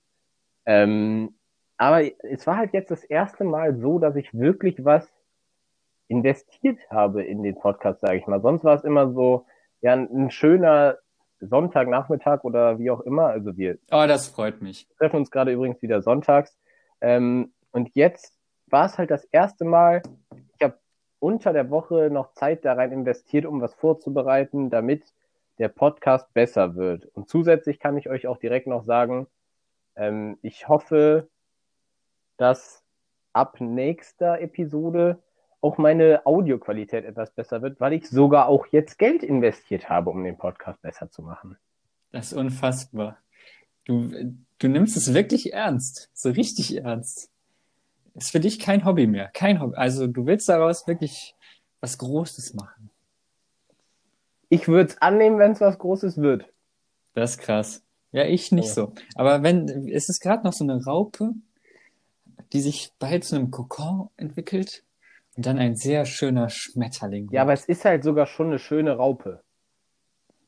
Ähm, 0.64 1.34
aber 1.76 2.02
es 2.24 2.46
war 2.46 2.56
halt 2.56 2.72
jetzt 2.72 2.90
das 2.90 3.04
erste 3.04 3.44
Mal 3.44 3.76
so, 3.76 3.98
dass 3.98 4.16
ich 4.16 4.32
wirklich 4.32 4.84
was 4.84 5.10
investiert 6.08 6.78
habe 6.90 7.22
in 7.22 7.42
den 7.42 7.56
Podcast, 7.56 8.00
sage 8.00 8.16
ich 8.16 8.26
mal. 8.26 8.40
Sonst 8.40 8.64
war 8.64 8.74
es 8.74 8.84
immer 8.84 9.12
so, 9.12 9.46
ja, 9.80 9.92
ein 9.94 10.30
schöner 10.30 10.98
Sonntagnachmittag 11.40 12.44
oder 12.44 12.79
wie 12.79 12.90
auch 12.90 13.01
immer. 13.01 13.27
Also 13.27 13.57
wir 13.57 13.79
Oh, 13.90 14.05
das 14.07 14.29
freut 14.29 14.61
mich. 14.62 14.87
treffen 14.98 15.16
uns 15.16 15.31
gerade 15.31 15.53
übrigens 15.53 15.81
wieder 15.83 16.03
sonntags. 16.03 16.57
Ähm, 17.01 17.53
und 17.72 17.90
jetzt 17.94 18.35
war 18.66 18.87
es 18.87 18.98
halt 18.98 19.11
das 19.11 19.24
erste 19.24 19.64
Mal, 19.64 20.03
ich 20.57 20.62
habe 20.64 20.79
unter 21.20 21.53
der 21.53 21.70
Woche 21.70 22.11
noch 22.11 22.33
Zeit 22.33 22.64
da 22.64 22.74
rein 22.74 22.92
investiert, 22.92 23.46
um 23.46 23.61
was 23.61 23.74
vorzubereiten, 23.74 24.70
damit 24.70 25.12
der 25.59 25.68
Podcast 25.68 26.33
besser 26.35 26.77
wird. 26.77 27.07
Und 27.14 27.29
zusätzlich 27.29 27.81
kann 27.81 27.96
ich 27.96 28.09
euch 28.09 28.27
auch 28.27 28.38
direkt 28.38 28.66
noch 28.66 28.85
sagen, 28.85 29.27
ähm, 29.96 30.38
ich 30.42 30.68
hoffe, 30.68 31.29
dass 32.37 32.85
ab 33.33 33.61
nächster 33.61 34.40
Episode 34.40 35.18
auch 35.60 35.78
meine 35.78 36.24
Audioqualität 36.24 37.04
etwas 37.04 37.30
besser 37.32 37.62
wird, 37.62 37.80
weil 37.80 37.92
ich 37.92 38.08
sogar 38.08 38.46
auch 38.48 38.66
jetzt 38.68 38.98
Geld 38.98 39.22
investiert 39.22 39.88
habe, 39.88 40.10
um 40.10 40.22
den 40.22 40.36
Podcast 40.38 40.80
besser 40.82 41.10
zu 41.10 41.22
machen. 41.22 41.56
Das 42.12 42.32
ist 42.32 42.38
unfassbar. 42.38 43.18
Du, 43.84 44.10
du 44.58 44.68
nimmst 44.68 44.96
es 44.96 45.14
wirklich 45.14 45.52
ernst. 45.52 46.10
So 46.14 46.30
richtig 46.30 46.76
ernst. 46.76 47.30
Ist 48.14 48.30
für 48.30 48.40
dich 48.40 48.58
kein 48.58 48.84
Hobby 48.84 49.06
mehr. 49.06 49.30
Kein 49.34 49.60
Hobby. 49.60 49.76
Also 49.76 50.06
du 50.06 50.26
willst 50.26 50.48
daraus 50.48 50.86
wirklich 50.86 51.34
was 51.80 51.98
Großes 51.98 52.54
machen. 52.54 52.90
Ich 54.48 54.68
würde 54.68 54.90
es 54.90 55.02
annehmen, 55.02 55.38
wenn 55.38 55.52
es 55.52 55.60
was 55.60 55.78
Großes 55.78 56.18
wird. 56.18 56.46
Das 57.14 57.32
ist 57.32 57.38
krass. 57.38 57.82
Ja, 58.12 58.24
ich 58.24 58.52
nicht 58.52 58.68
Ja. 58.68 58.74
so. 58.74 58.92
Aber 59.14 59.42
wenn, 59.42 59.88
es 59.88 60.08
ist 60.08 60.20
gerade 60.20 60.44
noch 60.44 60.52
so 60.52 60.64
eine 60.64 60.82
Raupe, 60.84 61.32
die 62.52 62.60
sich 62.60 62.92
bald 62.98 63.24
zu 63.24 63.36
einem 63.36 63.50
Kokon 63.50 64.08
entwickelt 64.16 64.84
und 65.38 65.46
dann 65.46 65.59
ein 65.59 65.77
sehr 65.77 66.05
schöner 66.05 66.48
Schmetterling. 66.48 67.29
Ja, 67.31 67.42
aber 67.42 67.53
es 67.53 67.64
ist 67.64 67.85
halt 67.85 68.03
sogar 68.03 68.27
schon 68.27 68.48
eine 68.48 68.59
schöne 68.59 68.96
Raupe. 68.96 69.44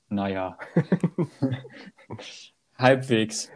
Naja. 0.08 0.58
Halbwegs. 2.76 3.52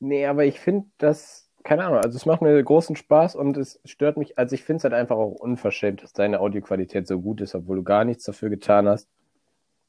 Nee, 0.00 0.26
aber 0.26 0.46
ich 0.46 0.58
finde 0.58 0.88
das, 0.98 1.48
keine 1.62 1.84
Ahnung, 1.84 1.98
also 1.98 2.16
es 2.16 2.26
macht 2.26 2.42
mir 2.42 2.60
großen 2.60 2.96
Spaß 2.96 3.36
und 3.36 3.56
es 3.56 3.80
stört 3.84 4.16
mich, 4.16 4.36
also 4.36 4.56
ich 4.56 4.64
finde 4.64 4.78
es 4.78 4.82
halt 4.84 4.94
einfach 4.94 5.14
auch 5.14 5.30
unverschämt, 5.36 6.02
dass 6.02 6.12
deine 6.12 6.40
Audioqualität 6.40 7.06
so 7.06 7.20
gut 7.20 7.40
ist, 7.40 7.54
obwohl 7.54 7.76
du 7.76 7.84
gar 7.84 8.04
nichts 8.04 8.24
dafür 8.24 8.50
getan 8.50 8.88
hast. 8.88 9.08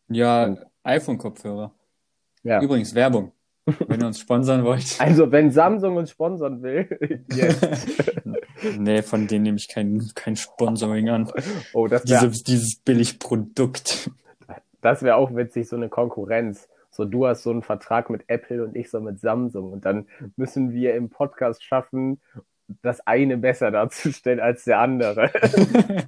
Ja, 0.08 0.56
iPhone-Kopfhörer. 0.84 1.74
Ja. 2.44 2.62
Übrigens, 2.62 2.94
Werbung. 2.94 3.32
Wenn 3.88 4.02
ihr 4.02 4.06
uns 4.06 4.20
sponsern 4.20 4.64
wollt. 4.64 4.98
Also, 5.00 5.32
wenn 5.32 5.50
Samsung 5.50 5.96
uns 5.96 6.12
sponsern 6.12 6.62
will, 6.62 7.26
jetzt. 7.34 7.68
Nee, 8.78 9.02
von 9.02 9.28
denen 9.28 9.44
nehme 9.44 9.58
ich 9.58 9.68
kein, 9.68 10.12
kein 10.16 10.36
Sponsoring 10.36 11.10
an. 11.10 11.32
Oh, 11.74 11.88
das 11.88 12.08
wäre 12.08 12.30
Diese, 12.30 12.44
dieses 12.44 12.76
Billigprodukt. 12.78 14.12
das 14.82 15.04
wär 15.04 15.18
auch 15.18 15.36
witzig, 15.36 15.68
so 15.68 15.76
eine 15.76 15.90
Konkurrenz. 15.90 16.68
So, 16.92 17.04
du 17.06 17.28
hast 17.28 17.44
so 17.44 17.52
einen 17.52 17.62
Vertrag 17.62 18.10
mit 18.10 18.24
Apple 18.28 18.64
und 18.64 18.76
ich 18.76 18.90
so 18.90 19.02
mit 19.02 19.20
Samsung. 19.20 19.74
Und 19.74 19.86
dann 19.86 20.08
müssen 20.38 20.72
wir 20.72 20.96
im 20.96 21.10
Podcast 21.10 21.64
schaffen, 21.64 22.22
das 22.82 23.06
eine 23.06 23.38
besser 23.38 23.72
darzustellen 23.72 24.40
als 24.40 24.64
der 24.64 24.80
andere. 24.80 25.32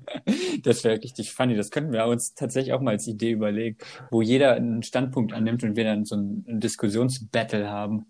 Das 0.64 0.84
wäre 0.84 1.02
richtig 1.02 1.32
funny. 1.32 1.56
Das 1.56 1.72
könnten 1.72 1.94
wir 1.94 2.06
uns 2.08 2.34
tatsächlich 2.34 2.74
auch 2.74 2.82
mal 2.82 2.92
als 2.92 3.08
Idee 3.08 3.32
überlegen, 3.32 3.78
wo 4.12 4.22
jeder 4.22 4.56
einen 4.56 4.84
Standpunkt 4.84 5.32
annimmt 5.32 5.64
und 5.64 5.76
wir 5.78 5.84
dann 5.86 6.04
so 6.04 6.16
ein 6.16 6.44
Diskussionsbattle 6.60 7.70
haben. 7.70 8.08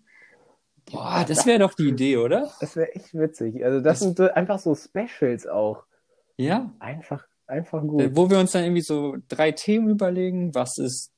Boah, 0.90 1.24
das 1.26 1.44
wäre 1.46 1.58
doch 1.60 1.74
die 1.74 1.88
Idee, 1.88 2.16
oder? 2.16 2.50
Das 2.60 2.76
wäre 2.76 2.94
echt 2.94 3.12
witzig. 3.14 3.64
Also, 3.64 3.80
das 3.80 3.84
Das- 3.84 4.00
sind 4.00 4.16
so 4.16 4.30
einfach 4.30 4.58
so 4.58 4.74
Specials 4.74 5.46
auch. 5.46 5.84
Ja. 6.36 6.72
Einfach, 6.78 7.24
einfach 7.46 7.82
gut. 7.82 8.10
Wo 8.16 8.30
wir 8.30 8.38
uns 8.38 8.52
dann 8.52 8.62
irgendwie 8.64 8.82
so 8.82 9.16
drei 9.28 9.52
Themen 9.52 9.88
überlegen. 9.88 10.54
Was 10.54 10.78
ist 10.78 11.12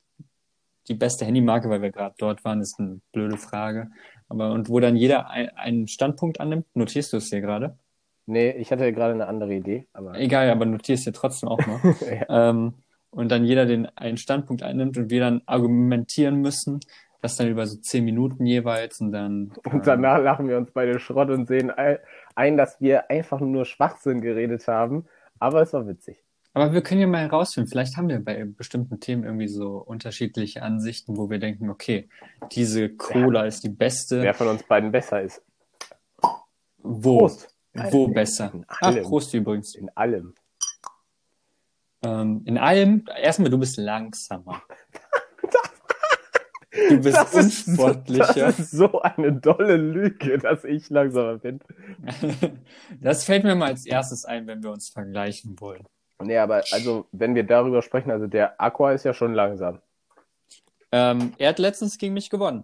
die 0.87 0.95
beste 0.95 1.25
Handymarke, 1.25 1.69
weil 1.69 1.81
wir 1.81 1.91
gerade 1.91 2.15
dort 2.17 2.43
waren, 2.43 2.59
ist 2.59 2.79
eine 2.79 2.99
blöde 3.13 3.37
Frage. 3.37 3.89
Aber 4.27 4.51
und 4.51 4.67
wo 4.69 4.79
dann 4.79 4.95
jeder 4.95 5.29
ein, 5.29 5.49
einen 5.49 5.87
Standpunkt 5.87 6.39
annimmt, 6.39 6.65
notierst 6.73 7.13
du 7.13 7.17
es 7.17 7.29
dir 7.29 7.41
gerade? 7.41 7.77
Nee, 8.25 8.51
ich 8.51 8.71
hatte 8.71 8.91
gerade 8.93 9.13
eine 9.13 9.27
andere 9.27 9.53
Idee, 9.53 9.87
aber 9.93 10.17
Egal, 10.19 10.49
aber 10.49 10.65
notierst 10.65 11.05
dir 11.05 11.11
trotzdem 11.13 11.49
auch 11.49 11.59
mal. 11.65 11.79
ja. 12.29 12.49
ähm, 12.49 12.73
und 13.09 13.29
dann 13.29 13.43
jeder 13.45 13.65
den 13.65 13.85
einen 13.97 14.17
Standpunkt 14.17 14.63
einnimmt 14.63 14.97
und 14.97 15.09
wir 15.09 15.19
dann 15.19 15.41
argumentieren 15.45 16.37
müssen, 16.41 16.79
das 17.21 17.37
dann 17.37 17.47
über 17.47 17.65
so 17.67 17.77
zehn 17.79 18.03
Minuten 18.03 18.45
jeweils 18.45 18.99
und 18.99 19.11
dann. 19.11 19.53
Und 19.71 19.85
danach 19.87 20.19
lachen 20.19 20.47
wir 20.47 20.57
uns 20.57 20.71
beide 20.71 20.99
Schrott 20.99 21.29
und 21.29 21.47
sehen 21.47 21.71
ein, 22.35 22.57
dass 22.57 22.81
wir 22.81 23.09
einfach 23.09 23.39
nur 23.39 23.65
Schwachsinn 23.65 24.21
geredet 24.21 24.67
haben. 24.67 25.05
Aber 25.39 25.61
es 25.61 25.73
war 25.73 25.87
witzig. 25.87 26.23
Aber 26.53 26.73
wir 26.73 26.81
können 26.81 26.99
ja 26.99 27.07
mal 27.07 27.21
herausfinden, 27.21 27.69
vielleicht 27.69 27.95
haben 27.95 28.09
wir 28.09 28.23
bei 28.23 28.43
bestimmten 28.43 28.99
Themen 28.99 29.23
irgendwie 29.23 29.47
so 29.47 29.77
unterschiedliche 29.77 30.61
Ansichten, 30.63 31.15
wo 31.15 31.29
wir 31.29 31.39
denken, 31.39 31.69
okay, 31.69 32.09
diese 32.51 32.89
Cola 32.89 33.45
ist 33.45 33.63
die 33.63 33.69
beste. 33.69 34.21
Wer 34.21 34.33
von 34.33 34.47
uns 34.49 34.63
beiden 34.63 34.91
besser 34.91 35.21
ist. 35.21 35.41
Wo? 36.79 37.19
Prost. 37.19 37.55
Wo 37.73 38.07
besser? 38.07 38.51
In 38.53 38.65
Ach, 38.67 38.81
allem. 38.81 39.03
Prost 39.03 39.33
übrigens. 39.33 39.75
In 39.75 39.89
allem. 39.95 40.33
Ähm, 42.03 42.41
in 42.45 42.57
allem, 42.57 43.05
erstmal, 43.21 43.49
du 43.49 43.57
bist 43.57 43.77
langsamer. 43.77 44.61
Du 46.89 47.01
bist 47.01 47.17
Das 47.17 47.33
ist, 47.33 47.65
so, 47.65 47.71
unsportlicher. 47.71 48.45
das 48.47 48.59
ist 48.59 48.71
so 48.71 49.01
eine 49.01 49.33
dolle 49.33 49.75
Lüge, 49.77 50.37
dass 50.37 50.63
ich 50.63 50.89
langsamer 50.89 51.37
bin. 51.37 51.59
Das 53.01 53.25
fällt 53.25 53.43
mir 53.43 53.55
mal 53.55 53.67
als 53.67 53.85
erstes 53.85 54.25
ein, 54.25 54.47
wenn 54.47 54.63
wir 54.63 54.71
uns 54.71 54.89
vergleichen 54.89 55.59
wollen. 55.59 55.85
Nee, 56.21 56.37
aber 56.37 56.63
also, 56.71 57.07
wenn 57.11 57.35
wir 57.35 57.43
darüber 57.43 57.81
sprechen, 57.81 58.11
also 58.11 58.27
der 58.27 58.59
Aqua 58.61 58.91
ist 58.93 59.03
ja 59.05 59.13
schon 59.13 59.33
langsam. 59.33 59.79
Ähm, 60.91 61.33
er 61.37 61.49
hat 61.49 61.59
letztens 61.59 61.97
gegen 61.97 62.13
mich 62.13 62.29
gewonnen. 62.29 62.63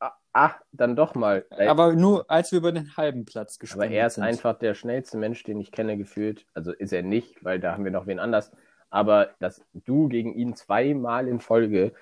Ah, 0.00 0.12
Ach, 0.32 0.56
dann 0.72 0.96
doch 0.96 1.14
mal. 1.14 1.46
Aber 1.50 1.94
nur, 1.94 2.30
als 2.30 2.52
wir 2.52 2.58
über 2.58 2.72
den 2.72 2.96
halben 2.96 3.24
Platz 3.24 3.58
gesprungen 3.58 3.86
Aber 3.88 3.94
er 3.94 4.06
ist 4.08 4.14
sind. 4.14 4.24
einfach 4.24 4.58
der 4.58 4.74
schnellste 4.74 5.16
Mensch, 5.18 5.42
den 5.44 5.60
ich 5.60 5.70
kenne, 5.72 5.96
gefühlt. 5.96 6.46
Also 6.52 6.72
ist 6.72 6.92
er 6.92 7.02
nicht, 7.02 7.42
weil 7.44 7.60
da 7.60 7.72
haben 7.72 7.84
wir 7.84 7.92
noch 7.92 8.06
wen 8.06 8.18
anders. 8.18 8.50
Aber 8.90 9.30
dass 9.38 9.62
du 9.72 10.08
gegen 10.08 10.34
ihn 10.34 10.54
zweimal 10.56 11.28
in 11.28 11.40
Folge 11.40 11.92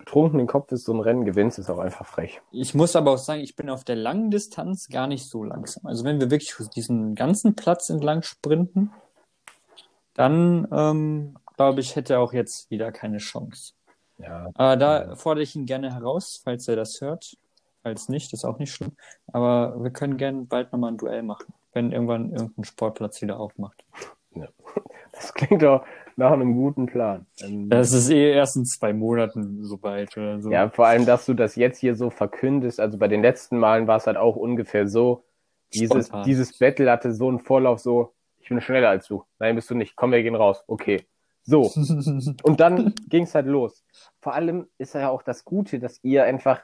betrunkenen 0.00 0.46
Kopfes 0.46 0.84
so 0.84 0.92
ein 0.92 1.00
Rennen 1.00 1.24
gewinnst, 1.24 1.58
ist 1.58 1.70
auch 1.70 1.78
einfach 1.78 2.06
frech. 2.06 2.40
Ich 2.50 2.74
muss 2.74 2.96
aber 2.96 3.12
auch 3.12 3.18
sagen, 3.18 3.42
ich 3.42 3.54
bin 3.54 3.68
auf 3.68 3.84
der 3.84 3.96
langen 3.96 4.30
Distanz 4.30 4.88
gar 4.88 5.06
nicht 5.06 5.28
so 5.28 5.44
langsam. 5.44 5.86
Also 5.86 6.04
wenn 6.04 6.20
wir 6.20 6.30
wirklich 6.30 6.54
diesen 6.74 7.14
ganzen 7.14 7.54
Platz 7.54 7.90
entlang 7.90 8.22
sprinten, 8.22 8.90
dann 10.14 10.66
ähm, 10.72 11.36
glaube 11.56 11.80
ich, 11.80 11.96
hätte 11.96 12.14
er 12.14 12.20
auch 12.20 12.32
jetzt 12.32 12.70
wieder 12.70 12.90
keine 12.92 13.18
Chance. 13.18 13.74
Ja. 14.18 14.50
Aber 14.54 14.76
da 14.76 15.16
fordere 15.16 15.42
ich 15.42 15.54
ihn 15.54 15.66
gerne 15.66 15.94
heraus, 15.94 16.40
falls 16.42 16.66
er 16.66 16.76
das 16.76 17.00
hört. 17.00 17.36
Falls 17.82 18.08
nicht, 18.08 18.32
ist 18.32 18.44
auch 18.44 18.58
nicht 18.58 18.72
schlimm. 18.72 18.92
Aber 19.32 19.82
wir 19.82 19.90
können 19.90 20.16
gerne 20.16 20.42
bald 20.42 20.72
nochmal 20.72 20.92
ein 20.92 20.98
Duell 20.98 21.22
machen, 21.22 21.54
wenn 21.72 21.92
irgendwann 21.92 22.30
irgendein 22.32 22.64
Sportplatz 22.64 23.20
wieder 23.22 23.38
aufmacht. 23.38 23.84
Das 25.12 25.34
klingt 25.34 25.60
doch 25.60 25.84
nach 26.20 26.32
einem 26.32 26.54
guten 26.54 26.86
Plan. 26.86 27.26
Das 27.68 27.92
ist 27.92 28.10
eh 28.10 28.32
erst 28.32 28.56
in 28.56 28.66
zwei 28.66 28.92
Monaten 28.92 29.64
so 29.64 29.82
weit 29.82 30.16
oder 30.16 30.40
so. 30.40 30.50
ja, 30.50 30.68
vor 30.68 30.86
allem, 30.86 31.06
dass 31.06 31.24
du 31.26 31.34
das 31.34 31.56
jetzt 31.56 31.78
hier 31.78 31.96
so 31.96 32.10
verkündest. 32.10 32.78
Also 32.78 32.98
bei 32.98 33.08
den 33.08 33.22
letzten 33.22 33.58
Malen 33.58 33.86
war 33.86 33.96
es 33.96 34.06
halt 34.06 34.18
auch 34.18 34.36
ungefähr 34.36 34.86
so. 34.86 35.24
Dieses, 35.72 36.08
Spontan. 36.08 36.24
dieses 36.26 36.58
Battle 36.58 36.90
hatte 36.90 37.14
so 37.14 37.28
einen 37.28 37.38
Vorlauf, 37.38 37.80
so, 37.80 38.12
ich 38.38 38.50
bin 38.50 38.60
schneller 38.60 38.90
als 38.90 39.08
du. 39.08 39.24
Nein, 39.38 39.54
bist 39.54 39.70
du 39.70 39.74
nicht. 39.74 39.96
Komm, 39.96 40.12
wir 40.12 40.22
gehen 40.22 40.34
raus. 40.34 40.62
Okay. 40.66 41.06
So. 41.42 41.62
Und 42.42 42.60
dann 42.60 42.94
ging 43.08 43.24
es 43.24 43.34
halt 43.34 43.46
los. 43.46 43.82
Vor 44.20 44.34
allem 44.34 44.66
ist 44.76 44.94
ja 44.94 45.08
auch 45.08 45.22
das 45.22 45.44
Gute, 45.44 45.78
dass 45.78 46.04
ihr 46.04 46.24
einfach 46.24 46.60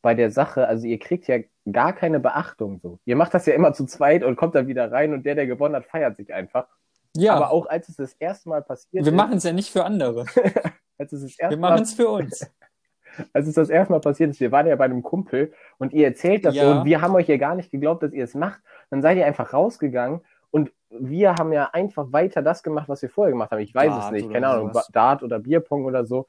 bei 0.00 0.14
der 0.14 0.30
Sache, 0.30 0.68
also 0.68 0.86
ihr 0.86 0.98
kriegt 0.98 1.26
ja 1.26 1.38
gar 1.70 1.92
keine 1.92 2.20
Beachtung 2.20 2.78
so. 2.78 3.00
Ihr 3.04 3.16
macht 3.16 3.34
das 3.34 3.46
ja 3.46 3.54
immer 3.54 3.72
zu 3.72 3.84
zweit 3.86 4.22
und 4.22 4.36
kommt 4.36 4.54
dann 4.54 4.68
wieder 4.68 4.92
rein 4.92 5.12
und 5.12 5.26
der, 5.26 5.34
der 5.34 5.46
gewonnen 5.46 5.74
hat, 5.74 5.86
feiert 5.86 6.16
sich 6.16 6.32
einfach. 6.32 6.68
Ja, 7.14 7.34
Aber 7.34 7.50
auch 7.50 7.66
als 7.66 7.88
es 7.88 7.96
das 7.96 8.14
erste 8.14 8.48
Mal 8.48 8.62
passiert 8.62 9.04
wir 9.04 9.12
machen 9.12 9.36
es 9.36 9.44
ja 9.44 9.52
nicht 9.52 9.70
für 9.70 9.84
andere. 9.84 10.24
als 10.98 11.12
es 11.12 11.22
das 11.22 11.38
Wir 11.38 11.42
erste 11.44 11.56
machen 11.58 11.74
Mal, 11.74 11.82
es 11.82 11.94
für 11.94 12.08
uns. 12.08 12.50
als 13.32 13.46
es 13.46 13.54
das 13.54 13.68
erste 13.68 13.92
Mal 13.92 14.00
passiert 14.00 14.30
ist, 14.30 14.40
wir 14.40 14.52
waren 14.52 14.66
ja 14.66 14.76
bei 14.76 14.84
einem 14.86 15.02
Kumpel 15.02 15.52
und 15.78 15.92
ihr 15.92 16.06
erzählt 16.06 16.44
das 16.44 16.54
Ja. 16.54 16.64
so 16.64 16.78
und 16.80 16.84
wir 16.86 17.00
haben 17.00 17.14
euch 17.14 17.28
ja 17.28 17.36
gar 17.36 17.54
nicht 17.54 17.70
geglaubt, 17.70 18.02
dass 18.02 18.12
ihr 18.12 18.24
es 18.24 18.34
macht. 18.34 18.60
Dann 18.90 19.02
seid 19.02 19.18
ihr 19.18 19.26
einfach 19.26 19.52
rausgegangen 19.52 20.20
und 20.50 20.72
wir 20.90 21.34
haben 21.34 21.52
ja 21.52 21.70
einfach 21.72 22.12
weiter 22.12 22.42
das 22.42 22.62
gemacht, 22.62 22.88
was 22.88 23.02
wir 23.02 23.10
vorher 23.10 23.32
gemacht 23.32 23.50
haben. 23.50 23.60
Ich 23.60 23.74
weiß 23.74 23.90
Dart 23.90 24.04
es 24.06 24.10
nicht, 24.10 24.32
keine 24.32 24.48
Ahnung, 24.48 24.68
sowas. 24.68 24.88
Dart 24.92 25.22
oder 25.22 25.38
Bierpong 25.38 25.84
oder 25.84 26.04
so. 26.06 26.26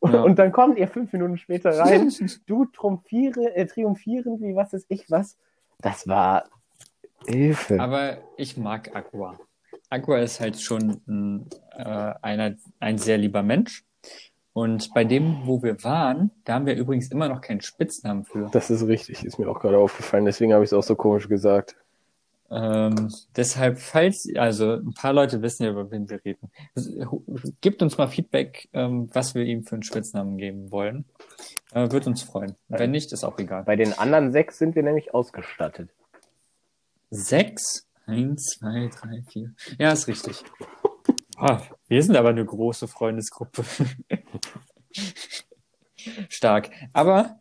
Und, 0.00 0.14
Ja. 0.14 0.22
und 0.22 0.38
dann 0.38 0.52
kommt 0.52 0.78
ihr 0.78 0.88
fünf 0.88 1.12
Minuten 1.12 1.36
später 1.38 1.76
rein, 1.78 2.10
du 2.46 2.66
triumphiere, 2.66 3.54
äh, 3.56 3.66
triumphierend, 3.66 4.40
wie 4.40 4.54
was 4.54 4.72
ist 4.72 4.86
ich 4.88 5.10
was. 5.10 5.36
Das 5.80 6.06
war 6.06 6.44
Hilfe. 7.26 7.80
Aber 7.80 8.18
ich 8.36 8.56
mag 8.56 8.94
Aqua. 8.94 9.38
Aqua 9.90 10.18
ist 10.18 10.40
halt 10.40 10.60
schon 10.60 11.00
ein, 11.06 11.46
äh, 11.76 12.14
einer, 12.22 12.54
ein 12.80 12.98
sehr 12.98 13.18
lieber 13.18 13.42
Mensch. 13.42 13.84
Und 14.52 14.92
bei 14.92 15.04
dem, 15.04 15.46
wo 15.46 15.62
wir 15.62 15.82
waren, 15.84 16.30
da 16.44 16.54
haben 16.54 16.66
wir 16.66 16.74
übrigens 16.74 17.10
immer 17.12 17.28
noch 17.28 17.40
keinen 17.40 17.60
Spitznamen 17.60 18.24
für. 18.24 18.48
Das 18.50 18.70
ist 18.70 18.86
richtig, 18.86 19.24
ist 19.24 19.38
mir 19.38 19.48
auch 19.48 19.60
gerade 19.60 19.78
aufgefallen, 19.78 20.24
deswegen 20.24 20.52
habe 20.52 20.64
ich 20.64 20.70
es 20.70 20.72
auch 20.72 20.82
so 20.82 20.96
komisch 20.96 21.28
gesagt. 21.28 21.76
Ähm, 22.50 23.12
deshalb, 23.36 23.78
falls, 23.78 24.26
also 24.36 24.74
ein 24.74 24.94
paar 24.94 25.12
Leute 25.12 25.42
wissen 25.42 25.64
ja, 25.64 25.70
über 25.70 25.90
wen 25.90 26.08
wir 26.08 26.24
reden. 26.24 26.50
Gibt 27.60 27.82
uns 27.82 27.98
mal 27.98 28.08
Feedback, 28.08 28.68
ähm, 28.72 29.08
was 29.12 29.34
wir 29.34 29.44
ihm 29.44 29.64
für 29.64 29.76
einen 29.76 29.82
Spitznamen 29.82 30.38
geben 30.38 30.70
wollen. 30.70 31.04
Äh, 31.72 31.90
wird 31.90 32.06
uns 32.06 32.22
freuen. 32.22 32.54
Wenn 32.68 32.90
nicht, 32.90 33.12
ist 33.12 33.24
auch 33.24 33.38
egal. 33.38 33.64
Bei 33.64 33.76
den 33.76 33.92
anderen 33.98 34.32
sechs 34.32 34.58
sind 34.58 34.74
wir 34.74 34.82
nämlich 34.82 35.12
ausgestattet. 35.12 35.90
Sechs? 37.10 37.87
Eins, 38.08 38.56
zwei, 38.58 38.88
drei, 38.88 39.22
vier. 39.28 39.54
Ja, 39.78 39.92
ist 39.92 40.08
richtig. 40.08 40.42
Ah, 41.40 41.62
wir 41.86 42.02
sind 42.02 42.16
aber 42.16 42.30
eine 42.30 42.44
große 42.44 42.88
Freundesgruppe. 42.88 43.64
Stark. 46.28 46.70
Aber 46.92 47.38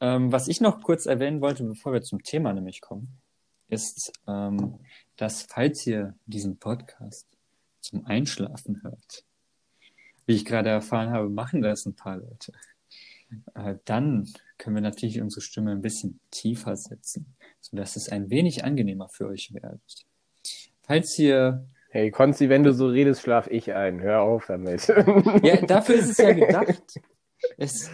ähm, 0.00 0.30
was 0.30 0.46
ich 0.46 0.60
noch 0.60 0.80
kurz 0.80 1.06
erwähnen 1.06 1.40
wollte, 1.40 1.64
bevor 1.64 1.92
wir 1.92 2.02
zum 2.02 2.22
Thema 2.22 2.52
nämlich 2.52 2.80
kommen, 2.80 3.20
ist, 3.66 4.12
ähm, 4.28 4.78
dass 5.16 5.42
falls 5.42 5.84
ihr 5.88 6.14
diesen 6.26 6.56
Podcast 6.56 7.26
zum 7.80 8.06
Einschlafen 8.06 8.80
hört, 8.84 9.24
wie 10.26 10.36
ich 10.36 10.44
gerade 10.44 10.70
erfahren 10.70 11.10
habe, 11.10 11.28
machen 11.28 11.62
das 11.62 11.84
ein 11.84 11.96
paar 11.96 12.18
Leute, 12.18 12.52
äh, 13.54 13.74
dann 13.86 14.32
können 14.62 14.76
wir 14.76 14.80
natürlich 14.80 15.20
unsere 15.20 15.40
Stimme 15.40 15.72
ein 15.72 15.82
bisschen 15.82 16.20
tiefer 16.30 16.76
setzen, 16.76 17.34
sodass 17.60 17.96
es 17.96 18.08
ein 18.08 18.30
wenig 18.30 18.64
angenehmer 18.64 19.08
für 19.08 19.26
euch 19.26 19.52
wird. 19.52 19.80
Falls 20.82 21.18
ihr 21.18 21.66
Hey, 21.90 22.10
Konzi, 22.10 22.48
wenn 22.48 22.62
du 22.62 22.72
so 22.72 22.86
redest, 22.86 23.20
schlaf 23.20 23.48
ich 23.48 23.74
ein. 23.74 24.00
Hör 24.00 24.22
auf 24.22 24.46
damit. 24.46 24.86
Ja, 25.42 25.56
dafür 25.56 25.96
ist 25.96 26.10
es 26.10 26.16
ja 26.16 26.32
gedacht. 26.32 26.82
Es, 27.58 27.90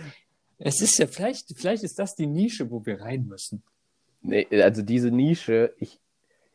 es 0.59 0.83
ist 0.83 0.99
ja 0.99 1.07
vielleicht, 1.09 1.57
vielleicht 1.57 1.83
ist 1.83 1.99
das 1.99 2.15
die 2.15 2.29
Nische, 2.29 2.71
wo 2.71 2.85
wir 2.87 3.01
rein 3.01 3.27
müssen. 3.27 3.65
Nee, 4.21 4.47
also 4.63 4.83
diese 4.83 5.11
Nische, 5.11 5.75
ich, 5.79 5.99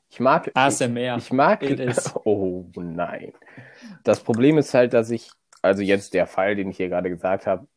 ich 0.09 0.19
mag. 0.21 0.51
ASMR. 0.53 1.17
Ich, 1.17 1.25
ich 1.25 1.33
mag. 1.33 1.65
Oh 2.23 2.65
nein. 2.75 3.33
Das 4.03 4.21
Problem 4.21 4.57
ist 4.57 4.73
halt, 4.73 4.93
dass 4.93 5.09
ich, 5.09 5.31
also 5.61 5.81
jetzt 5.81 6.13
der 6.13 6.27
Fall, 6.27 6.55
den 6.55 6.69
ich 6.69 6.77
hier 6.77 6.87
gerade 6.87 7.09
gesagt 7.09 7.45
habe, 7.45 7.67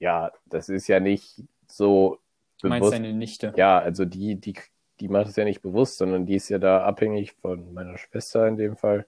ja, 0.00 0.32
das 0.44 0.68
ist 0.68 0.88
ja 0.88 1.00
nicht 1.00 1.44
so. 1.70 2.18
Du 2.60 2.68
meinst 2.68 2.80
bewusst. 2.80 2.94
deine 2.94 3.12
Nichte. 3.12 3.52
Ja, 3.56 3.78
also 3.78 4.04
die, 4.04 4.34
die, 4.34 4.54
die 5.00 5.08
macht 5.08 5.28
es 5.28 5.36
ja 5.36 5.44
nicht 5.44 5.62
bewusst, 5.62 5.98
sondern 5.98 6.26
die 6.26 6.34
ist 6.34 6.48
ja 6.48 6.58
da 6.58 6.82
abhängig 6.82 7.34
von 7.34 7.72
meiner 7.72 7.96
Schwester 7.98 8.48
in 8.48 8.56
dem 8.56 8.76
Fall. 8.76 9.06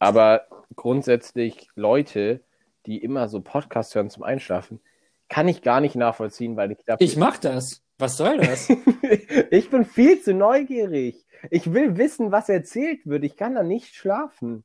Aber 0.00 0.46
grundsätzlich 0.74 1.68
Leute, 1.74 2.40
die 2.86 2.98
immer 2.98 3.28
so 3.28 3.40
Podcasts 3.40 3.94
hören 3.94 4.10
zum 4.10 4.22
Einschlafen, 4.22 4.80
kann 5.28 5.46
ich 5.46 5.62
gar 5.62 5.80
nicht 5.80 5.94
nachvollziehen, 5.94 6.56
weil 6.56 6.72
ich 6.72 6.78
dafür. 6.84 7.04
Ich 7.06 7.16
mach 7.16 7.36
das. 7.38 7.82
Was 7.98 8.16
soll 8.16 8.38
das? 8.38 8.70
ich 9.50 9.70
bin 9.70 9.84
viel 9.84 10.20
zu 10.22 10.32
neugierig. 10.34 11.26
Ich 11.50 11.72
will 11.72 11.96
wissen, 11.96 12.32
was 12.32 12.48
erzählt 12.48 13.00
wird. 13.04 13.24
Ich 13.24 13.36
kann 13.36 13.54
da 13.54 13.62
nicht 13.62 13.94
schlafen. 13.94 14.64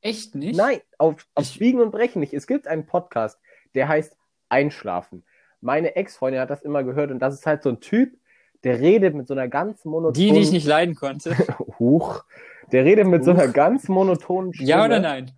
Echt 0.00 0.34
nicht? 0.34 0.56
Nein, 0.56 0.80
auf, 0.98 1.26
auf 1.34 1.44
Ich- 1.44 1.58
Biegen 1.58 1.80
und 1.80 1.90
Brechen 1.90 2.20
nicht. 2.20 2.32
Es 2.32 2.46
gibt 2.46 2.66
einen 2.66 2.86
Podcast, 2.86 3.38
der 3.74 3.88
heißt 3.88 4.16
Einschlafen. 4.48 5.24
Meine 5.60 5.96
Ex-Freundin 5.96 6.40
hat 6.40 6.50
das 6.50 6.62
immer 6.62 6.84
gehört 6.84 7.10
und 7.10 7.18
das 7.18 7.34
ist 7.34 7.46
halt 7.46 7.62
so 7.62 7.70
ein 7.70 7.80
Typ, 7.80 8.16
der 8.64 8.80
redet 8.80 9.14
mit 9.14 9.26
so 9.26 9.34
einer 9.34 9.48
ganz 9.48 9.84
monotonen... 9.84 10.14
Die, 10.14 10.32
die 10.32 10.40
ich 10.40 10.52
nicht 10.52 10.66
leiden 10.66 10.94
konnte. 10.94 11.34
Huch. 11.78 12.24
Der 12.72 12.84
redet 12.84 13.06
mit 13.06 13.24
so 13.24 13.32
Huch. 13.32 13.38
einer 13.38 13.52
ganz 13.52 13.88
monotonen 13.88 14.52
Stimme. 14.54 14.68
Ja 14.68 14.84
oder 14.84 15.00
nein? 15.00 15.32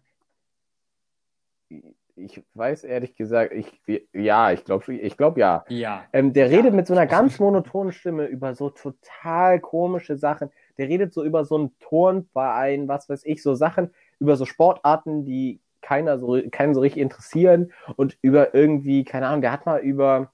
Ich 2.15 2.43
weiß 2.55 2.85
ehrlich 2.85 3.17
gesagt, 3.17 3.53
ich, 3.53 3.81
ja, 4.13 4.53
ich 4.53 4.65
glaube 4.65 4.95
ich 4.95 5.17
glaub 5.17 5.39
ja. 5.39 5.65
Ja. 5.69 6.05
Ähm, 6.13 6.33
der 6.33 6.51
redet 6.51 6.75
mit 6.75 6.87
so 6.87 6.93
einer 6.95 7.07
ganz 7.07 7.39
monotonen 7.39 7.93
Stimme 7.93 8.27
über 8.27 8.55
so 8.55 8.71
total 8.71 9.61
komische 9.61 10.17
Sachen. 10.17 10.51
Der 10.79 10.89
redet 10.89 11.13
so 11.13 11.25
über 11.25 11.45
so 11.45 11.57
einen 11.57 11.79
Turnverein, 11.79 12.87
was 12.87 13.09
weiß 13.09 13.25
ich, 13.25 13.43
so 13.43 13.55
Sachen, 13.55 13.91
über 14.19 14.37
so 14.37 14.45
Sportarten, 14.45 15.25
die 15.25 15.61
keiner 15.83 16.19
so, 16.19 16.41
keinen 16.51 16.75
so 16.75 16.81
richtig 16.81 17.03
interessieren 17.03 17.73
und 17.97 18.17
über 18.23 18.55
irgendwie, 18.55 19.05
keine 19.05 19.27
Ahnung, 19.27 19.43
der 19.43 19.53
hat 19.53 19.67
mal 19.67 19.81
über 19.81 20.33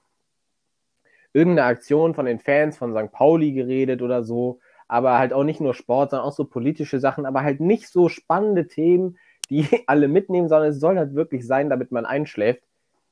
irgendeine 1.33 1.67
Aktion 1.67 2.13
von 2.13 2.25
den 2.25 2.39
Fans 2.39 2.77
von 2.77 2.93
St. 2.93 3.11
Pauli 3.11 3.51
geredet 3.51 4.01
oder 4.01 4.23
so, 4.23 4.59
aber 4.87 5.19
halt 5.19 5.33
auch 5.33 5.43
nicht 5.43 5.61
nur 5.61 5.73
Sport, 5.73 6.11
sondern 6.11 6.27
auch 6.27 6.33
so 6.33 6.45
politische 6.45 6.99
Sachen, 6.99 7.25
aber 7.25 7.43
halt 7.43 7.59
nicht 7.59 7.87
so 7.87 8.09
spannende 8.09 8.67
Themen, 8.67 9.17
die 9.49 9.67
alle 9.87 10.07
mitnehmen, 10.07 10.49
sondern 10.49 10.69
es 10.69 10.79
soll 10.79 10.97
halt 10.97 11.13
wirklich 11.13 11.45
sein, 11.45 11.69
damit 11.69 11.91
man 11.91 12.05
einschläft. 12.05 12.63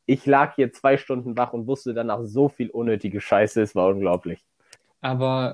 Ich 0.06 0.26
lag 0.26 0.56
hier 0.56 0.72
zwei 0.72 0.98
Stunden 0.98 1.38
wach 1.38 1.54
und 1.54 1.68
wusste 1.68 1.94
danach 1.94 2.22
so 2.24 2.48
viel 2.48 2.70
unnötige 2.70 3.20
Scheiße, 3.20 3.62
es 3.62 3.76
war 3.76 3.90
unglaublich. 3.90 4.44
Aber 5.02 5.54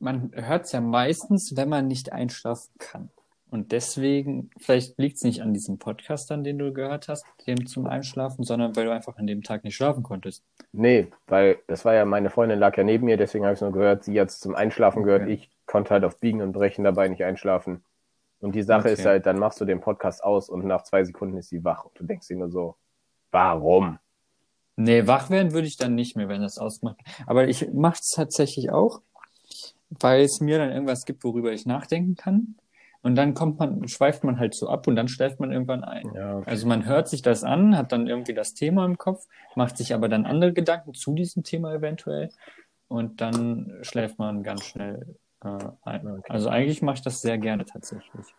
man 0.00 0.32
hört 0.34 0.66
es 0.66 0.72
ja 0.72 0.80
meistens, 0.80 1.56
wenn 1.56 1.68
man 1.68 1.86
nicht 1.86 2.12
einschlafen 2.12 2.72
kann. 2.78 3.10
Und 3.54 3.70
deswegen, 3.70 4.50
vielleicht 4.58 4.98
liegt 4.98 5.18
es 5.18 5.22
nicht 5.22 5.40
an 5.40 5.54
diesem 5.54 5.78
Podcast, 5.78 6.32
an 6.32 6.42
den 6.42 6.58
du 6.58 6.72
gehört 6.72 7.06
hast, 7.06 7.24
dem 7.46 7.68
zum 7.68 7.86
Einschlafen, 7.86 8.42
sondern 8.42 8.74
weil 8.74 8.86
du 8.86 8.92
einfach 8.92 9.16
an 9.16 9.28
dem 9.28 9.44
Tag 9.44 9.62
nicht 9.62 9.76
schlafen 9.76 10.02
konntest. 10.02 10.42
Nee, 10.72 11.06
weil 11.28 11.60
das 11.68 11.84
war 11.84 11.94
ja, 11.94 12.04
meine 12.04 12.30
Freundin 12.30 12.58
lag 12.58 12.76
ja 12.76 12.82
neben 12.82 13.04
mir, 13.04 13.16
deswegen 13.16 13.44
habe 13.44 13.52
ich 13.54 13.58
es 13.58 13.62
nur 13.62 13.70
gehört, 13.70 14.02
sie 14.02 14.20
hat 14.20 14.30
es 14.30 14.40
zum 14.40 14.56
Einschlafen 14.56 15.04
gehört, 15.04 15.22
Okay. 15.22 15.34
ich 15.34 15.50
konnte 15.66 15.90
halt 15.90 16.02
auf 16.02 16.18
Biegen 16.18 16.42
und 16.42 16.50
Brechen 16.50 16.82
dabei 16.82 17.06
nicht 17.06 17.22
einschlafen. 17.22 17.84
Und 18.40 18.56
die 18.56 18.64
Sache 18.64 18.88
Okay. 18.88 18.94
ist 18.94 19.06
halt, 19.06 19.24
dann 19.24 19.38
machst 19.38 19.60
du 19.60 19.64
den 19.64 19.80
Podcast 19.80 20.24
aus 20.24 20.48
und 20.50 20.64
nach 20.66 20.82
zwei 20.82 21.04
Sekunden 21.04 21.36
ist 21.36 21.48
sie 21.50 21.62
wach 21.62 21.84
und 21.84 21.96
du 21.96 22.02
denkst 22.02 22.26
dir 22.26 22.36
nur 22.36 22.50
so, 22.50 22.74
warum? 23.30 24.00
Nee, 24.74 25.06
wach 25.06 25.30
werden 25.30 25.52
würde 25.52 25.68
ich 25.68 25.76
dann 25.76 25.94
nicht 25.94 26.16
mehr, 26.16 26.28
wenn 26.28 26.42
das 26.42 26.58
ausmacht. 26.58 26.98
Aber 27.24 27.46
ich 27.46 27.72
mache 27.72 28.00
es 28.00 28.10
tatsächlich 28.10 28.72
auch, 28.72 29.00
weil 29.90 30.22
es 30.22 30.40
mir 30.40 30.58
dann 30.58 30.72
irgendwas 30.72 31.04
gibt, 31.04 31.22
worüber 31.22 31.52
ich 31.52 31.66
nachdenken 31.66 32.16
kann. 32.16 32.56
Und 33.04 33.16
dann 33.16 33.34
kommt 33.34 33.58
man, 33.58 33.86
schweift 33.86 34.24
man 34.24 34.38
halt 34.38 34.54
so 34.54 34.66
ab 34.66 34.86
und 34.86 34.96
dann 34.96 35.08
schläft 35.08 35.38
man 35.38 35.52
irgendwann 35.52 35.84
ein. 35.84 36.10
Ja, 36.14 36.38
okay. 36.38 36.50
Also 36.50 36.66
man 36.66 36.86
hört 36.86 37.06
sich 37.06 37.20
das 37.20 37.44
an, 37.44 37.76
hat 37.76 37.92
dann 37.92 38.06
irgendwie 38.06 38.32
das 38.32 38.54
Thema 38.54 38.86
im 38.86 38.96
Kopf, 38.96 39.26
macht 39.54 39.76
sich 39.76 39.92
aber 39.92 40.08
dann 40.08 40.24
andere 40.24 40.54
Gedanken 40.54 40.94
zu 40.94 41.14
diesem 41.14 41.42
Thema 41.42 41.74
eventuell 41.74 42.30
und 42.88 43.20
dann 43.20 43.74
schläft 43.82 44.18
man 44.18 44.42
ganz 44.42 44.64
schnell 44.64 45.16
äh, 45.44 45.48
ein. 45.82 46.06
Okay. 46.06 46.22
Also 46.30 46.48
eigentlich 46.48 46.80
mache 46.80 46.94
ich 46.94 47.02
das 47.02 47.20
sehr 47.20 47.36
gerne 47.36 47.66
tatsächlich. 47.66 48.34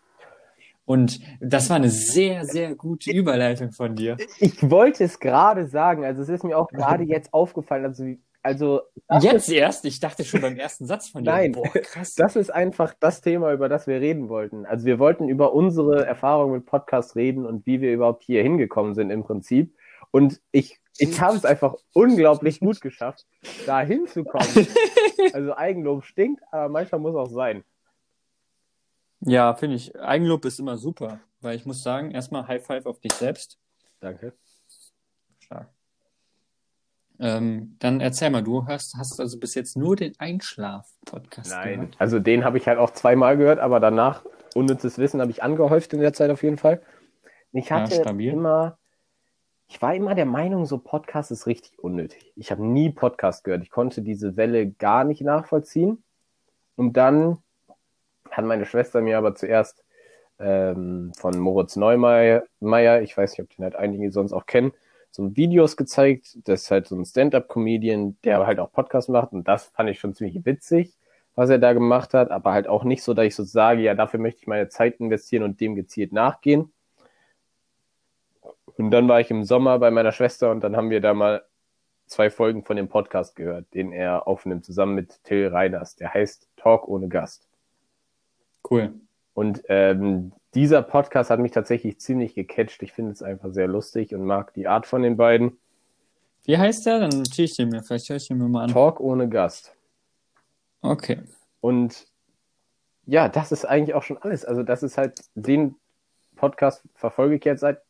Und 0.84 1.20
das 1.40 1.70
war 1.70 1.76
eine 1.76 1.92
sehr, 1.92 2.44
sehr 2.46 2.74
gute 2.74 3.12
Überleitung 3.12 3.72
von 3.72 3.96
dir. 3.96 4.18
Ich 4.40 4.68
wollte 4.68 5.04
es 5.04 5.20
gerade 5.20 5.68
sagen, 5.68 6.04
also 6.04 6.24
es 6.24 6.30
ist 6.30 6.44
mir 6.44 6.58
auch 6.58 6.70
gerade 6.70 7.04
jetzt 7.04 7.36
aufgefallen, 7.36 7.86
also, 7.86 8.04
also 8.46 8.84
Jetzt 9.22 9.50
erst? 9.50 9.86
Ich 9.86 10.00
dachte 10.00 10.24
schon 10.24 10.40
beim 10.42 10.56
ersten 10.56 10.86
Satz 10.86 11.10
von 11.10 11.24
dir. 11.24 11.32
Nein. 11.32 11.52
Boah, 11.54 11.68
krass. 11.68 12.14
Das 12.18 12.36
ist 12.36 12.52
einfach 12.52 12.94
das 13.00 13.22
Thema, 13.22 13.52
über 13.52 13.70
das 13.70 13.88
wir 13.88 14.00
reden 14.00 14.30
wollten. 14.30 14.68
Also 14.68 14.86
wir 14.86 15.00
wollten 15.00 15.28
über 15.28 15.54
unsere 15.54 16.06
Erfahrungen 16.06 16.54
mit 16.54 16.66
Podcasts 16.68 17.16
reden 17.16 17.46
und 17.46 17.66
wie 17.66 17.82
wir 17.82 17.92
überhaupt 17.92 18.24
hier 18.24 18.44
hingekommen 18.44 18.94
sind 18.94 19.10
im 19.10 19.24
Prinzip. 19.24 19.76
Und 20.12 20.42
ich, 20.52 20.80
ich 21.00 21.20
habe 21.20 21.36
es 21.36 21.44
einfach 21.44 21.74
unglaublich 21.94 22.60
gut 22.60 22.82
geschafft, 22.82 23.26
da 23.66 23.82
hinzukommen. 23.82 24.48
Also 25.34 25.56
Eigenlob 25.56 26.04
stinkt, 26.04 26.44
aber 26.52 26.70
manchmal 26.70 27.02
muss 27.02 27.16
auch 27.16 27.30
sein. 27.30 27.64
Ja, 29.22 29.56
finde 29.56 29.78
ich. 29.78 30.00
Eigenlob 30.00 30.46
ist 30.46 30.60
immer 30.60 30.78
super, 30.78 31.20
weil 31.42 31.56
ich 31.56 31.66
muss 31.66 31.82
sagen, 31.82 32.12
erstmal 32.12 32.48
High 32.48 32.64
Five 32.64 32.86
auf 32.86 33.00
dich 33.00 33.14
selbst. 33.14 33.58
Danke. 34.02 34.34
Stark. 35.40 35.75
Ähm, 37.20 37.76
dann 37.80 38.02
erzähl 38.02 38.30
mal, 38.30 38.44
du 38.44 38.66
hast, 38.68 38.96
hast 38.98 39.20
also 39.20 39.40
bis 39.40 39.56
jetzt 39.56 39.78
nur 39.78 39.96
den 39.96 40.14
Einschlaf-Podcast 40.20 41.50
Nein, 41.52 41.74
gehört. 41.76 41.96
also 42.00 42.20
den 42.20 42.44
habe 42.44 42.58
ich 42.58 42.68
halt 42.68 42.78
auch 42.78 42.92
zweimal 42.92 43.38
gehört, 43.38 43.60
aber 43.60 43.80
danach 43.80 44.26
unnützes 44.54 44.98
Wissen 44.98 45.22
habe 45.22 45.32
ich 45.32 45.42
angehäuft 45.44 45.94
in 45.94 46.02
der 46.02 46.14
Zeit 46.14 46.30
auf 46.30 46.44
jeden 46.44 46.58
Fall. 46.58 46.82
Ich 47.52 47.70
Ja, 47.70 47.82
hatte 47.82 47.96
stabil. 47.96 48.32
immer, 48.34 48.78
ich 49.68 49.82
war 49.82 49.96
immer 49.96 50.14
der 50.16 50.26
Meinung, 50.26 50.66
so 50.66 50.78
Podcast 50.78 51.32
ist 51.32 51.48
richtig 51.48 51.80
unnötig. 51.80 52.34
Ich 52.36 52.52
habe 52.52 52.66
nie 52.66 52.90
Podcast 52.90 53.44
gehört. 53.44 53.64
Ich 53.64 53.70
konnte 53.72 54.02
diese 54.02 54.36
Welle 54.38 54.70
gar 54.72 55.04
nicht 55.06 55.22
nachvollziehen. 55.22 56.04
Und 56.76 56.98
dann 56.98 57.38
hat 58.30 58.44
meine 58.46 58.66
Schwester 58.66 59.02
mir 59.02 59.18
aber 59.18 59.36
zuerst 59.36 59.84
ähm, 60.40 61.14
von 61.18 61.38
Moritz 61.40 61.78
Neumeier, 61.78 62.44
Meier, 62.60 63.02
ich 63.02 63.16
weiß 63.16 63.32
nicht, 63.32 63.42
ob 63.42 63.50
den 63.56 63.64
halt 63.64 63.76
einige 63.76 64.12
sonst 64.12 64.34
auch 64.34 64.46
kennen, 64.46 64.74
so 65.16 65.36
Videos 65.36 65.78
gezeigt. 65.78 66.38
Das 66.44 66.64
ist 66.64 66.72
halt 66.72 66.88
so 66.88 66.96
ein 66.96 67.06
Stand-up-Comedian, 67.06 68.18
der 68.24 68.46
halt 68.46 68.60
auch 68.60 68.72
Podcast 68.72 69.10
macht. 69.10 69.32
Und 69.32 69.48
das 69.48 69.68
fand 69.68 69.90
ich 69.90 70.00
schon 70.00 70.14
ziemlich 70.14 70.46
witzig, 70.46 70.94
was 71.36 71.50
er 71.50 71.58
da 71.58 71.74
gemacht 71.74 72.14
hat. 72.14 72.32
Aber 72.32 72.52
halt 72.52 72.68
auch 72.68 72.84
nicht 72.84 73.02
so, 73.02 73.14
dass 73.14 73.26
ich 73.26 73.36
so 73.36 73.44
sage, 73.44 73.82
ja, 73.82 73.96
dafür 73.96 74.20
möchte 74.20 74.42
ich 74.42 74.48
meine 74.48 74.68
Zeit 74.68 75.00
investieren 75.00 75.44
und 75.44 75.62
dem 75.62 75.76
gezielt 75.76 76.12
nachgehen. 76.12 76.74
Und 78.78 78.92
dann 78.92 79.08
war 79.08 79.22
ich 79.22 79.32
im 79.32 79.46
Sommer 79.46 79.80
bei 79.80 79.90
meiner 79.90 80.12
Schwester 80.12 80.52
und 80.52 80.62
dann 80.62 80.76
haben 80.76 80.90
wir 80.90 81.00
da 81.00 81.14
mal 81.14 81.46
zwei 82.08 82.30
Folgen 82.30 82.66
von 82.66 82.76
dem 82.76 82.90
Podcast 82.90 83.38
gehört, 83.38 83.74
den 83.74 83.94
er 83.94 84.28
aufnimmt, 84.28 84.66
zusammen 84.66 84.96
mit 84.96 85.24
Till 85.24 85.48
Reiners. 85.48 85.96
Der 85.96 86.14
heißt 86.14 86.50
Talk 86.58 86.90
ohne 86.90 87.08
Gast. 87.08 87.48
Cool. 88.70 88.94
Und 89.34 89.64
ähm, 89.70 90.34
dieser 90.56 90.82
Podcast 90.82 91.30
hat 91.30 91.40
mich 91.40 91.52
tatsächlich 91.52 92.00
ziemlich 92.00 92.34
gecatcht. 92.34 92.82
Ich 92.82 92.94
finde 92.94 93.12
es 93.12 93.22
einfach 93.22 93.52
sehr 93.52 93.68
lustig 93.68 94.16
und 94.16 94.24
mag 94.24 94.54
die 94.54 94.68
Art 94.68 94.86
von 94.86 95.02
den 95.02 95.18
beiden. 95.18 95.58
Wie 96.46 96.58
heißt 96.58 96.86
der? 96.86 97.00
Dann 97.00 97.10
notiere 97.10 97.46
ich 97.46 97.56
den 97.56 97.70
mir. 97.70 97.84
Vielleicht 97.84 98.10
höre 98.10 98.16
ich 98.16 98.28
den 98.28 98.38
mir 98.38 98.48
mal 98.48 98.64
an. 98.64 98.72
Talk 98.72 99.00
ohne 99.00 99.28
Gast. 99.28 99.76
Okay. 100.82 101.20
Und 101.60 102.08
ja, 103.06 103.28
das 103.28 103.52
ist 103.52 103.66
eigentlich 103.66 103.96
auch 103.96 104.04
schon 104.04 104.18
alles. 104.18 104.46
Also 104.46 104.64
das 104.64 104.82
ist 104.82 104.98
halt, 104.98 105.20
den 105.36 105.76
Podcast 106.36 106.84
verfolge 106.94 107.36
ich 107.36 107.46
jetzt 107.46 107.62
seit 107.62 107.82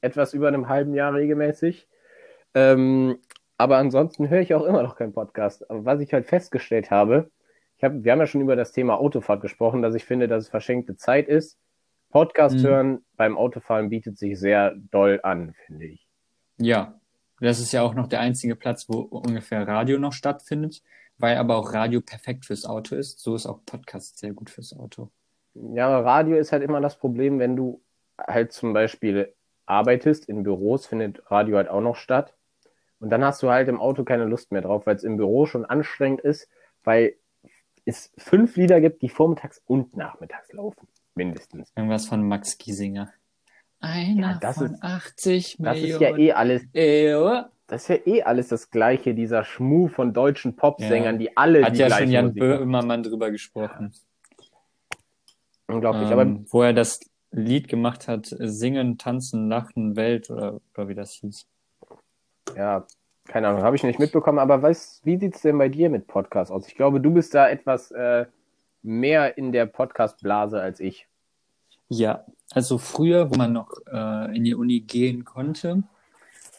etwas 0.00 0.34
über 0.34 0.48
einem 0.48 0.68
halben 0.68 0.94
Jahr 0.94 1.14
regelmäßig. 1.14 1.88
Ähm, 2.54 3.18
aber 3.56 3.78
ansonsten 3.78 4.28
höre 4.28 4.40
ich 4.40 4.54
auch 4.54 4.64
immer 4.64 4.82
noch 4.82 4.96
keinen 4.96 5.12
Podcast. 5.12 5.70
Aber 5.70 5.84
was 5.84 6.00
ich 6.00 6.12
halt 6.12 6.26
festgestellt 6.26 6.90
habe, 6.90 7.30
ich 7.78 7.84
hab, 7.84 8.04
wir 8.04 8.12
haben 8.12 8.18
ja 8.18 8.26
schon 8.26 8.40
über 8.40 8.56
das 8.56 8.72
Thema 8.72 8.98
Autofahrt 8.98 9.40
gesprochen, 9.40 9.80
dass 9.82 9.94
ich 9.94 10.04
finde, 10.04 10.28
dass 10.28 10.44
es 10.44 10.50
verschenkte 10.50 10.96
Zeit 10.96 11.28
ist. 11.28 11.58
Podcast 12.14 12.58
Mhm. 12.58 12.62
hören 12.62 13.04
beim 13.16 13.36
Autofahren 13.36 13.90
bietet 13.90 14.16
sich 14.18 14.38
sehr 14.38 14.76
doll 14.76 15.18
an, 15.24 15.52
finde 15.66 15.86
ich. 15.86 16.08
Ja. 16.58 17.00
Das 17.40 17.58
ist 17.58 17.72
ja 17.72 17.82
auch 17.82 17.94
noch 17.94 18.06
der 18.06 18.20
einzige 18.20 18.54
Platz, 18.54 18.88
wo 18.88 19.00
ungefähr 19.00 19.66
Radio 19.66 19.98
noch 19.98 20.12
stattfindet, 20.12 20.80
weil 21.18 21.36
aber 21.36 21.56
auch 21.56 21.74
Radio 21.74 22.00
perfekt 22.00 22.46
fürs 22.46 22.64
Auto 22.66 22.94
ist. 22.94 23.18
So 23.18 23.34
ist 23.34 23.46
auch 23.46 23.64
Podcast 23.66 24.18
sehr 24.18 24.32
gut 24.32 24.48
fürs 24.48 24.78
Auto. 24.78 25.10
Ja, 25.54 25.88
aber 25.88 26.06
Radio 26.06 26.36
ist 26.36 26.52
halt 26.52 26.62
immer 26.62 26.80
das 26.80 26.96
Problem, 26.96 27.40
wenn 27.40 27.56
du 27.56 27.82
halt 28.16 28.52
zum 28.52 28.72
Beispiel 28.72 29.34
arbeitest, 29.66 30.28
in 30.28 30.44
Büros 30.44 30.86
findet 30.86 31.28
Radio 31.32 31.56
halt 31.56 31.68
auch 31.68 31.80
noch 31.80 31.96
statt. 31.96 32.36
Und 33.00 33.10
dann 33.10 33.24
hast 33.24 33.42
du 33.42 33.50
halt 33.50 33.68
im 33.68 33.80
Auto 33.80 34.04
keine 34.04 34.26
Lust 34.26 34.52
mehr 34.52 34.62
drauf, 34.62 34.86
weil 34.86 34.94
es 34.94 35.02
im 35.02 35.16
Büro 35.16 35.46
schon 35.46 35.64
anstrengend 35.64 36.20
ist, 36.20 36.48
weil 36.84 37.16
es 37.84 38.12
fünf 38.16 38.54
Lieder 38.54 38.80
gibt, 38.80 39.02
die 39.02 39.08
vormittags 39.08 39.60
und 39.66 39.96
nachmittags 39.96 40.52
laufen. 40.52 40.86
Mindestens. 41.14 41.70
Irgendwas 41.76 42.06
von 42.06 42.26
Max 42.26 42.58
Giesinger. 42.58 43.10
Einer 43.80 44.32
Ja, 44.32 44.38
das 44.40 44.56
von 44.56 44.66
ist- 44.74 44.82
80 44.82 45.56
Das 45.58 45.74
Millionen. 45.78 45.92
ist 45.92 46.00
ja 46.00 46.16
eh 46.18 46.32
alles, 46.32 46.62
Euro. 46.74 47.42
das 47.66 47.82
ist 47.82 47.88
ja 47.88 47.96
eh 48.12 48.22
alles 48.22 48.48
das 48.48 48.70
Gleiche, 48.70 49.14
dieser 49.14 49.44
Schmuh 49.44 49.88
von 49.88 50.12
deutschen 50.12 50.56
Popsängern, 50.56 51.18
die 51.18 51.36
alle 51.36 51.64
Hat 51.64 51.74
die 51.74 51.80
ja 51.80 51.90
schon 51.90 52.10
Jan 52.10 52.26
Musik. 52.26 52.40
Böhmermann 52.40 53.02
drüber 53.02 53.30
gesprochen. 53.30 53.92
Unglaublich. 55.66 56.10
ähm, 56.10 56.18
Aber 56.18 56.40
wo 56.50 56.62
er 56.62 56.72
das 56.72 57.00
Lied 57.30 57.68
gemacht 57.68 58.06
hat, 58.08 58.26
Singen, 58.38 58.98
Tanzen, 58.98 59.48
Lachen, 59.48 59.96
Welt 59.96 60.30
oder, 60.30 60.60
oder 60.76 60.88
wie 60.88 60.94
das 60.94 61.12
hieß. 61.12 61.46
Ja, 62.56 62.86
keine 63.26 63.48
Ahnung, 63.48 63.62
habe 63.62 63.74
ich 63.76 63.82
nicht 63.82 63.98
mitbekommen, 63.98 64.38
aber 64.38 64.62
was, 64.62 65.00
wie 65.04 65.18
sieht's 65.18 65.42
denn 65.42 65.56
bei 65.58 65.68
dir 65.68 65.88
mit 65.90 66.06
Podcast 66.06 66.50
aus? 66.52 66.68
Ich 66.68 66.74
glaube, 66.74 67.00
du 67.00 67.10
bist 67.10 67.34
da 67.34 67.48
etwas 67.48 67.90
äh, 67.90 68.26
mehr 68.84 69.36
in 69.38 69.50
der 69.50 69.66
Podcast-Blase 69.66 70.60
als 70.60 70.78
ich. 70.78 71.08
Ja, 71.88 72.24
also 72.50 72.78
früher, 72.78 73.30
wo 73.30 73.36
man 73.36 73.52
noch 73.52 73.70
äh, 73.90 74.36
in 74.36 74.44
die 74.44 74.54
Uni 74.54 74.80
gehen 74.80 75.24
konnte, 75.24 75.82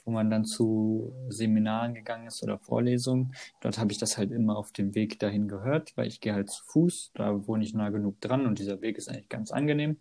wo 0.03 0.11
man 0.11 0.29
dann 0.29 0.45
zu 0.45 1.13
Seminaren 1.29 1.93
gegangen 1.93 2.27
ist 2.27 2.43
oder 2.43 2.57
Vorlesungen, 2.57 3.33
dort 3.61 3.79
habe 3.79 3.91
ich 3.91 3.97
das 3.97 4.17
halt 4.17 4.31
immer 4.31 4.57
auf 4.57 4.71
dem 4.71 4.95
Weg 4.95 5.19
dahin 5.19 5.47
gehört, 5.47 5.95
weil 5.95 6.07
ich 6.07 6.19
gehe 6.19 6.33
halt 6.33 6.49
zu 6.49 6.63
Fuß, 6.65 7.11
da 7.13 7.47
wohne 7.47 7.63
ich 7.63 7.73
nah 7.73 7.89
genug 7.89 8.19
dran 8.21 8.45
und 8.45 8.59
dieser 8.59 8.81
Weg 8.81 8.97
ist 8.97 9.09
eigentlich 9.09 9.29
ganz 9.29 9.51
angenehm. 9.51 9.97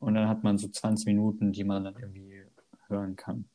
Und 0.00 0.14
dann 0.14 0.28
hat 0.28 0.44
man 0.44 0.58
so 0.58 0.68
20 0.68 1.06
Minuten, 1.06 1.52
die 1.52 1.64
man 1.64 1.84
dann 1.84 1.96
irgendwie 1.98 2.42
hören 2.88 3.16
kann. 3.16 3.46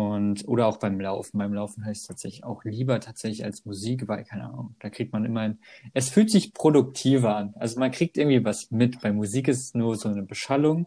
Und, 0.00 0.48
oder 0.48 0.66
auch 0.66 0.78
beim 0.78 0.98
Laufen. 0.98 1.36
Beim 1.36 1.52
Laufen 1.52 1.84
heißt 1.84 2.02
es 2.02 2.06
tatsächlich 2.06 2.44
auch 2.44 2.64
lieber 2.64 3.00
tatsächlich 3.00 3.44
als 3.44 3.66
Musik, 3.66 4.08
weil, 4.08 4.24
keine 4.24 4.44
Ahnung, 4.44 4.74
da 4.80 4.88
kriegt 4.88 5.12
man 5.12 5.26
immer 5.26 5.40
ein, 5.40 5.58
es 5.92 6.08
fühlt 6.08 6.30
sich 6.30 6.54
produktiver 6.54 7.36
an. 7.36 7.54
Also 7.56 7.78
man 7.78 7.90
kriegt 7.90 8.16
irgendwie 8.16 8.42
was 8.42 8.70
mit. 8.70 9.02
Bei 9.02 9.12
Musik 9.12 9.48
ist 9.48 9.60
es 9.60 9.74
nur 9.74 9.96
so 9.96 10.08
eine 10.08 10.22
Beschallung. 10.22 10.86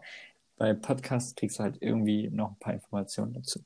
Bei 0.58 0.74
Podcasts 0.74 1.36
kriegst 1.36 1.60
du 1.60 1.64
halt 1.64 1.78
irgendwie 1.80 2.30
noch 2.32 2.52
ein 2.52 2.60
paar 2.60 2.74
Informationen 2.74 3.34
dazu. 3.34 3.60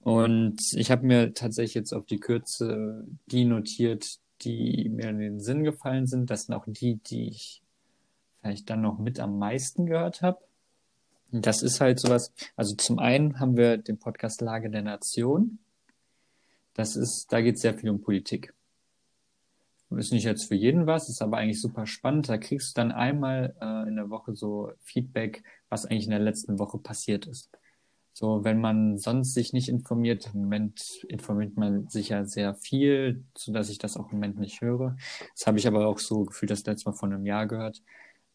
Und 0.00 0.60
ich 0.74 0.90
habe 0.90 1.06
mir 1.06 1.32
tatsächlich 1.32 1.74
jetzt 1.74 1.94
auf 1.94 2.04
die 2.04 2.20
Kürze 2.20 3.06
die 3.26 3.46
notiert, 3.46 4.18
die 4.42 4.90
mir 4.90 5.08
in 5.08 5.18
den 5.18 5.40
Sinn 5.40 5.64
gefallen 5.64 6.06
sind. 6.06 6.28
Das 6.28 6.44
sind 6.44 6.54
auch 6.54 6.66
die, 6.66 6.96
die 6.96 7.28
ich 7.28 7.62
vielleicht 8.42 8.68
dann 8.68 8.82
noch 8.82 8.98
mit 8.98 9.18
am 9.18 9.38
meisten 9.38 9.86
gehört 9.86 10.20
habe. 10.20 10.40
Das 11.40 11.62
ist 11.62 11.80
halt 11.80 11.98
sowas. 11.98 12.32
Also 12.54 12.76
zum 12.76 13.00
einen 13.00 13.40
haben 13.40 13.56
wir 13.56 13.76
den 13.76 13.98
Podcast 13.98 14.40
Lage 14.40 14.70
der 14.70 14.82
Nation. 14.82 15.58
Das 16.74 16.94
ist, 16.94 17.32
da 17.32 17.40
geht 17.40 17.56
es 17.56 17.62
sehr 17.62 17.74
viel 17.74 17.90
um 17.90 18.00
Politik. 18.00 18.54
Ist 19.90 20.12
nicht 20.12 20.24
jetzt 20.24 20.46
für 20.46 20.54
jeden 20.54 20.86
was, 20.86 21.08
ist 21.08 21.22
aber 21.22 21.38
eigentlich 21.38 21.60
super 21.60 21.86
spannend. 21.86 22.28
Da 22.28 22.38
kriegst 22.38 22.76
du 22.76 22.80
dann 22.80 22.92
einmal 22.92 23.54
äh, 23.60 23.88
in 23.88 23.96
der 23.96 24.10
Woche 24.10 24.34
so 24.34 24.72
Feedback, 24.82 25.42
was 25.68 25.86
eigentlich 25.86 26.04
in 26.04 26.10
der 26.10 26.20
letzten 26.20 26.58
Woche 26.58 26.78
passiert 26.78 27.26
ist. 27.26 27.50
So, 28.12 28.44
wenn 28.44 28.60
man 28.60 28.96
sonst 28.96 29.34
sich 29.34 29.52
nicht 29.52 29.68
informiert, 29.68 30.30
im 30.34 30.42
Moment 30.42 31.04
informiert 31.08 31.56
man 31.56 31.88
sich 31.88 32.10
ja 32.10 32.24
sehr 32.24 32.54
viel, 32.54 33.24
so 33.36 33.52
dass 33.52 33.70
ich 33.70 33.78
das 33.78 33.96
auch 33.96 34.12
im 34.12 34.18
Moment 34.18 34.38
nicht 34.38 34.60
höre. 34.60 34.96
Das 35.34 35.48
habe 35.48 35.58
ich 35.58 35.66
aber 35.66 35.86
auch 35.86 35.98
so 35.98 36.24
gefühlt 36.24 36.50
das 36.50 36.64
letzte 36.64 36.90
Mal 36.90 36.96
vor 36.96 37.08
einem 37.08 37.26
Jahr 37.26 37.46
gehört. 37.48 37.82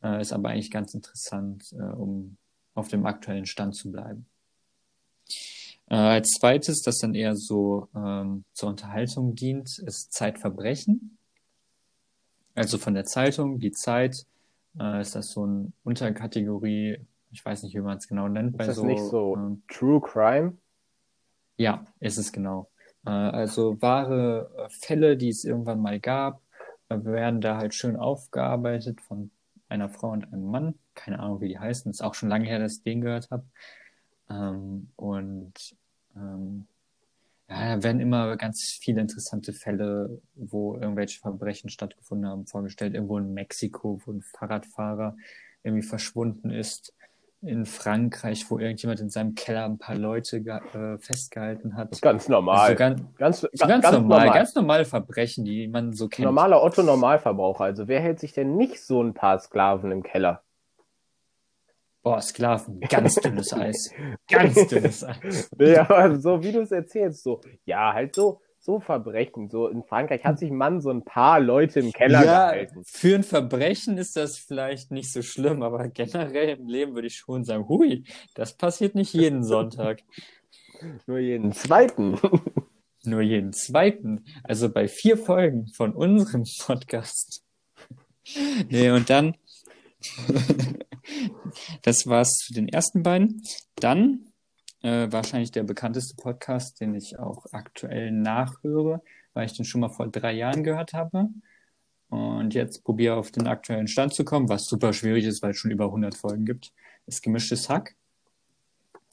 Äh, 0.04 0.22
ist 0.22 0.34
aber 0.34 0.50
eigentlich 0.50 0.72
ganz 0.72 0.93
interessant, 0.93 1.74
äh, 1.74 1.84
um 1.84 2.38
auf 2.74 2.88
dem 2.88 3.05
aktuellen 3.05 3.45
Stand 3.45 3.76
zu 3.76 3.91
bleiben. 3.91 4.26
Äh, 5.88 5.95
als 5.95 6.30
zweites, 6.32 6.82
das 6.82 6.99
dann 6.99 7.15
eher 7.15 7.36
so 7.36 7.88
ähm, 7.95 8.43
zur 8.53 8.70
Unterhaltung 8.70 9.36
dient, 9.36 9.80
ist 9.80 10.13
Zeitverbrechen. 10.13 11.17
Also 12.55 12.78
von 12.78 12.93
der 12.93 13.05
Zeitung, 13.05 13.59
die 13.59 13.72
Zeit, 13.72 14.26
äh, 14.80 15.01
ist 15.01 15.15
das 15.15 15.32
so 15.32 15.43
eine 15.43 15.72
Unterkategorie, 15.84 16.99
ich 17.32 17.45
weiß 17.45 17.63
nicht, 17.63 17.76
wie 17.76 17.82
man 17.82 17.97
es 17.97 18.07
genau 18.07 18.28
nennt. 18.28 18.59
Ist 18.59 18.67
das 18.67 18.82
nicht 18.82 19.03
so 19.03 19.36
ähm, 19.36 19.63
True 19.67 20.01
Crime? 20.01 20.57
ja, 21.59 21.86
ist 21.99 22.17
es 22.17 22.32
genau. 22.32 22.72
Äh, 23.05 23.09
also 23.11 23.80
wahre 23.82 24.49
äh, 24.57 24.70
Fälle, 24.70 25.17
die 25.17 25.30
es 25.30 25.43
irgendwann 25.43 25.82
mal 25.82 25.99
gab, 25.99 26.41
äh, 26.88 26.97
werden 27.03 27.41
da 27.41 27.57
halt 27.57 27.76
schön 27.76 27.95
aufgearbeitet 27.97 29.01
von 29.01 29.30
einer 29.70 29.89
Frau 29.89 30.11
und 30.11 30.26
einem 30.34 30.45
Mann. 30.45 30.76
Keine 30.95 31.20
Ahnung, 31.20 31.41
wie 31.41 31.47
die 31.47 31.59
heißen. 31.59 31.89
Ist 31.89 32.01
auch 32.01 32.13
schon 32.13 32.30
lange 32.30 32.45
her, 32.45 32.59
dass 32.59 32.78
ich 32.78 32.84
den 32.84 33.01
gehört 33.01 33.30
habe. 33.32 33.45
Ähm, 34.30 34.91
und 34.95 35.76
ähm, 36.15 36.67
ja, 37.49 37.76
da 37.76 37.84
werden 37.84 38.01
immer 38.01 38.38
ganz 38.38 38.63
viele 38.63 39.01
interessante 39.01 39.53
Fälle, 39.53 40.22
wo 40.36 40.76
irgendwelche 40.76 41.20
Verbrechen 41.20 41.70
stattgefunden 41.70 42.30
haben, 42.30 42.45
vorgestellt. 42.45 42.93
Irgendwo 42.93 43.17
in 43.17 43.34
Mexiko, 43.34 44.01
wo 44.05 44.11
ein 44.11 44.22
Fahrradfahrer 44.22 45.15
irgendwie 45.63 45.86
verschwunden 45.86 46.51
ist. 46.51 46.93
In 47.42 47.66
Frankreich, 47.66 48.46
wo 48.50 48.60
irgendjemand 48.60 49.00
in 49.00 49.10
seinem 49.10 49.34
Keller 49.34 49.64
ein 49.64 49.78
paar 49.78 49.96
Leute 49.96 50.38
äh, 50.38 50.98
festgehalten 50.98 51.78
hat. 51.78 52.02
Ganz 52.02 52.28
normal. 52.28 52.60
Also 52.60 52.76
ganz, 52.76 53.02
ganz, 53.16 53.42
so 53.42 53.66
ganz, 53.66 53.90
normal, 53.90 54.32
ganz 54.32 54.54
normale 54.56 54.84
Verbrechen, 54.84 55.46
die 55.46 55.70
man 55.70 55.94
so 55.94 56.10
kennt. 56.10 56.26
Normaler 56.26 56.62
Otto-Normalverbraucher. 56.62 57.64
Also 57.64 57.88
wer 57.88 58.02
hält 58.02 58.20
sich 58.20 58.34
denn 58.34 58.58
nicht 58.58 58.84
so 58.84 59.02
ein 59.02 59.14
paar 59.14 59.40
Sklaven 59.40 59.92
im 59.94 60.04
Keller? 60.04 60.44
Boah, 62.02 62.22
Sklaven, 62.22 62.80
ganz 62.82 63.16
dünnes 63.16 63.54
Eis. 63.54 63.92
Ganz 64.30 64.68
dünnes 64.68 65.04
Eis. 65.04 65.50
Aber 65.78 66.16
so 66.18 66.44
wie 66.44 66.52
du 66.52 66.62
es 66.62 66.72
erzählst, 66.72 67.24
so, 67.24 67.42
ja, 67.66 67.94
halt 67.94 68.16
so, 68.16 68.42
so 68.60 68.80
Verbrechen. 68.80 69.49
So 69.49 69.68
in 69.68 69.84
Frankreich 69.84 70.24
hat 70.26 70.38
sich 70.39 70.51
ein 70.51 70.57
Mann 70.57 70.82
so 70.82 70.89
ein 70.89 71.03
paar 71.03 71.39
Leute 71.39 71.80
im 71.80 71.91
Keller 71.93 72.24
Ja, 72.26 72.51
gehalten. 72.51 72.84
für 72.86 73.16
ein 73.16 73.24
Verbrechen 73.24 73.97
ist 73.97 74.16
das 74.16 74.38
vielleicht 74.38 74.91
nicht 74.91 75.12
so 75.12 75.22
schlimm, 75.22 75.64
aber 75.64 75.88
generell 75.89 76.49
im 76.57 76.68
Leben 76.68 76.93
würde 76.93 77.07
ich 77.07 77.16
schon 77.16 77.43
sagen, 77.43 77.68
hui, 77.68 78.03
das 78.36 78.53
passiert 78.57 78.95
nicht 78.95 79.14
jeden 79.14 79.43
Sonntag. 79.43 80.03
Nur 81.07 81.20
jeden 81.20 81.51
zweiten. 81.53 82.20
Nur 83.05 83.22
jeden 83.22 83.53
zweiten. 83.53 84.26
Also 84.43 84.70
bei 84.70 84.88
vier 84.88 85.18
Folgen 85.18 85.68
von 85.68 85.93
unserem 85.93 86.43
Podcast. 86.60 87.43
Nee, 88.70 88.91
und 88.91 89.10
dann, 89.10 89.36
das 91.82 92.05
war's 92.07 92.30
zu 92.45 92.53
den 92.53 92.68
ersten 92.68 93.03
beiden. 93.03 93.41
Dann 93.76 94.29
äh, 94.82 95.08
wahrscheinlich 95.12 95.52
der 95.52 95.64
bekannteste 95.64 96.16
Podcast, 96.16 96.80
den 96.80 96.94
ich 96.96 97.20
auch 97.20 97.46
aktuell 97.52 98.12
nachhöre, 98.12 99.02
weil 99.34 99.46
ich 99.46 99.54
den 99.54 99.66
schon 99.66 99.82
mal 99.82 99.90
vor 99.90 100.08
drei 100.08 100.34
Jahren 100.34 100.64
gehört 100.64 100.94
habe. 100.94 101.30
Und 102.10 102.54
jetzt 102.56 102.84
probiere 102.84 103.16
auf 103.16 103.32
den 103.32 103.48
aktuellen 103.48 103.88
Stand 103.88 104.14
zu 104.14 104.26
kommen, 104.26 104.50
was 104.50 104.66
super 104.66 104.94
schwierig 104.94 105.26
ist, 105.26 105.44
weil 105.44 105.52
es 105.52 105.58
schon 105.58 105.70
über 105.72 105.86
100 105.86 106.16
Folgen 106.16 106.46
gibt. 106.46 106.72
Ist 107.06 107.22
gemischtes 107.22 107.70
Hack. 107.70 107.96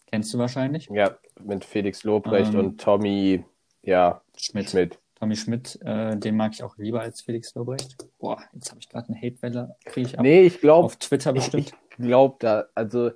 Kennst 0.06 0.32
du 0.32 0.38
wahrscheinlich? 0.38 0.88
Ja, 0.90 1.16
mit 1.42 1.64
Felix 1.64 2.04
Lobrecht 2.04 2.54
Ähm. 2.54 2.60
und 2.60 2.80
Tommy, 2.80 3.44
ja, 3.82 4.22
Schmidt. 4.36 4.70
Schmidt. 4.70 4.98
Tommy 5.18 5.34
Schmidt, 5.34 5.78
äh, 5.82 6.16
den 6.16 6.36
mag 6.36 6.52
ich 6.52 6.62
auch 6.62 6.76
lieber 6.78 7.00
als 7.00 7.22
Felix 7.22 7.54
Lobrecht. 7.54 7.96
Boah, 8.18 8.42
jetzt 8.52 8.70
habe 8.70 8.80
ich 8.80 8.88
gerade 8.88 9.08
eine 9.08 9.16
Hatewelle, 9.20 9.74
kriege 9.84 10.08
ich 10.08 10.18
ab. 10.18 10.22
Nee, 10.22 10.42
ich 10.42 10.60
glaube, 10.60 10.86
Auf 10.86 10.96
Twitter 10.96 11.30
ich, 11.34 11.42
bestimmt. 11.50 11.72
ich 11.90 11.96
glaube 11.96 12.36
da, 12.38 12.64
also 12.74 13.10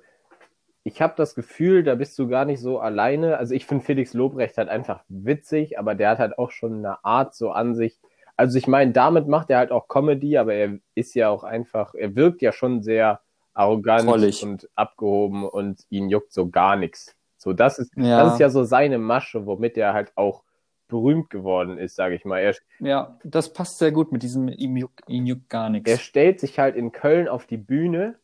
ich 0.83 1.01
habe 1.01 1.13
das 1.15 1.35
Gefühl, 1.35 1.83
da 1.83 1.95
bist 1.95 2.17
du 2.17 2.27
gar 2.27 2.45
nicht 2.45 2.59
so 2.59 2.79
alleine. 2.79 3.37
Also 3.37 3.53
ich 3.53 3.65
finde 3.65 3.83
Felix 3.85 4.13
Lobrecht 4.13 4.57
halt 4.57 4.69
einfach 4.69 5.03
witzig, 5.09 5.77
aber 5.77 5.93
der 5.95 6.09
hat 6.11 6.19
halt 6.19 6.37
auch 6.39 6.51
schon 6.51 6.77
eine 6.79 7.03
Art 7.05 7.35
so 7.35 7.51
an 7.51 7.75
sich. 7.75 7.99
Also 8.35 8.57
ich 8.57 8.67
meine, 8.67 8.91
damit 8.91 9.27
macht 9.27 9.49
er 9.51 9.59
halt 9.59 9.71
auch 9.71 9.87
Comedy, 9.87 10.37
aber 10.37 10.53
er 10.53 10.79
ist 10.95 11.13
ja 11.13 11.29
auch 11.29 11.43
einfach, 11.43 11.93
er 11.93 12.15
wirkt 12.15 12.41
ja 12.41 12.51
schon 12.51 12.81
sehr 12.81 13.19
arrogant 13.53 14.07
Trollig. 14.09 14.43
und 14.43 14.69
abgehoben 14.75 15.43
und 15.47 15.85
ihn 15.89 16.09
juckt 16.09 16.33
so 16.33 16.49
gar 16.49 16.75
nichts. 16.77 17.15
So, 17.37 17.53
das 17.53 17.77
ist, 17.77 17.91
Ja. 17.95 18.23
das 18.23 18.33
ist 18.33 18.39
ja 18.39 18.49
so 18.49 18.63
seine 18.63 18.97
Masche, 18.97 19.45
womit 19.45 19.77
er 19.77 19.93
halt 19.93 20.11
auch 20.15 20.43
berühmt 20.87 21.29
geworden 21.29 21.77
ist, 21.77 21.95
sage 21.95 22.15
ich 22.15 22.25
mal. 22.25 22.39
Er, 22.39 22.55
Ja, 22.79 23.17
das 23.23 23.53
passt 23.53 23.77
sehr 23.77 23.91
gut 23.91 24.11
mit 24.11 24.23
diesem 24.23 24.47
ihm 24.47 24.77
juckt, 24.77 25.01
ihm 25.07 25.25
juckt 25.25 25.49
gar 25.49 25.65
er 25.65 25.69
nichts. 25.69 25.99
stellt 26.01 26.39
sich 26.39 26.57
halt 26.59 26.75
in 26.75 26.91
Köln 26.91 27.27
auf 27.27 27.45
die 27.45 27.57
Bühne 27.57 28.15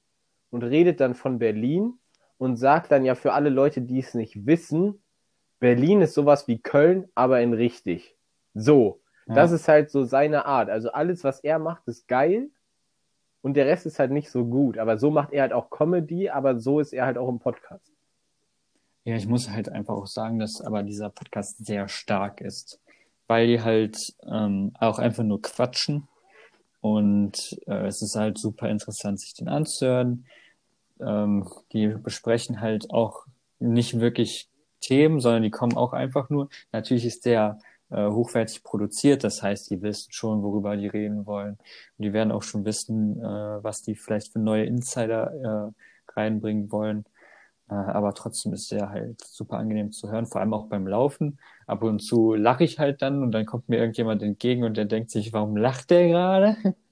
und 0.50 0.64
redet 0.64 1.00
dann 1.00 1.14
von 1.14 1.40
Berlin 1.40 1.94
und 2.38 2.58
sagt 2.58 2.92
dann 2.92 3.06
ja 3.06 3.16
für 3.16 3.34
alle 3.34 3.50
Leute, 3.50 3.82
die 3.82 4.00
es 4.00 4.14
nicht 4.14 4.46
wissen, 4.46 5.02
Berlin 5.60 6.02
ist 6.02 6.14
sowas 6.14 6.48
wie 6.48 6.60
Köln, 6.60 7.10
aber 7.16 7.42
in 7.42 7.54
richtig. 7.54 8.16
So, 8.54 9.02
Ja. 9.28 9.36
das 9.36 9.52
ist 9.52 9.68
halt 9.68 9.90
so 9.90 10.04
seine 10.04 10.46
Art. 10.46 10.70
Also 10.70 10.92
alles, 10.92 11.24
was 11.24 11.40
er 11.40 11.58
macht, 11.60 11.88
ist 11.88 12.08
geil 12.08 12.50
und 13.42 13.56
der 13.56 13.66
Rest 13.66 13.86
ist 13.86 14.00
halt 14.00 14.12
nicht 14.12 14.30
so 14.30 14.46
gut. 14.46 14.78
Aber 14.78 14.98
so 14.98 15.10
macht 15.10 15.34
er 15.34 15.42
halt 15.42 15.54
auch 15.54 15.70
Comedy, 15.70 16.30
aber 16.30 16.60
so 16.60 16.80
ist 16.80 16.94
er 16.94 17.06
halt 17.06 17.18
auch 17.18 17.30
im 17.30 17.40
Podcast. 17.40 17.92
Ja, 19.04 19.16
ich 19.16 19.28
muss 19.28 19.50
halt 19.50 19.70
einfach 19.70 19.94
auch 19.96 20.08
sagen, 20.08 20.38
dass 20.38 20.62
aber 20.62 20.84
dieser 20.84 21.10
Podcast 21.10 21.66
sehr 21.66 21.88
stark 21.88 22.42
ist, 22.42 22.80
weil 23.28 23.48
die 23.48 23.62
halt 23.62 24.14
ähm, 24.30 24.74
auch 24.80 25.00
einfach 25.00 25.24
nur 25.24 25.42
quatschen 25.42 26.08
und 26.82 27.58
äh, 27.68 27.88
es 27.88 28.02
ist 28.02 28.16
halt 28.16 28.38
super 28.38 28.70
interessant, 28.70 29.20
sich 29.20 29.34
den 29.34 29.48
anzuhören. 29.48 30.26
Ähm, 31.02 31.48
die 31.72 31.88
besprechen 31.88 32.62
halt 32.62 32.92
auch 32.92 33.26
nicht 33.60 34.00
wirklich 34.00 34.50
Themen, 34.82 35.20
sondern 35.20 35.44
die 35.44 35.52
kommen 35.52 35.76
auch 35.76 35.94
einfach 35.94 36.30
nur. 36.30 36.50
Natürlich 36.72 37.06
ist 37.06 37.26
der 37.26 37.60
äh, 37.90 38.08
hochwertig 38.08 38.64
produziert, 38.64 39.24
das 39.24 39.42
heißt, 39.42 39.70
die 39.70 39.82
wissen 39.82 40.12
schon, 40.12 40.44
worüber 40.44 40.76
die 40.78 40.88
reden 40.88 41.26
wollen. 41.26 41.58
Und 41.98 42.04
die 42.04 42.14
werden 42.14 42.32
auch 42.32 42.44
schon 42.44 42.66
wissen, 42.66 43.20
äh, 43.20 43.24
was 43.64 43.82
die 43.82 43.96
vielleicht 43.96 44.34
für 44.34 44.40
neue 44.40 44.66
Insider 44.66 45.72
äh, 45.72 46.12
reinbringen 46.14 46.72
wollen. 46.72 47.06
Äh, 47.70 47.76
aber 47.76 48.14
trotzdem 48.14 48.54
ist 48.54 48.72
der 48.72 48.90
halt 48.90 49.22
super 49.22 49.58
angenehm 49.58 49.92
zu 49.92 50.12
hören, 50.12 50.26
vor 50.26 50.42
allem 50.42 50.54
auch 50.54 50.68
beim 50.68 50.88
Laufen. 50.88 51.40
Ab 51.66 51.84
und 51.84 52.00
zu 52.00 52.34
lache 52.36 52.64
ich 52.64 52.80
halt 52.80 53.02
dann 53.02 53.24
und 53.24 53.32
dann 53.32 53.46
kommt 53.46 53.70
mir 53.70 53.78
irgendjemand 53.78 54.22
entgegen 54.24 54.64
und 54.64 54.78
der 54.78 54.86
denkt 54.86 55.12
sich, 55.12 55.34
warum 55.34 55.58
lacht 55.58 55.90
der 55.90 56.08
gerade? 56.08 56.58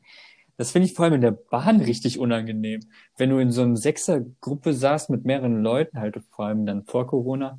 Das 0.58 0.72
finde 0.72 0.88
ich 0.88 0.93
vor 0.93 1.06
allem 1.06 1.16
in 1.16 1.22
der 1.22 1.32
Bahn 1.32 1.82
richtig 1.82 2.20
unangenehm. 2.20 2.82
Wenn 3.18 3.30
du 3.30 3.39
in 3.39 3.51
so 3.51 3.62
einer 3.64 3.76
Sechsergruppe 3.76 4.74
saßt 4.74 5.10
mit 5.10 5.26
mehreren 5.26 5.62
Leuten, 5.62 5.99
halt 5.99 6.20
vor 6.30 6.45
allem 6.45 6.66
dann 6.66 6.86
vor 6.86 7.08
Corona, 7.08 7.58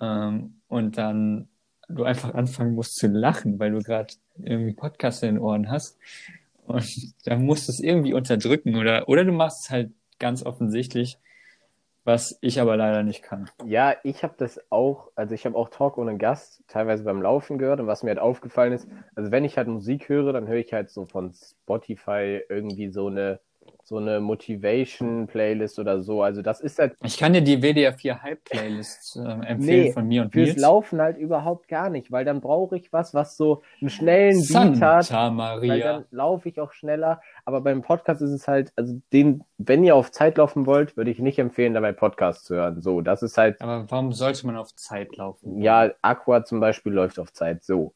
ähm, 0.00 0.60
und 0.68 0.98
dann 0.98 1.48
du 1.88 2.04
einfach 2.04 2.34
anfangen 2.34 2.74
musst 2.74 2.96
zu 2.96 3.06
lachen, 3.08 3.58
weil 3.58 3.72
du 3.72 3.80
gerade 3.80 4.14
irgendwie 4.38 4.72
Podcast 4.72 5.22
in 5.22 5.34
den 5.34 5.42
Ohren 5.42 5.70
hast. 5.70 5.98
Und 6.66 7.14
dann 7.24 7.44
musst 7.44 7.68
du 7.68 7.72
es 7.72 7.80
irgendwie 7.80 8.14
unterdrücken 8.14 8.76
oder, 8.76 9.08
oder 9.08 9.24
du 9.24 9.32
machst 9.32 9.64
es 9.64 9.70
halt 9.70 9.92
ganz 10.18 10.44
offensichtlich, 10.44 11.18
was 12.04 12.38
ich 12.40 12.60
aber 12.60 12.76
leider 12.76 13.02
nicht 13.02 13.22
kann. 13.22 13.48
Ja, 13.64 13.94
ich 14.02 14.22
habe 14.22 14.34
das 14.36 14.60
auch, 14.70 15.10
also 15.14 15.34
ich 15.34 15.46
habe 15.46 15.56
auch 15.56 15.68
Talk 15.68 15.98
ohne 15.98 16.16
Gast 16.18 16.62
teilweise 16.68 17.04
beim 17.04 17.22
Laufen 17.22 17.58
gehört 17.58 17.80
und 17.80 17.86
was 17.86 18.02
mir 18.02 18.10
halt 18.10 18.18
aufgefallen 18.18 18.72
ist, 18.72 18.88
also 19.14 19.30
wenn 19.30 19.44
ich 19.44 19.56
halt 19.56 19.68
Musik 19.68 20.08
höre, 20.08 20.32
dann 20.32 20.48
höre 20.48 20.58
ich 20.58 20.72
halt 20.72 20.90
so 20.90 21.06
von 21.06 21.32
Spotify 21.32 22.42
irgendwie 22.48 22.90
so 22.90 23.06
eine 23.06 23.40
so 23.84 23.98
eine 23.98 24.20
Motivation-Playlist 24.20 25.78
oder 25.78 26.02
so. 26.02 26.22
Also 26.22 26.42
das 26.42 26.60
ist 26.60 26.78
halt 26.78 26.96
Ich 27.02 27.18
kann 27.18 27.32
dir 27.32 27.42
die 27.42 27.60
WDR 27.62 27.92
4 27.92 28.22
Hype 28.22 28.44
Playlist 28.44 29.16
äh, 29.16 29.20
empfehlen 29.46 29.58
Nee, 29.58 29.92
von 29.92 30.06
mir 30.06 30.22
und 30.22 30.32
fürs 30.32 30.56
Nils. 30.56 30.56
Laufen 30.56 31.00
halt 31.00 31.18
überhaupt 31.18 31.68
gar 31.68 31.90
nicht, 31.90 32.10
weil 32.12 32.24
dann 32.24 32.40
brauche 32.40 32.76
ich 32.76 32.92
was, 32.92 33.12
was 33.14 33.36
so 33.36 33.62
einen 33.80 33.90
schnellen 33.90 34.46
Beat 34.46 34.80
hat, 34.80 35.06
Santa 35.06 35.30
weil 35.66 35.78
Maria. 35.78 35.78
dann 35.78 36.04
laufe 36.10 36.48
ich 36.48 36.60
auch 36.60 36.72
schneller. 36.72 37.20
Aber 37.44 37.60
beim 37.60 37.82
Podcast 37.82 38.22
ist 38.22 38.30
es 38.30 38.48
halt, 38.48 38.72
also 38.76 39.00
den, 39.12 39.44
wenn 39.58 39.84
ihr 39.84 39.96
auf 39.96 40.10
Zeit 40.12 40.38
laufen 40.38 40.66
wollt, 40.66 40.96
würde 40.96 41.10
ich 41.10 41.18
nicht 41.18 41.38
empfehlen, 41.38 41.74
dabei 41.74 41.92
Podcast 41.92 42.44
zu 42.46 42.54
hören. 42.54 42.80
So, 42.80 43.00
das 43.00 43.22
ist 43.22 43.36
halt, 43.38 43.60
Aber 43.60 43.90
warum 43.90 44.12
sollte 44.12 44.46
man 44.46 44.56
auf 44.56 44.74
Zeit 44.76 45.16
laufen? 45.16 45.60
ja, 45.60 45.90
Aqua 46.02 46.44
zum 46.44 46.60
Beispiel 46.60 46.92
läuft 46.92 47.18
auf 47.18 47.32
Zeit, 47.32 47.64
so. 47.64 47.94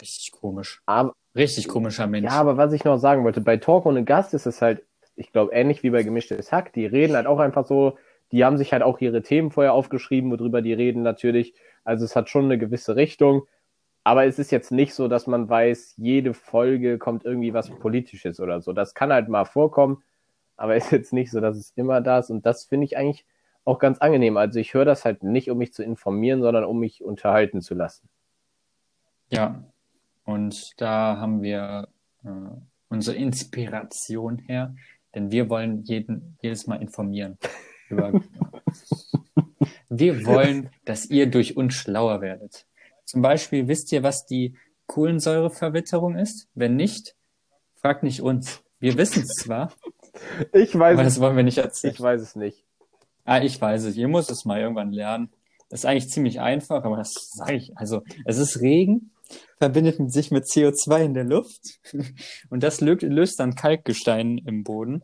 Richtig 0.00 0.32
komisch. 0.32 0.82
Aber, 0.86 1.14
Richtig 1.34 1.68
komischer 1.68 2.06
Mensch. 2.06 2.30
ja, 2.30 2.38
aber 2.38 2.56
was 2.56 2.72
ich 2.72 2.84
noch 2.84 2.98
sagen 2.98 3.24
wollte, 3.24 3.40
bei 3.40 3.56
Talk 3.56 3.86
ohne 3.86 4.04
Gast 4.04 4.34
ist 4.34 4.46
es 4.46 4.62
halt, 4.62 4.82
ich 5.16 5.32
glaube, 5.32 5.52
ähnlich 5.52 5.82
wie 5.82 5.90
bei 5.90 6.02
Gemischtes 6.02 6.52
Hack. 6.52 6.72
Die 6.72 6.86
reden 6.86 7.14
halt 7.16 7.26
auch 7.26 7.38
einfach 7.38 7.66
so, 7.66 7.98
die 8.32 8.44
haben 8.44 8.58
sich 8.58 8.72
halt 8.72 8.82
auch 8.82 9.00
ihre 9.00 9.22
Themen 9.22 9.50
vorher 9.50 9.72
aufgeschrieben, 9.72 10.30
worüber 10.30 10.62
die 10.62 10.72
reden 10.72 11.02
natürlich. 11.02 11.54
Also 11.84 12.04
es 12.04 12.16
hat 12.16 12.28
schon 12.28 12.46
eine 12.46 12.58
gewisse 12.58 12.96
Richtung. 12.96 13.46
Aber 14.04 14.24
es 14.24 14.38
ist 14.38 14.52
jetzt 14.52 14.70
nicht 14.70 14.94
so, 14.94 15.08
dass 15.08 15.26
man 15.26 15.48
weiß, 15.48 15.94
jede 15.96 16.32
Folge 16.32 16.96
kommt 16.96 17.24
irgendwie 17.24 17.52
was 17.54 17.70
Politisches 17.70 18.38
oder 18.38 18.60
so. 18.60 18.72
Das 18.72 18.94
kann 18.94 19.12
halt 19.12 19.28
mal 19.28 19.44
vorkommen, 19.44 20.02
aber 20.56 20.76
ist 20.76 20.92
jetzt 20.92 21.12
nicht 21.12 21.30
so, 21.30 21.40
dass 21.40 21.56
es 21.56 21.72
immer 21.74 22.00
da 22.00 22.20
ist. 22.20 22.30
Und 22.30 22.46
das 22.46 22.64
finde 22.64 22.84
ich 22.84 22.96
eigentlich 22.96 23.26
auch 23.64 23.80
ganz 23.80 23.98
angenehm. 23.98 24.36
Also 24.36 24.60
ich 24.60 24.74
höre 24.74 24.84
das 24.84 25.04
halt 25.04 25.24
nicht, 25.24 25.50
um 25.50 25.58
mich 25.58 25.72
zu 25.72 25.82
informieren, 25.82 26.40
sondern 26.40 26.64
um 26.64 26.78
mich 26.78 27.02
unterhalten 27.02 27.60
zu 27.60 27.74
lassen. 27.74 28.08
Ja, 29.28 29.64
und 30.26 30.72
da 30.76 31.16
haben 31.16 31.40
wir 31.40 31.88
äh, 32.24 32.28
unsere 32.88 33.16
Inspiration 33.16 34.38
her, 34.38 34.74
denn 35.14 35.30
wir 35.30 35.48
wollen 35.48 35.84
jeden, 35.84 36.36
jedes 36.42 36.66
Mal 36.66 36.82
informieren. 36.82 37.38
Über, 37.88 38.20
wir 39.88 40.26
wollen, 40.26 40.70
dass 40.84 41.06
ihr 41.06 41.30
durch 41.30 41.56
uns 41.56 41.74
schlauer 41.74 42.20
werdet. 42.20 42.66
Zum 43.04 43.22
Beispiel, 43.22 43.68
wisst 43.68 43.92
ihr, 43.92 44.02
was 44.02 44.26
die 44.26 44.56
Kohlensäureverwitterung 44.86 46.16
ist? 46.16 46.48
Wenn 46.54 46.76
nicht, 46.76 47.14
fragt 47.76 48.02
nicht 48.02 48.20
uns. 48.20 48.62
Wir 48.80 48.98
wissen 48.98 49.22
es 49.22 49.28
zwar, 49.36 49.72
Ich 50.52 50.76
weiß 50.76 50.94
aber 50.94 51.04
das 51.04 51.20
wollen 51.20 51.36
wir 51.36 51.44
nicht 51.44 51.58
erzählen. 51.58 51.94
Ich 51.94 52.00
weiß 52.00 52.20
es 52.20 52.36
nicht. 52.36 52.64
Ah, 53.24 53.40
ich 53.40 53.60
weiß 53.60 53.84
es. 53.84 53.96
Ihr 53.96 54.08
müsst 54.08 54.30
es 54.30 54.44
mal 54.44 54.60
irgendwann 54.60 54.92
lernen. 54.92 55.30
Das 55.68 55.80
ist 55.80 55.86
eigentlich 55.86 56.10
ziemlich 56.10 56.40
einfach, 56.40 56.84
aber 56.84 56.96
das 56.96 57.12
sage 57.32 57.54
ich. 57.54 57.76
Also, 57.76 58.02
es 58.24 58.38
ist 58.38 58.60
Regen, 58.60 59.10
verbindet 59.58 60.12
sich 60.12 60.30
mit 60.30 60.44
CO2 60.44 61.04
in 61.04 61.14
der 61.14 61.24
Luft 61.24 61.80
und 62.50 62.62
das 62.62 62.80
lö 62.80 62.96
löst 63.00 63.40
dann 63.40 63.54
Kalkgestein 63.54 64.38
im 64.38 64.64
Boden. 64.64 65.02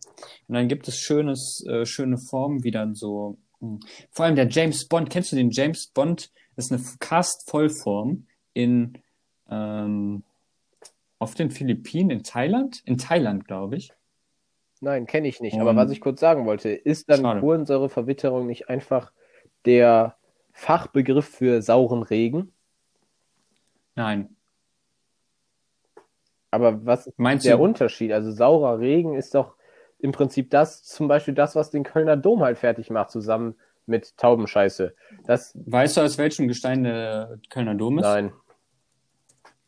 Und 0.48 0.54
dann 0.54 0.68
gibt 0.68 0.88
es 0.88 0.98
schönes, 0.98 1.64
äh, 1.66 1.86
schöne 1.86 2.18
Formen, 2.18 2.62
wie 2.64 2.70
dann 2.70 2.94
so. 2.94 3.38
Mh. 3.60 3.78
Vor 4.10 4.24
allem 4.26 4.36
der 4.36 4.48
James 4.48 4.86
Bond. 4.88 5.10
Kennst 5.10 5.32
du 5.32 5.36
den 5.36 5.50
James 5.50 5.86
Bond? 5.88 6.30
Das 6.56 6.66
ist 6.66 6.72
eine 6.72 6.82
Cast-Vollform 7.00 8.26
in 8.52 8.98
ähm, 9.50 10.22
auf 11.18 11.34
den 11.34 11.50
Philippinen, 11.50 12.10
in 12.10 12.22
Thailand? 12.24 12.82
In 12.84 12.98
Thailand, 12.98 13.46
glaube 13.46 13.76
ich. 13.76 13.92
Nein, 14.80 15.06
kenne 15.06 15.28
ich 15.28 15.40
nicht. 15.40 15.54
Und- 15.54 15.60
Aber 15.60 15.76
was 15.76 15.90
ich 15.90 16.00
kurz 16.00 16.20
sagen 16.20 16.44
wollte, 16.46 16.70
ist 16.70 17.08
dann 17.08 17.20
Schade. 17.22 17.40
Kohlensäureverwitterung 17.40 18.46
nicht 18.46 18.68
einfach 18.68 19.12
der 19.64 20.16
Fachbegriff 20.52 21.26
für 21.28 21.62
sauren 21.62 22.02
Regen? 22.02 22.52
Nein. 23.95 24.36
Aber 26.51 26.84
was 26.84 27.07
ist 27.07 27.18
Meinst 27.18 27.47
der 27.47 27.57
du? 27.57 27.62
Unterschied? 27.62 28.12
Also 28.12 28.30
saurer 28.30 28.78
Regen 28.78 29.14
ist 29.14 29.34
doch 29.34 29.55
im 29.99 30.12
Prinzip 30.12 30.51
das, 30.51 30.82
zum 30.82 31.09
Beispiel 31.09 31.34
das, 31.34 31.55
was 31.55 31.70
den 31.70 31.84
Kölner 31.84 32.16
Dom 32.16 32.43
halt 32.43 32.59
fertig 32.59 32.90
macht, 32.90 33.11
zusammen 33.11 33.55
mit 33.86 34.16
Taubenscheiße. 34.16 34.95
Das, 35.26 35.57
Weißt 35.66 35.97
du, 35.97 36.03
aus 36.03 36.18
welchem 36.18 36.49
Gestein 36.49 36.84
der 36.84 37.38
Kölner 37.49 37.74
Dom 37.74 37.99
ist? 37.99 38.05
nein. 38.05 38.32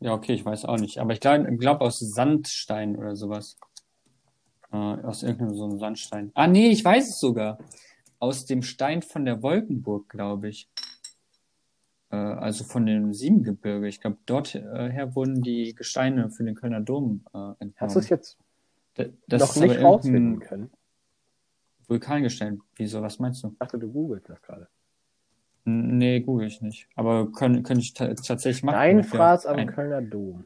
Ja, 0.01 0.13
okay, 0.13 0.33
ich 0.33 0.45
weiß 0.45 0.65
auch 0.65 0.77
nicht. 0.77 0.99
Aber 0.99 1.13
ich 1.13 1.19
glaube 1.21 1.55
glaub 1.55 1.81
aus 1.81 1.99
Sandstein 1.99 2.95
oder 2.95 3.15
sowas. 3.15 3.57
Äh, 4.71 4.75
aus 4.75 5.23
irgendeinem 5.23 5.55
so 5.55 5.63
einem 5.63 5.79
Sandstein. 5.79 6.31
Ah, 6.35 6.47
nee, 6.47 6.69
ich 6.69 6.83
weiß 6.83 7.09
es 7.09 7.19
sogar. 7.19 7.57
Aus 8.19 8.45
dem 8.45 8.61
Stein 8.61 9.01
von 9.01 9.25
der 9.25 9.41
Wolkenburg, 9.41 10.09
glaube 10.09 10.49
ich. 10.49 10.69
Äh, 12.11 12.15
also 12.15 12.63
von 12.63 12.85
dem 12.85 13.13
Siebengebirge. 13.13 13.87
Ich 13.87 14.01
glaube, 14.01 14.17
dort 14.25 14.55
äh, 14.55 14.61
her 14.91 15.15
wurden 15.15 15.41
die 15.41 15.73
Gesteine 15.75 16.29
für 16.29 16.43
den 16.43 16.55
Kölner 16.55 16.81
Dom 16.81 17.25
äh, 17.33 17.37
entnommen. 17.37 17.73
Hast 17.77 17.95
du 17.95 17.99
es 17.99 18.09
jetzt 18.09 18.37
das 19.27 19.55
noch 19.55 19.61
nicht 19.63 19.81
rausfinden 19.81 20.39
können? 20.39 20.71
Vulkangestein. 21.87 22.61
Wieso, 22.75 23.01
was 23.01 23.19
meinst 23.19 23.43
du? 23.43 23.49
Ich 23.49 23.57
dachte, 23.59 23.77
du 23.77 23.91
googelst 23.91 24.29
das 24.29 24.41
gerade. 24.41 24.67
Nee, 25.65 26.19
google 26.21 26.47
ich 26.47 26.61
nicht. 26.61 26.87
Aber 26.95 27.31
können, 27.31 27.63
könnte 27.63 27.81
ich 27.81 27.93
ta 27.93 28.07
tatsächlich 28.13 28.63
machen. 28.63 28.75
Dein 28.75 29.03
Fraß 29.03 29.45
am 29.47 29.57
ein- 29.57 29.67
Kölner 29.67 30.01
Dom. 30.01 30.45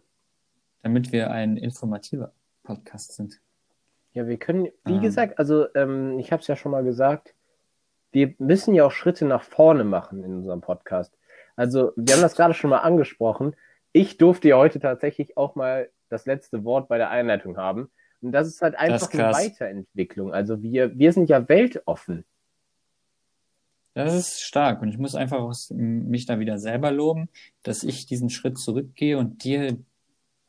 damit 0.82 1.12
wir 1.12 1.30
ein 1.32 1.58
informativer 1.58 2.32
Podcast 2.64 3.14
sind. 3.14 3.40
Ja, 4.14 4.28
wir 4.28 4.38
können, 4.38 4.70
wie 4.86 4.94
Ähm. 4.96 5.02
gesagt, 5.02 5.38
also 5.38 5.66
ähm, 5.76 6.18
ich 6.20 6.32
habe 6.32 6.42
es 6.42 6.48
ja 6.48 6.56
schon 6.56 6.72
mal 6.72 6.84
gesagt, 6.84 7.36
wir 8.12 8.34
müssen 8.40 8.74
ja 8.74 8.86
auch 8.86 8.92
Schritte 8.92 9.26
nach 9.26 9.44
vorne 9.44 9.84
machen 9.84 10.24
in 10.24 10.34
unserem 10.38 10.62
Podcast. 10.62 11.14
Also 11.60 11.92
wir 11.98 12.16
haben 12.16 12.22
das 12.22 12.38
gerade 12.38 12.54
schon 12.54 12.70
mal 12.70 12.78
angesprochen. 12.78 13.54
Ich 13.92 14.18
durfte 14.18 14.48
ja 14.48 14.58
heute 14.58 14.80
tatsächlich 14.80 15.36
auch 15.36 15.56
mal 15.56 15.90
das 16.08 16.26
letzte 16.26 16.64
Wort 16.64 16.88
bei 16.88 16.98
der 16.98 17.10
Einleitung 17.10 17.58
haben. 17.58 17.92
Und 18.22 18.32
das 18.32 18.48
ist 18.48 18.62
halt 18.62 18.76
einfach 18.76 19.12
ist 19.12 19.20
eine. 19.20 19.34
Weiterentwicklung. 19.34 20.34
Also 20.34 20.64
wir, 20.64 20.98
wir 20.98 21.12
sind 21.12 21.28
ja 21.28 21.50
weltoffen. 21.50 22.24
Das 23.94 24.14
ist 24.14 24.42
stark 24.42 24.82
und 24.82 24.88
ich 24.88 24.98
muss 24.98 25.16
einfach 25.16 25.40
aus- 25.40 25.70
mich 25.72 26.26
da 26.26 26.40
wieder 26.40 26.60
selber 26.60 26.92
loben, 26.92 27.28
dass 27.64 27.84
ich 27.84 28.06
diesen 28.06 28.30
Schritt 28.30 28.58
zurückgehe 28.58 29.18
und 29.18 29.44
dir 29.44 29.78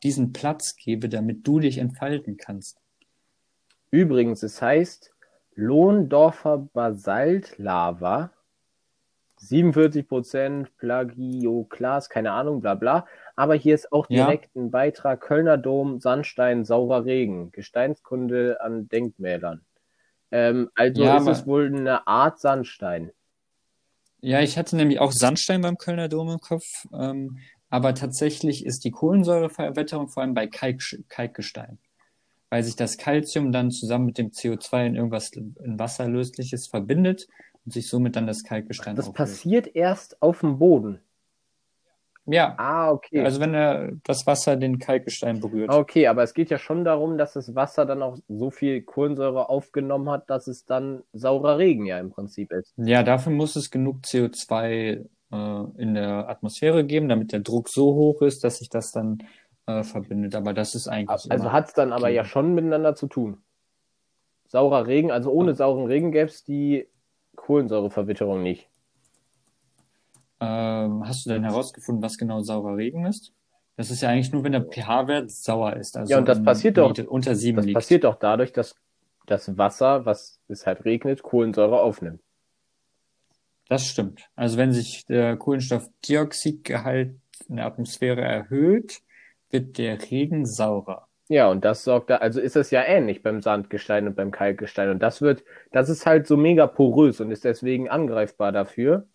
diesen 0.03 0.31
Platz 0.31 0.77
gebe, 0.77 1.09
damit 1.09 1.45
du 1.45 1.59
dich 1.59 1.77
entfalten 1.77 2.37
kannst. 2.37 2.77
Übrigens, 3.89 4.43
es 4.43 4.61
heißt 4.61 5.13
Lohndorfer 5.55 6.69
Basaltlava, 6.71 8.31
47% 9.41 10.67
Plagioklas, 10.77 12.09
keine 12.09 12.31
Ahnung, 12.31 12.61
bla 12.61 12.75
bla. 12.75 13.07
Aber 13.35 13.55
hier 13.55 13.75
ist 13.75 13.91
auch 13.91 14.05
Ja. 14.09 14.25
direkt 14.25 14.55
ein 14.55 14.71
Beitrag 14.71 15.21
Kölner 15.21 15.57
Dom, 15.57 15.99
Sandstein, 15.99 16.63
saurer 16.63 17.05
Regen, 17.05 17.51
Gesteinskunde 17.51 18.59
an 18.61 18.87
Denkmälern. 18.87 19.61
Ähm, 20.31 20.69
also 20.75 21.03
Ja, 21.03 21.17
ist 21.17 21.23
aber- 21.23 21.31
es 21.31 21.47
wohl 21.47 21.67
eine 21.67 22.07
Art 22.07 22.39
Sandstein. 22.39 23.11
Ja, 24.21 24.39
ich 24.41 24.57
hatte 24.57 24.75
nämlich 24.75 24.99
auch 24.99 25.11
Sandstein 25.11 25.61
beim 25.61 25.77
Kölner 25.77 26.07
Dom 26.07 26.29
im 26.29 26.39
Kopf, 26.39 26.85
ähm, 26.93 27.39
aber 27.69 27.95
tatsächlich 27.95 28.65
ist 28.65 28.85
die 28.85 28.91
Kohlensäureverwetterung 28.91 30.09
vor 30.09 30.21
allem 30.21 30.35
bei 30.35 30.45
Kalk, 30.45 30.81
Kalkgestein, 31.09 31.79
weil 32.51 32.63
sich 32.63 32.75
das 32.75 32.97
Calcium 32.99 33.51
dann 33.51 33.71
zusammen 33.71 34.05
mit 34.05 34.19
dem 34.19 34.31
CO2 34.31 34.85
in 34.85 34.95
irgendwas 34.95 35.31
in 35.31 35.79
Wasserlösliches 35.79 36.67
verbindet 36.67 37.27
und 37.65 37.73
sich 37.73 37.87
somit 37.89 38.15
dann 38.15 38.27
das 38.27 38.43
Kalkgestein 38.43 38.95
Das 38.95 39.09
auflöst. 39.09 39.17
passiert 39.17 39.75
erst 39.75 40.21
auf 40.21 40.39
dem 40.41 40.57
Boden. 40.59 40.99
Ja, 42.25 42.53
Ah, 42.57 42.91
okay. 42.91 43.21
also 43.25 43.39
wenn 43.39 43.55
er 43.55 43.93
das 44.03 44.27
Wasser 44.27 44.55
den 44.55 44.77
Kalkgestein 44.77 45.39
berührt. 45.39 45.71
Okay, 45.71 46.07
aber 46.07 46.21
es 46.21 46.35
geht 46.35 46.51
ja 46.51 46.59
schon 46.59 46.85
darum, 46.85 47.17
dass 47.17 47.33
das 47.33 47.55
Wasser 47.55 47.85
dann 47.85 48.03
auch 48.03 48.17
so 48.27 48.51
viel 48.51 48.83
Kohlensäure 48.83 49.49
aufgenommen 49.49 50.09
hat, 50.09 50.29
dass 50.29 50.47
es 50.47 50.65
dann 50.65 51.01
saurer 51.13 51.57
Regen 51.57 51.87
ja 51.87 51.99
im 51.99 52.11
Prinzip 52.11 52.51
ist. 52.51 52.73
Ja, 52.77 53.01
dafür 53.01 53.31
muss 53.31 53.55
es 53.55 53.71
genug 53.71 54.01
CO2 54.05 55.03
äh, 55.31 55.81
in 55.81 55.95
der 55.95 56.29
Atmosphäre 56.29 56.85
geben, 56.85 57.09
damit 57.09 57.31
der 57.31 57.39
Druck 57.39 57.69
so 57.69 57.95
hoch 57.95 58.21
ist, 58.21 58.43
dass 58.43 58.57
sich 58.59 58.69
das 58.69 58.91
dann 58.91 59.23
äh, 59.65 59.81
verbindet. 59.83 60.35
Aber 60.35 60.53
das 60.53 60.75
ist 60.75 60.87
eigentlich 60.87 61.31
Also 61.31 61.51
hat 61.51 61.69
es 61.69 61.73
dann 61.73 61.91
aber 61.91 62.09
ja 62.09 62.23
schon 62.23 62.53
miteinander 62.53 62.93
zu 62.95 63.07
tun. 63.07 63.41
Saurer 64.47 64.85
Regen, 64.85 65.11
also 65.11 65.31
ohne 65.31 65.55
sauren 65.55 65.87
Regen 65.87 66.11
gäbe 66.11 66.29
es 66.29 66.43
die 66.43 66.87
Kohlensäureverwitterung 67.41 68.41
nicht. 68.43 68.69
Ähm, 70.39 71.07
hast 71.07 71.25
du 71.25 71.29
denn 71.31 71.43
herausgefunden, 71.43 72.01
was 72.03 72.17
genau 72.17 72.41
saurer 72.41 72.77
Regen 72.77 73.05
ist? 73.05 73.33
Das 73.77 73.89
ist 73.91 74.01
ja 74.01 74.09
eigentlich 74.09 74.31
nur, 74.31 74.43
wenn 74.43 74.51
der 74.51 74.63
pH-Wert 74.63 75.31
sauer 75.31 75.75
ist. 75.75 75.97
Also 75.97 76.11
Ja, 76.11 76.17
und 76.19 76.27
das 76.27 76.43
passiert 76.43 76.77
doch- 76.77 76.95
Unter 77.07 77.35
sieben 77.35 77.57
Das 77.57 77.65
liegt. 77.65 77.75
passiert 77.75 78.03
doch 78.03 78.15
dadurch, 78.15 78.51
dass 78.53 78.75
das 79.27 79.57
Wasser, 79.57 80.05
was 80.05 80.39
es 80.47 80.65
halt 80.65 80.83
regnet, 80.85 81.23
Kohlensäure 81.23 81.79
aufnimmt. 81.81 82.21
Das 83.69 83.85
stimmt. 83.85 84.29
Also 84.35 84.57
wenn 84.57 84.73
sich 84.73 85.05
der 85.05 85.37
Kohlenstoffdioxidgehalt 85.37 87.15
in 87.47 87.55
der 87.55 87.65
Atmosphäre 87.65 88.21
erhöht, 88.21 89.01
wird 89.49 89.77
der 89.77 90.01
Regen 90.11 90.45
saurer. 90.45 91.07
Ja, 91.31 91.47
und 91.49 91.63
das 91.63 91.85
sorgt 91.85 92.09
da, 92.09 92.17
also 92.17 92.41
ist 92.41 92.57
es 92.57 92.71
ja 92.71 92.83
ähnlich 92.83 93.23
beim 93.23 93.41
Sandgestein 93.41 94.05
und 94.05 94.17
beim 94.17 94.31
Kalkgestein. 94.31 94.89
Und 94.89 94.99
das 95.01 95.21
wird, 95.21 95.45
das 95.71 95.87
ist 95.87 96.05
halt 96.05 96.27
so 96.27 96.35
mega 96.35 96.67
porös 96.67 97.21
und 97.21 97.31
ist 97.31 97.45
deswegen 97.45 97.89
angreifbar 97.89 98.51
dafür. 98.51 99.07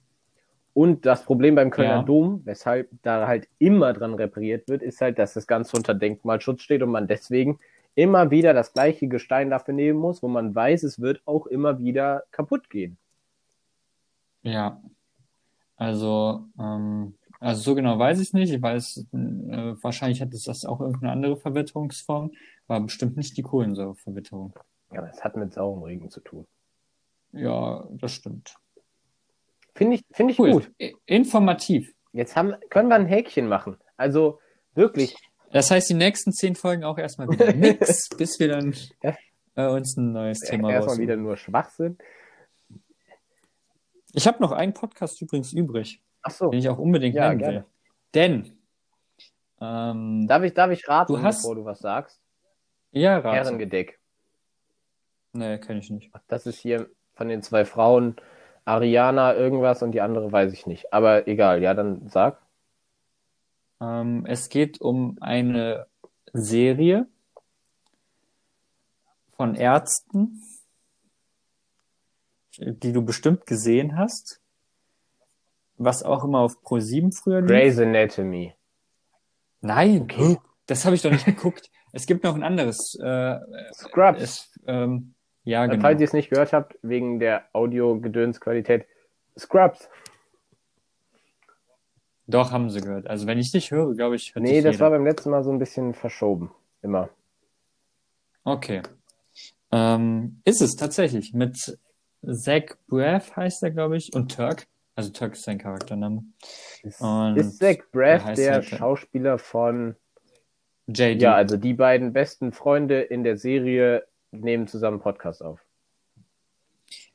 Und 0.73 1.05
das 1.05 1.25
Problem 1.27 1.57
beim 1.57 1.69
Kölner 1.69 1.97
Ja. 1.97 2.03
Dom, 2.03 2.41
weshalb 2.47 2.89
da 3.03 3.27
halt 3.27 3.49
immer 3.59 3.93
dran 3.93 4.15
repariert 4.15 4.67
wird, 4.67 4.83
ist 4.83 5.03
halt, 5.03 5.19
dass 5.19 5.35
das 5.35 5.47
Ganze 5.47 5.77
unter 5.77 5.93
Denkmalschutz 5.93 6.63
steht 6.63 6.83
und 6.83 6.91
man 6.91 7.07
deswegen 7.07 7.59
immer 7.95 8.31
wieder 8.31 8.55
das 8.55 8.73
gleiche 8.73 9.09
Gestein 9.09 9.51
dafür 9.51 9.75
nehmen 9.75 9.99
muss, 9.99 10.23
wo 10.23 10.29
man 10.29 10.55
weiß, 10.55 10.85
es 10.85 10.99
wird 11.03 11.21
auch 11.27 11.47
immer 11.47 11.79
wieder 11.81 12.23
kaputt 12.31 12.71
gehen. 12.71 12.97
Ja. 14.41 14.81
Also, 15.77 16.47
ähm, 16.59 17.13
also 17.47 17.63
so 17.63 17.75
genau 17.75 17.99
weiß 17.99 18.19
ich 18.19 18.29
es 18.29 18.33
nicht. 18.35 18.53
Ich 18.53 18.61
weiß, 18.61 19.07
äh, 19.13 19.75
wahrscheinlich 19.81 20.21
hat 20.21 20.35
es 20.35 20.43
das 20.45 20.65
auch 20.65 20.81
irgendeine 20.81 21.13
andere 21.13 21.37
Verwitterungsform, 21.37 22.33
aber 22.67 22.85
bestimmt 22.87 23.17
nicht 23.17 23.37
die 23.37 23.43
Kohlensäureverwitterung. 23.43 24.53
Ja, 24.93 24.99
aber 24.99 25.11
es 25.11 25.23
hat 25.23 25.37
mit 25.37 25.53
saurem 25.53 25.83
Regen 25.83 26.11
zu 26.11 26.21
tun. 26.21 26.47
Ja, 27.33 27.87
das 27.91 28.13
stimmt. 28.13 28.55
Finde 29.75 29.97
ich, 29.97 30.05
finde 30.11 30.33
ich 30.33 30.39
Cool. 30.41 30.53
gut. 30.53 30.73
Informativ. 31.07 31.95
Jetzt 32.13 32.35
haben, 32.35 32.55
können 32.71 32.89
wir 32.89 32.97
ein 32.97 33.07
Häkchen 33.07 33.47
machen. 33.47 33.77
Also 33.97 34.41
wirklich, 34.75 35.15
Das 35.53 35.71
heißt, 35.71 35.89
die 35.91 35.95
nächsten 35.95 36.33
zehn 36.33 36.55
Folgen 36.57 36.83
auch 36.83 36.99
erstmal 36.99 37.29
wieder 37.29 37.53
nix, 37.55 38.09
bis 38.09 38.41
wir 38.41 38.49
dann 38.49 38.75
äh, 39.55 39.67
uns 39.69 39.97
ein 39.97 40.13
neues 40.13 40.41
Thema 40.41 40.71
erstmal 40.71 40.79
raussuchen. 40.89 41.03
wieder 41.03 41.17
nur 41.17 41.37
Schwachsinn. 41.37 41.99
Ich 44.13 44.27
habe 44.27 44.41
noch 44.43 44.53
einen 44.53 44.73
Podcast 44.73 45.21
übrigens 45.21 45.53
übrig, 45.53 46.01
Ach 46.27 46.31
so. 46.31 46.51
den 46.51 46.59
ich 46.59 46.69
auch 46.69 46.79
unbedingt 46.79 47.15
Ja, 47.15 47.29
nennen 47.29 47.39
gerne. 47.39 47.55
will. 47.59 47.65
Denn, 48.15 48.59
ähm, 49.61 50.27
Darf 50.29 50.43
ich, 50.43 50.55
darf 50.55 50.71
ich 50.71 50.89
raten, 50.89 51.13
Du 51.15 51.23
hast- 51.23 51.43
bevor 51.43 51.55
du 51.55 51.65
was 51.65 51.79
sagst? 51.81 52.21
ja, 52.93 53.19
rate. 53.19 53.37
Herrengedeck. 53.37 53.99
Nee, 55.33 55.59
kenne 55.59 55.81
ich 55.81 55.91
nicht. 55.91 56.11
Das 56.29 56.47
ist 56.47 56.59
hier 56.59 56.89
von 57.15 57.29
den 57.29 57.43
zwei 57.43 57.65
Frauen 57.65 58.17
Ariana 58.65 59.35
irgendwas 59.35 59.83
und 59.83 59.93
die 59.93 60.01
andere 60.01 60.33
weiß 60.33 60.53
ich 60.53 60.67
nicht. 60.67 60.93
Aber 60.93 61.29
egal, 61.29 61.63
ja, 61.63 61.75
dann 61.75 62.09
sag. 62.09 62.41
Ähm, 63.81 64.25
es 64.27 64.49
geht 64.49 64.81
um 64.81 65.19
eine 65.21 65.87
Serie 66.33 67.07
von 69.37 69.55
Ärzten, 69.55 70.43
die 72.59 72.93
du 72.93 73.03
bestimmt 73.05 73.45
gesehen 73.47 73.99
hast, 73.99 74.41
was 75.79 76.03
auch 76.03 76.25
immer 76.25 76.41
auf 76.41 76.59
Pro7 76.63 77.15
früher 77.17 77.41
lief. 77.41 77.49
Grey's 77.51 77.79
Anatomy. 77.79 78.55
Nein, 79.61 80.03
Okay. 80.03 80.39
das 80.67 80.85
habe 80.85 80.95
ich 80.97 81.03
doch 81.03 81.11
nicht 81.11 81.25
geguckt. 81.27 81.71
Es 81.93 82.07
gibt 82.07 82.25
noch 82.25 82.35
ein 82.35 82.43
anderes. 82.43 82.95
Äh, 83.01 83.39
Scrubs. 83.75 84.21
es, 84.21 84.53
ähm, 84.67 85.15
ja, 85.45 85.67
genau. 85.67 85.81
Falls 85.81 86.01
ihr 86.01 86.05
es 86.07 86.13
nicht 86.13 86.31
gehört 86.31 86.53
habt, 86.53 86.77
wegen 86.83 87.19
der 87.21 87.45
Audio-Gedönsqualität. 87.53 88.87
Scrubs. 89.39 89.89
Doch, 92.27 92.51
haben 92.51 92.71
sie 92.71 92.81
gehört. 92.81 93.07
Also 93.07 93.27
wenn 93.27 93.39
ich 93.39 93.53
dich 93.53 93.71
höre, 93.71 93.95
glaube 93.95 94.17
ich, 94.17 94.35
hört 94.35 94.43
Nee, 94.45 94.61
das 94.61 94.75
jeder. 94.75 94.85
war 94.85 94.91
beim 94.91 95.05
letzten 95.07 95.31
Mal 95.31 95.45
so 95.45 95.51
ein 95.53 95.59
bisschen 95.59 95.95
verschoben. 95.95 96.51
Immer. 96.83 97.09
Okay. 98.45 98.83
Ähm, 99.71 100.41
ist 100.45 100.61
es 100.61 100.77
tatsächlich 100.77 101.33
mit 101.35 101.79
Zach 102.23 102.77
Braff 102.89 103.37
heißt 103.37 103.63
er, 103.63 103.71
glaube 103.71 103.97
ich, 103.97 104.13
und 104.15 104.35
Turk. 104.35 104.67
Also 104.97 105.11
Turk 105.11 105.35
ist 105.35 105.43
sein 105.45 105.59
Charaktername. 105.59 106.25
Ist, 106.83 107.01
ist 107.37 107.59
Zach 107.59 107.77
der 107.77 107.85
Braff 107.93 108.33
der 108.35 108.53
halt- 108.55 108.65
Schauspieler 108.65 109.39
von. 109.39 109.95
JD. 110.89 111.21
Ja, 111.21 111.35
also 111.35 111.57
die 111.57 111.75
beiden 111.75 112.13
besten 112.13 112.53
Freunde 112.53 113.03
in 113.03 113.25
der 113.25 113.37
Serie 113.37 114.07
nehmen 114.31 114.69
zusammen 114.69 115.01
Podcast 115.01 115.43
auf. 115.43 115.61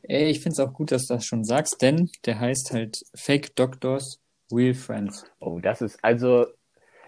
Ey, 0.04 0.30
ich 0.30 0.42
finde 0.42 0.54
es 0.54 0.60
auch 0.60 0.74
gut, 0.74 0.92
dass 0.92 1.08
du 1.08 1.14
das 1.16 1.26
schon 1.26 1.44
sagst, 1.44 1.82
denn 1.82 2.10
der 2.26 2.40
heißt 2.40 2.72
halt 2.72 3.04
Fake 3.16 3.56
Doctors, 3.56 4.20
Real 4.52 4.74
Friends. 4.74 5.26
Oh, 5.40 5.60
das 5.60 5.82
ist 5.82 6.04
also 6.04 6.48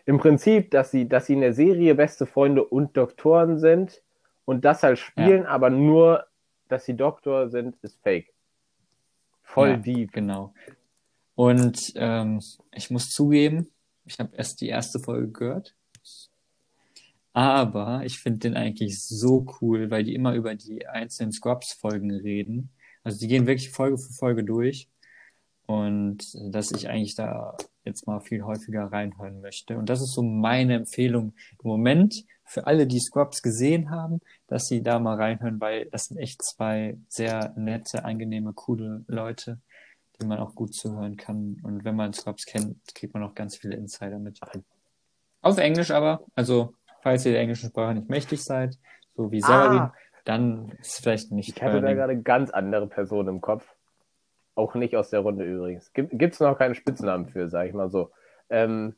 im 0.06 0.18
Prinzip, 0.20 0.72
dass 0.72 0.92
sie, 0.92 1.08
dass 1.08 1.26
sie 1.28 1.34
in 1.34 1.42
der 1.42 1.54
Serie 1.54 1.96
beste 1.96 2.26
Freunde 2.26 2.64
und 2.64 2.96
Doktoren 2.98 3.60
sind 3.60 4.02
und 4.46 4.64
das 4.66 4.84
halt 4.84 5.00
spielen, 5.00 5.46
aber 5.46 5.70
nur, 5.70 6.26
dass 6.70 6.86
sie 6.86 6.96
Doktor 6.96 7.50
sind, 7.50 7.76
ist 7.82 8.02
fake. 8.04 8.33
Voll 9.54 9.70
Ja, 9.70 9.78
deep. 9.78 10.12
Genau. 10.12 10.54
Und 11.36 11.80
ähm, 11.96 12.42
ich 12.72 12.90
muss 12.90 13.10
zugeben, 13.10 13.68
ich 14.06 14.20
habe 14.20 14.36
erst 14.36 14.62
die 14.62 14.68
erste 14.68 15.00
Folge 15.00 15.32
gehört. 15.32 15.76
Aber 17.34 18.04
ich 18.06 18.20
finde 18.20 18.40
den 18.40 18.56
eigentlich 18.56 19.02
so 19.04 19.46
cool, 19.62 19.90
weil 19.90 20.04
die 20.04 20.14
immer 20.14 20.34
über 20.34 20.54
die 20.56 20.88
einzelnen 20.88 21.32
Scrubs-Folgen 21.32 22.12
reden. 22.12 22.70
Also 23.04 23.20
die 23.20 23.28
gehen 23.28 23.48
wirklich 23.48 23.72
Folge 23.72 23.98
für 23.98 24.14
Folge 24.14 24.44
durch. 24.44 24.90
Und 25.66 26.36
dass 26.52 26.72
ich 26.72 26.90
eigentlich 26.90 27.16
da 27.16 27.58
jetzt 27.86 28.06
mal 28.06 28.20
viel 28.20 28.44
häufiger 28.44 28.86
reinhören 28.86 29.42
möchte. 29.42 29.78
Und 29.78 29.90
das 29.90 30.02
ist 30.02 30.14
so 30.14 30.22
meine 30.22 30.76
Empfehlung 30.76 31.34
im 31.64 31.70
Moment 31.70 32.24
für 32.46 32.68
alle, 32.68 32.88
die 32.88 33.00
Scrubs 33.00 33.42
gesehen 33.42 33.90
haben, 33.90 34.20
dass 34.48 34.66
sie 34.68 34.84
da 34.84 35.00
mal 35.00 35.16
reinhören, 35.16 35.60
weil 35.62 35.86
das 35.86 36.06
sind 36.06 36.18
echt 36.18 36.44
zwei 36.44 36.98
sehr 37.08 37.54
nette, 37.56 38.06
angenehme, 38.06 38.54
coole 38.54 39.04
Leute, 39.08 39.60
die 40.22 40.26
man 40.26 40.40
auch 40.40 40.54
gut 40.56 40.74
zuhören 40.76 41.16
kann. 41.18 41.58
Und 41.64 41.84
wenn 41.86 41.96
man 41.96 42.14
Scrubs 42.14 42.46
kennt, 42.46 42.78
kriegt 42.94 43.14
man 43.14 43.24
auch 43.24 43.34
ganz 43.36 43.58
viele 43.58 43.76
Insider 43.76 44.20
mit. 44.20 44.40
Auf 45.42 45.58
Englisch 45.58 45.92
aber, 45.92 46.22
also 46.36 46.74
falls 47.02 47.26
ihr 47.26 47.32
der 47.34 47.42
englischen 47.42 47.70
Sprache 47.70 47.96
nicht 47.96 48.10
mächtig 48.10 48.44
seid, 48.44 48.78
so 49.16 49.32
wie 49.32 49.42
Severin, 49.42 49.80
Ah. 49.80 49.94
dann 50.26 50.70
ist 50.80 50.94
es 50.94 51.00
vielleicht 51.00 51.32
nicht 51.32 51.50
Ich 51.58 51.62
hatte 51.64 51.82
da 51.82 51.94
gerade 51.94 52.22
ganz 52.22 52.50
andere 52.50 52.88
Personen 52.88 53.30
im 53.30 53.42
Kopf. 53.42 53.66
Auch 54.56 54.76
nicht 54.76 54.96
aus 54.96 55.10
der 55.10 55.22
Runde 55.22 55.46
übrigens. 55.46 55.92
Gibt 55.94 56.12
gibt's 56.18 56.40
noch 56.40 56.58
keinen 56.58 56.76
Spitznamen 56.76 57.28
für, 57.28 57.50
sag 57.50 57.68
ich 57.68 57.74
mal 57.74 57.90
so. 57.90 58.12
Ähm, 58.50 58.96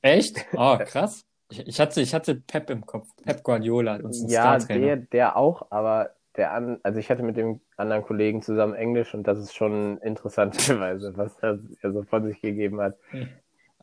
Echt? 0.00 0.44
Oh, 0.54 0.76
krass. 0.84 1.24
Ich, 1.52 1.66
ich, 1.66 1.80
hatte, 1.80 2.00
ich 2.00 2.14
hatte 2.14 2.34
Pep 2.34 2.70
im 2.70 2.86
Kopf. 2.86 3.08
Pep 3.22 3.42
Guardiola, 3.42 4.00
ja, 4.26 4.58
der, 4.58 4.96
der 4.96 5.36
auch, 5.36 5.66
aber 5.70 6.10
der 6.36 6.52
an, 6.54 6.78
also 6.82 6.98
ich 6.98 7.10
hatte 7.10 7.22
mit 7.22 7.36
dem 7.36 7.60
anderen 7.76 8.02
Kollegen 8.02 8.40
zusammen 8.40 8.74
Englisch 8.74 9.12
und 9.12 9.24
das 9.26 9.38
ist 9.38 9.54
schon 9.54 9.98
interessanterweise, 9.98 11.12
was 11.16 11.36
er, 11.40 11.58
er 11.82 11.92
so 11.92 12.02
von 12.04 12.24
sich 12.26 12.40
gegeben 12.40 12.80
hat. 12.80 12.96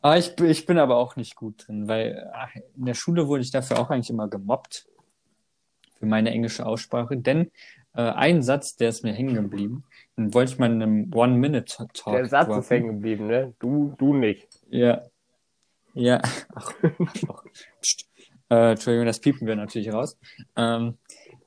Ah, 0.02 0.16
ich, 0.16 0.34
bin- 0.34 0.46
ich 0.50 0.66
bin 0.66 0.78
aber 0.78 0.96
auch 0.96 1.14
nicht 1.14 1.36
gut 1.36 1.66
drin, 1.68 1.86
weil 1.86 2.28
ach, 2.34 2.54
in 2.76 2.86
der 2.86 2.94
Schule 2.94 3.28
wurde 3.28 3.42
ich 3.42 3.52
dafür 3.52 3.78
auch 3.78 3.90
eigentlich 3.90 4.10
immer 4.10 4.28
gemobbt 4.28 4.88
für 5.98 6.06
meine 6.06 6.30
englische 6.30 6.66
Aussprache, 6.66 7.16
denn 7.18 7.52
äh, 7.94 8.00
einen 8.02 8.42
Satz, 8.42 8.74
der 8.76 8.88
ist 8.88 9.04
mir 9.04 9.12
hängen 9.12 9.34
geblieben. 9.34 9.84
Den 10.16 10.34
wollte 10.34 10.52
ich 10.52 10.58
mal 10.58 10.72
in 10.72 10.82
einem 10.82 11.10
One-Minute-Talk 11.14 11.92
Der 12.16 12.26
Satz 12.26 12.46
droppen. 12.46 12.62
ist 12.62 12.70
hängen 12.70 12.88
geblieben, 12.88 13.26
ne? 13.28 13.54
Du, 13.60 13.94
du 13.98 14.12
nicht. 14.14 14.48
Ja. 14.70 15.02
Ja. 15.94 16.20
Ach, 16.54 16.72
Arschloch. 16.98 17.44
Psst. 17.80 18.06
Äh, 18.50 18.72
Entschuldigung, 18.72 19.06
das 19.06 19.20
piepen 19.20 19.46
wir 19.46 19.56
natürlich 19.56 19.92
raus. 19.92 20.18
Ähm, 20.56 20.98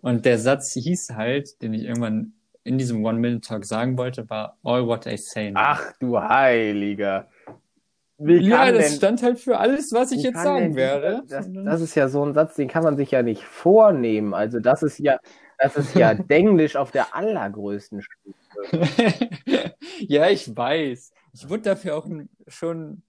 und 0.02 0.26
der 0.26 0.40
Satz 0.40 0.74
hieß 0.74 1.12
halt, 1.16 1.62
den 1.62 1.74
ich 1.74 1.84
irgendwann 1.84 2.34
in 2.64 2.78
diesem 2.78 3.04
One-Minute-Talk 3.04 3.66
sagen 3.66 3.98
wollte, 3.98 4.30
war 4.30 4.58
All 4.64 4.88
what 4.88 5.06
I 5.06 5.18
say 5.18 5.52
now. 5.52 5.60
Ach 5.62 5.92
du 6.00 6.18
Heiliger. 6.18 7.28
Wie 8.18 8.38
ja, 8.38 8.72
das 8.72 8.90
denn, 8.90 8.98
stand 8.98 9.24
halt 9.24 9.40
für 9.40 9.58
alles, 9.58 9.92
was 9.92 10.12
ich 10.12 10.24
jetzt 10.24 10.42
sagen 10.42 10.68
denn 10.68 10.76
werde. 10.76 11.24
Das, 11.28 11.50
das 11.52 11.82
ist 11.82 11.96
ja 11.96 12.08
so 12.08 12.24
ein 12.26 12.34
Satz, 12.34 12.56
den 12.56 12.70
kann 12.70 12.84
man 12.84 12.96
sich 12.96 13.12
ja 13.12 13.22
nicht 13.22 13.44
vornehmen. 13.44 14.34
Also 14.34 14.60
das 14.60 14.82
ist 14.82 15.00
ja, 15.00 15.20
das 15.58 15.76
ist 15.76 15.96
ja 15.96 16.14
Denglisch 16.14 16.78
auf 16.78 16.92
der 16.92 17.14
allergrößten 17.16 18.02
Stufe. 18.02 18.36
ja, 20.00 20.30
ich 20.30 20.56
weiß. 20.56 21.12
Ich 21.34 21.50
wurde 21.50 21.64
dafür 21.64 21.98
auch 21.98 22.08
schon 22.48 23.02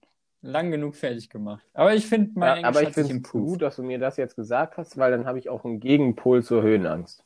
lang 0.45 0.71
genug 0.71 0.95
fertig 0.95 1.29
gemacht. 1.29 1.65
Aber 1.73 1.93
ich 1.93 2.05
finde, 2.07 2.31
mein 2.39 2.61
Ja, 2.61 2.67
aber 2.69 2.83
ich 2.83 2.89
finde 2.89 3.15
es 3.15 3.31
gut, 3.31 3.61
dass 3.61 3.75
du 3.77 3.83
mir 3.83 3.99
das 3.99 4.17
jetzt 4.17 4.35
gesagt 4.35 4.77
hast, 4.77 4.97
weil 4.97 5.11
dann 5.11 5.25
habe 5.25 5.39
ich 5.39 5.49
auch 5.49 5.65
einen 5.65 5.79
Gegenpol 5.79 6.43
zur 6.43 6.61
Höhenangst. 6.61 7.23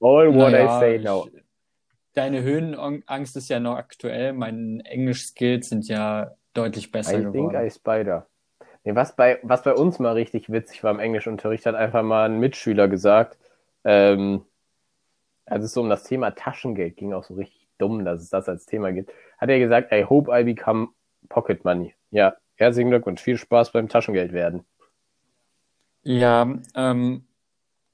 All 0.00 0.34
what 0.34 0.52
Naja, 0.52 0.76
I 0.76 0.80
say 0.80 0.98
now. 0.98 1.26
ich- 1.26 1.42
Deine 2.14 2.42
Höhenangst 2.42 3.36
ist 3.36 3.48
ja 3.48 3.58
noch 3.58 3.74
aktuell. 3.76 4.34
Meine 4.34 4.84
Englisch-Skills 4.84 5.68
sind 5.68 5.88
ja 5.88 6.30
deutlich 6.52 6.92
besser 6.92 7.18
I 7.18 7.22
think 7.22 7.32
geworden. 7.32 7.66
I 7.66 7.70
spider. 7.70 8.26
Nee, 8.84 8.94
was, 8.94 9.16
bei, 9.16 9.40
was 9.42 9.62
bei 9.64 9.74
uns 9.74 9.98
mal 9.98 10.12
richtig 10.12 10.52
witzig 10.52 10.84
war 10.84 10.92
im 10.92 11.00
Englischunterricht, 11.00 11.66
hat 11.66 11.74
einfach 11.74 12.04
mal 12.04 12.26
ein 12.28 12.38
Mitschüler 12.38 12.86
gesagt, 12.86 13.36
ähm, 13.82 14.44
als 15.46 15.64
es 15.64 15.72
so 15.72 15.80
um 15.80 15.88
das 15.88 16.04
Thema 16.04 16.30
Taschengeld 16.30 16.96
ging, 16.96 17.12
auch 17.14 17.24
so 17.24 17.34
richtig 17.34 17.66
dumm, 17.78 18.04
dass 18.04 18.22
es 18.22 18.30
das 18.30 18.48
als 18.48 18.66
Thema 18.66 18.92
gibt, 18.92 19.10
hat 19.38 19.48
er 19.48 19.58
gesagt, 19.58 19.90
I 19.90 20.04
hope 20.04 20.30
I 20.30 20.44
become 20.44 20.90
pocket 21.28 21.64
money. 21.64 21.94
Ja, 22.10 22.34
herzlichen 22.56 22.90
Glückwunsch, 22.90 23.22
viel 23.22 23.36
Spaß 23.36 23.72
beim 23.72 23.88
Taschengeld 23.88 24.32
werden. 24.32 24.64
Ja, 26.02 26.54
ähm, 26.74 27.24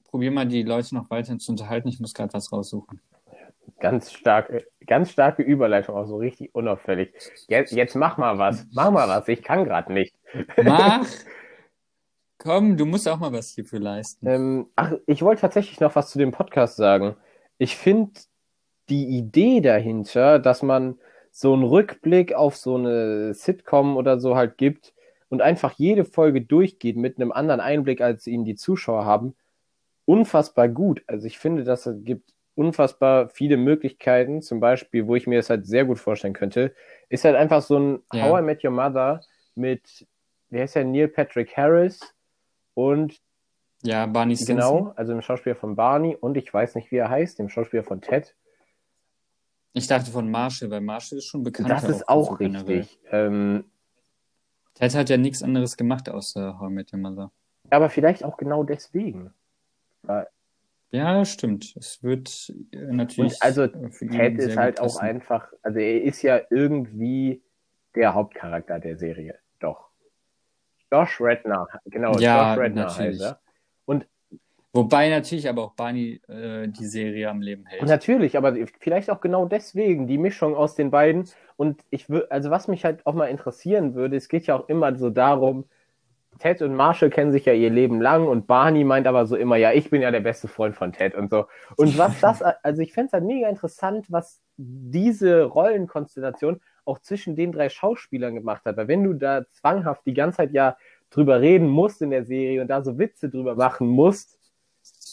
probier 0.09 0.31
mal 0.31 0.45
die 0.45 0.63
Leute 0.63 0.95
noch 0.95 1.09
weiterhin 1.09 1.39
zu 1.39 1.51
unterhalten. 1.51 1.87
Ich 1.87 1.99
muss 1.99 2.13
gerade 2.13 2.33
was 2.33 2.51
raussuchen. 2.51 3.01
Ganz 3.79 4.11
starke, 4.11 4.67
ganz 4.85 5.11
starke 5.11 5.41
Überleitung, 5.41 5.95
auch 5.95 6.05
so 6.05 6.17
richtig 6.17 6.53
unauffällig. 6.53 7.13
Jetzt, 7.47 7.71
jetzt 7.71 7.95
mach 7.95 8.17
mal 8.17 8.37
was, 8.37 8.67
mach 8.71 8.91
mal 8.91 9.07
was, 9.07 9.27
ich 9.27 9.41
kann 9.41 9.63
gerade 9.63 9.91
nicht. 9.91 10.13
Mach! 10.61 11.07
Komm, 12.37 12.75
du 12.75 12.85
musst 12.85 13.07
auch 13.07 13.19
mal 13.19 13.31
was 13.31 13.51
hierfür 13.51 13.79
leisten. 13.79 14.27
Ähm, 14.27 14.67
ach, 14.75 14.93
ich 15.05 15.21
wollte 15.21 15.41
tatsächlich 15.41 15.79
noch 15.79 15.95
was 15.95 16.09
zu 16.09 16.17
dem 16.17 16.31
Podcast 16.31 16.75
sagen. 16.75 17.15
Ich 17.59 17.77
finde 17.77 18.19
die 18.89 19.05
Idee 19.17 19.61
dahinter, 19.61 20.39
dass 20.39 20.63
man 20.63 20.97
so 21.31 21.53
einen 21.53 21.63
Rückblick 21.63 22.33
auf 22.33 22.57
so 22.57 22.75
eine 22.75 23.33
Sitcom 23.33 23.97
oder 23.97 24.19
so 24.19 24.35
halt 24.35 24.57
gibt 24.57 24.93
und 25.29 25.41
einfach 25.41 25.71
jede 25.77 26.03
Folge 26.03 26.41
durchgeht 26.41 26.97
mit 26.97 27.17
einem 27.17 27.31
anderen 27.31 27.61
Einblick, 27.61 28.01
als 28.01 28.27
ihn 28.27 28.43
die 28.43 28.55
Zuschauer 28.55 29.05
haben, 29.05 29.33
unfassbar 30.05 30.67
gut. 30.67 31.03
Also 31.07 31.25
ich 31.27 31.39
finde, 31.39 31.63
das 31.63 31.89
gibt 32.03 32.33
unfassbar 32.55 33.29
viele 33.29 33.55
Möglichkeiten. 33.55 34.41
Zum 34.41 34.59
Beispiel, 34.59 35.07
wo 35.07 35.15
ich 35.15 35.25
mir 35.25 35.37
das 35.39 35.49
halt 35.49 35.65
sehr 35.65 35.85
gut 35.85 35.99
vorstellen 35.99 36.33
könnte, 36.33 36.73
ist 37.07 37.23
halt 37.23 37.35
einfach 37.35 37.61
so 37.61 37.79
ein 37.79 38.03
Ja. 38.11 38.23
How 38.23 38.39
I 38.39 38.43
Met 38.43 38.63
Your 38.63 38.71
Mother 38.71 39.21
mit, 39.55 40.05
wie 40.49 40.59
heißt 40.59 40.75
der, 40.75 40.83
Neil 40.83 41.07
Patrick 41.07 41.55
Harris 41.55 42.13
und 42.73 43.21
Ja, 43.83 44.05
Barney 44.05 44.35
Stinson. 44.35 44.57
Genau, 44.57 44.93
also 44.95 45.13
dem 45.13 45.21
Schauspieler 45.21 45.55
von 45.55 45.75
Barney 45.75 46.15
und 46.15 46.35
ich 46.35 46.53
weiß 46.53 46.75
nicht, 46.75 46.91
wie 46.91 46.97
er 46.97 47.09
heißt, 47.09 47.39
dem 47.39 47.49
Schauspieler 47.49 47.83
von 47.83 48.01
Ted. 48.01 48.35
Ich 49.73 49.87
dachte 49.87 50.11
von 50.11 50.29
Marshall, 50.29 50.69
weil 50.69 50.81
Marshall 50.81 51.19
ist 51.19 51.25
schon 51.25 51.43
bekannt. 51.43 51.69
Das 51.69 51.83
ist 51.83 52.07
auch 52.09 52.39
richtig. 52.39 52.99
Ähm, 53.11 53.63
Ted 54.73 54.95
hat 54.95 55.09
ja 55.09 55.17
nichts 55.17 55.43
anderes 55.43 55.77
gemacht 55.77 56.09
außer 56.09 56.59
How 56.59 56.69
I 56.69 56.73
Met 56.73 56.93
Your 56.93 56.99
Mother. 56.99 57.31
aber 57.69 57.89
vielleicht 57.89 58.23
auch 58.23 58.37
genau 58.37 58.63
deswegen. 58.63 59.33
Ja, 60.91 61.23
stimmt. 61.23 61.73
Es 61.77 62.03
wird 62.03 62.53
äh, 62.73 62.77
natürlich. 62.91 63.33
Und 63.33 63.41
also 63.41 63.63
äh, 63.63 63.89
Ted 63.89 64.39
ist 64.39 64.57
halt 64.57 64.81
auch 64.81 64.97
einfach, 64.97 65.47
also 65.61 65.79
er 65.79 66.01
ist 66.01 66.21
ja 66.21 66.41
irgendwie 66.49 67.41
der 67.95 68.13
Hauptcharakter 68.13 68.79
der 68.79 68.97
Serie. 68.97 69.39
Doch. 69.59 69.89
Josh 70.91 71.21
Redner, 71.21 71.67
genau, 71.85 72.17
Ja, 72.17 72.55
Josh 72.55 72.63
Redner 72.63 72.83
natürlich. 72.85 73.21
heißt 73.21 73.21
er. 73.21 73.39
Wobei 74.73 75.09
natürlich 75.09 75.49
aber 75.49 75.63
auch 75.63 75.73
Barney 75.73 76.21
äh, 76.29 76.67
die 76.69 76.85
Serie 76.85 77.29
am 77.29 77.41
Leben 77.41 77.65
hält. 77.65 77.83
Natürlich, 77.83 78.37
aber 78.37 78.55
vielleicht 78.79 79.09
auch 79.09 79.19
genau 79.19 79.45
deswegen 79.45 80.07
die 80.07 80.17
Mischung 80.17 80.55
aus 80.55 80.75
den 80.75 80.91
beiden. 80.91 81.27
Und 81.57 81.81
ich 81.89 82.09
würde, 82.09 82.31
also 82.31 82.51
was 82.51 82.69
mich 82.69 82.85
halt 82.85 83.05
auch 83.05 83.13
mal 83.13 83.25
interessieren 83.25 83.95
würde, 83.95 84.15
es 84.15 84.29
geht 84.29 84.47
ja 84.47 84.55
auch 84.55 84.69
immer 84.69 84.95
so 84.95 85.09
darum, 85.09 85.65
Ted 86.39 86.61
und 86.61 86.73
Marshall 86.73 87.09
kennen 87.09 87.31
sich 87.33 87.45
ja 87.45 87.53
ihr 87.53 87.69
Leben 87.69 88.01
lang 88.01 88.27
und 88.27 88.47
Barney 88.47 88.83
meint 88.83 89.05
aber 89.05 89.27
so 89.27 89.35
immer, 89.35 89.57
ja, 89.57 89.73
ich 89.73 89.89
bin 89.89 90.01
ja 90.01 90.09
der 90.09 90.21
beste 90.21 90.47
Freund 90.47 90.75
von 90.75 90.93
Ted 90.93 91.15
und 91.15 91.29
so. 91.29 91.45
Und 91.75 91.97
was 91.97 92.19
das, 92.19 92.41
also 92.63 92.81
ich 92.81 92.93
fände 92.93 93.07
es 93.07 93.13
halt 93.13 93.25
mega 93.25 93.49
interessant, 93.49 94.05
was 94.09 94.41
diese 94.57 95.43
Rollenkonstellation 95.43 96.61
auch 96.85 96.99
zwischen 96.99 97.35
den 97.35 97.51
drei 97.51 97.69
Schauspielern 97.69 98.33
gemacht 98.33 98.63
hat. 98.65 98.77
Weil 98.77 98.87
wenn 98.87 99.03
du 99.03 99.13
da 99.13 99.43
zwanghaft 99.51 100.05
die 100.05 100.13
ganze 100.13 100.37
Zeit 100.37 100.53
ja 100.53 100.77
drüber 101.09 101.41
reden 101.41 101.67
musst 101.67 102.01
in 102.01 102.09
der 102.09 102.25
Serie 102.25 102.61
und 102.61 102.69
da 102.69 102.81
so 102.81 102.97
Witze 102.97 103.29
drüber 103.29 103.55
machen 103.55 103.87
musst, 103.87 104.39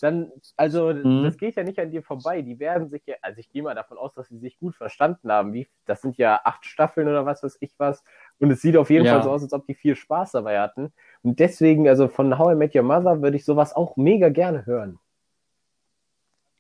dann, 0.01 0.31
also 0.57 0.93
Mhm. 0.93 1.23
das 1.25 1.37
geht 1.37 1.57
ja 1.57 1.63
nicht 1.65 1.79
an 1.79 1.91
dir 1.91 2.03
vorbei. 2.03 2.43
Die 2.43 2.59
werden 2.59 2.89
sich 2.89 3.03
ja, 3.07 3.17
also 3.23 3.39
ich 3.39 3.51
gehe 3.51 3.63
mal 3.63 3.75
davon 3.75 3.99
aus, 3.99 4.15
dass 4.15 4.29
sie 4.29 4.39
sich 4.39 4.59
gut 4.59 4.75
verstanden 4.77 5.31
haben. 5.31 5.53
Wie, 5.53 5.69
das 5.87 6.03
sind 6.03 6.17
ja 6.19 6.41
acht 6.45 6.65
Staffeln 6.67 7.09
oder 7.09 7.27
was 7.27 7.43
weiß 7.43 7.57
ich 7.61 7.73
was. 7.79 8.03
Und 8.39 8.51
es 8.51 8.61
sieht 8.63 8.77
auf 8.77 8.91
jeden 8.91 9.05
Ja. 9.07 9.15
Fall 9.15 9.23
so 9.23 9.31
aus, 9.31 9.43
als 9.43 9.53
ob 9.53 9.67
die 9.67 9.75
viel 9.75 9.97
Spaß 9.97 10.33
dabei 10.33 10.61
hatten. 10.61 10.93
Und 11.23 11.39
deswegen, 11.41 11.89
also 11.89 12.09
von 12.09 12.39
How 12.39 12.53
I 12.53 12.57
Met 12.57 12.75
Your 12.75 12.83
Mother 12.83 13.23
würde 13.23 13.37
ich 13.37 13.45
sowas 13.45 13.75
auch 13.75 13.97
mega 13.97 14.29
gerne 14.29 14.67
hören. 14.67 14.99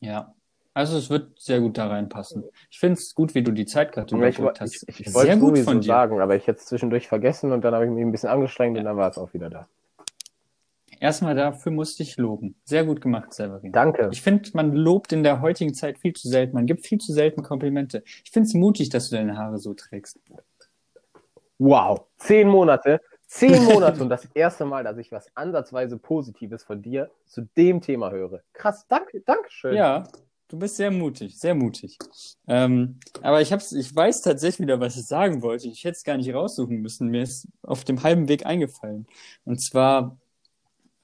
Ja. 0.00 0.34
Also 0.74 0.96
es 0.96 1.10
wird 1.10 1.40
sehr 1.40 1.60
gut 1.60 1.76
da 1.76 1.88
reinpassen. 1.88 2.44
Ich 2.70 2.78
finde 2.78 3.00
es 3.00 3.12
gut, 3.14 3.34
wie 3.34 3.42
du 3.42 3.50
die 3.50 3.66
Zeit 3.66 3.90
gerade 3.90 4.14
Aber 4.14 4.28
ich, 4.28 4.38
überbrückt 4.38 4.58
ich, 4.58 4.62
hast. 4.62 4.88
ich, 4.88 5.00
ich 5.08 5.14
wollte 5.14 5.32
es 5.32 5.40
sowieso 5.40 5.82
sagen, 5.82 6.20
aber 6.20 6.36
ich 6.36 6.46
hätte 6.46 6.60
es 6.60 6.66
zwischendurch 6.66 7.08
vergessen 7.08 7.50
und 7.50 7.64
dann 7.64 7.74
habe 7.74 7.84
ich 7.86 7.90
mich 7.90 8.02
ein 8.04 8.12
bisschen 8.12 8.28
angestrengt 8.28 8.78
und 8.78 8.84
dann 8.84 8.96
war 8.96 9.10
es 9.10 9.18
auch 9.18 9.34
wieder 9.34 9.50
da. 9.50 9.66
Erstmal 11.00 11.34
dafür 11.34 11.72
musste 11.72 12.02
ich 12.02 12.16
loben. 12.16 12.56
Sehr 12.64 12.84
gut 12.84 13.00
gemacht, 13.00 13.32
Severin. 13.32 13.72
Danke. 13.72 14.08
Ich 14.12 14.22
finde, 14.22 14.50
man 14.54 14.72
lobt 14.72 15.12
in 15.12 15.22
der 15.22 15.40
heutigen 15.40 15.74
Zeit 15.74 15.98
viel 15.98 16.12
zu 16.12 16.28
selten. 16.28 16.54
Man 16.54 16.66
gibt 16.66 16.86
viel 16.86 16.98
zu 16.98 17.12
selten 17.12 17.42
Komplimente. 17.42 18.02
Ich 18.24 18.30
finde 18.30 18.48
es 18.48 18.54
mutig, 18.54 18.88
dass 18.88 19.10
du 19.10 19.16
deine 19.16 19.36
Haare 19.36 19.58
so 19.58 19.74
trägst. 19.74 20.18
Wow. 21.58 22.02
Zehn 22.16 22.48
Monate. 22.48 23.00
Zehn 23.26 23.62
Monate 23.64 24.00
und 24.00 24.08
das 24.08 24.24
erste 24.32 24.64
Mal, 24.64 24.84
dass 24.84 24.96
ich 24.96 25.12
was 25.12 25.26
ansatzweise 25.34 25.98
Positives 25.98 26.64
von 26.64 26.80
dir 26.80 27.10
zu 27.26 27.42
dem 27.56 27.82
Thema 27.82 28.10
höre. 28.10 28.40
Krass, 28.54 28.86
danke, 28.88 29.20
danke 29.20 29.50
schön. 29.50 29.74
Ja, 29.74 30.04
du 30.48 30.58
bist 30.58 30.76
sehr 30.76 30.90
mutig, 30.90 31.38
sehr 31.38 31.54
mutig. 31.54 31.98
Ähm, 32.46 32.98
aber 33.20 33.42
ich 33.42 33.52
hab's, 33.52 33.72
ich 33.72 33.94
weiß 33.94 34.22
tatsächlich 34.22 34.60
wieder, 34.60 34.80
was 34.80 34.96
ich 34.96 35.06
sagen 35.06 35.42
wollte. 35.42 35.68
Ich 35.68 35.84
hätte 35.84 35.96
es 35.96 36.04
gar 36.04 36.16
nicht 36.16 36.32
raussuchen 36.32 36.80
müssen. 36.80 37.08
Mir 37.08 37.22
ist 37.22 37.46
auf 37.62 37.84
dem 37.84 38.02
halben 38.02 38.28
Weg 38.28 38.46
eingefallen. 38.46 39.06
Und 39.44 39.60
zwar, 39.60 40.16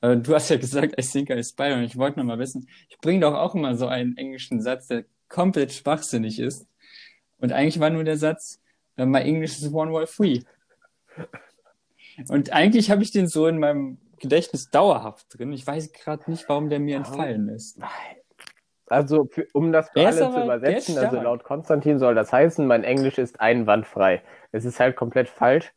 äh, 0.04 0.16
du 0.18 0.34
hast 0.34 0.50
ja 0.50 0.56
gesagt, 0.56 0.94
I 0.98 1.02
think 1.02 1.30
I 1.30 1.42
spy. 1.42 1.72
Und 1.72 1.82
ich 1.82 1.96
wollte 1.96 2.18
noch 2.18 2.26
mal 2.26 2.38
wissen, 2.38 2.68
ich 2.88 2.98
bringe 2.98 3.20
doch 3.20 3.34
auch 3.34 3.54
immer 3.54 3.74
so 3.74 3.86
einen 3.86 4.16
englischen 4.16 4.60
Satz, 4.60 4.88
der 4.88 5.04
komplett 5.28 5.72
schwachsinnig 5.72 6.38
ist. 6.38 6.66
Und 7.38 7.52
eigentlich 7.52 7.80
war 7.80 7.90
nur 7.90 8.04
der 8.04 8.18
Satz, 8.18 8.60
äh, 8.96 9.06
my 9.06 9.20
English 9.20 9.58
is 9.58 9.72
one 9.72 9.90
word 9.90 10.08
free. 10.08 10.40
Und 12.28 12.52
eigentlich 12.52 12.90
habe 12.90 13.02
ich 13.02 13.10
den 13.10 13.26
so 13.26 13.46
in 13.46 13.58
meinem 13.58 13.98
Gedächtnis 14.18 14.70
dauerhaft 14.70 15.26
drin. 15.30 15.52
Ich 15.52 15.66
weiß 15.66 15.92
gerade 15.92 16.30
nicht, 16.30 16.48
warum 16.48 16.68
der 16.68 16.80
mir 16.80 16.96
entfallen 16.96 17.48
ist. 17.48 17.78
Also, 18.86 19.26
für, 19.30 19.46
um 19.54 19.72
das 19.72 19.88
für 19.90 20.06
alle 20.06 20.30
zu 20.30 20.42
übersetzen, 20.42 20.98
also 20.98 21.16
laut 21.16 21.42
Konstantin 21.42 21.98
soll 21.98 22.14
das 22.14 22.32
heißen, 22.32 22.66
mein 22.66 22.84
Englisch 22.84 23.16
ist 23.16 23.40
einwandfrei. 23.40 24.22
Es 24.52 24.66
ist 24.66 24.78
halt 24.78 24.94
komplett 24.96 25.28
falsch. 25.28 25.72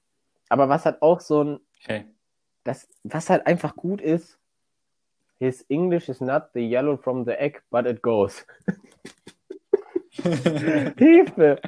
Aber 0.49 0.69
was 0.69 0.86
halt 0.86 1.01
auch 1.01 1.21
so 1.21 1.43
ein, 1.43 1.59
Okay. 1.84 2.05
Das, 2.68 2.88
was 3.03 3.30
halt 3.30 3.47
einfach 3.47 3.76
gut 3.76 4.01
ist, 4.01 4.38
his 5.39 5.65
English 5.70 6.09
is 6.09 6.20
not 6.20 6.49
the 6.53 6.59
yellow 6.59 6.97
from 6.97 7.26
the 7.26 7.32
egg, 7.32 7.61
but 7.70 7.86
it 7.86 8.01
goes. 8.01 8.45
Hilfe! 10.97 11.61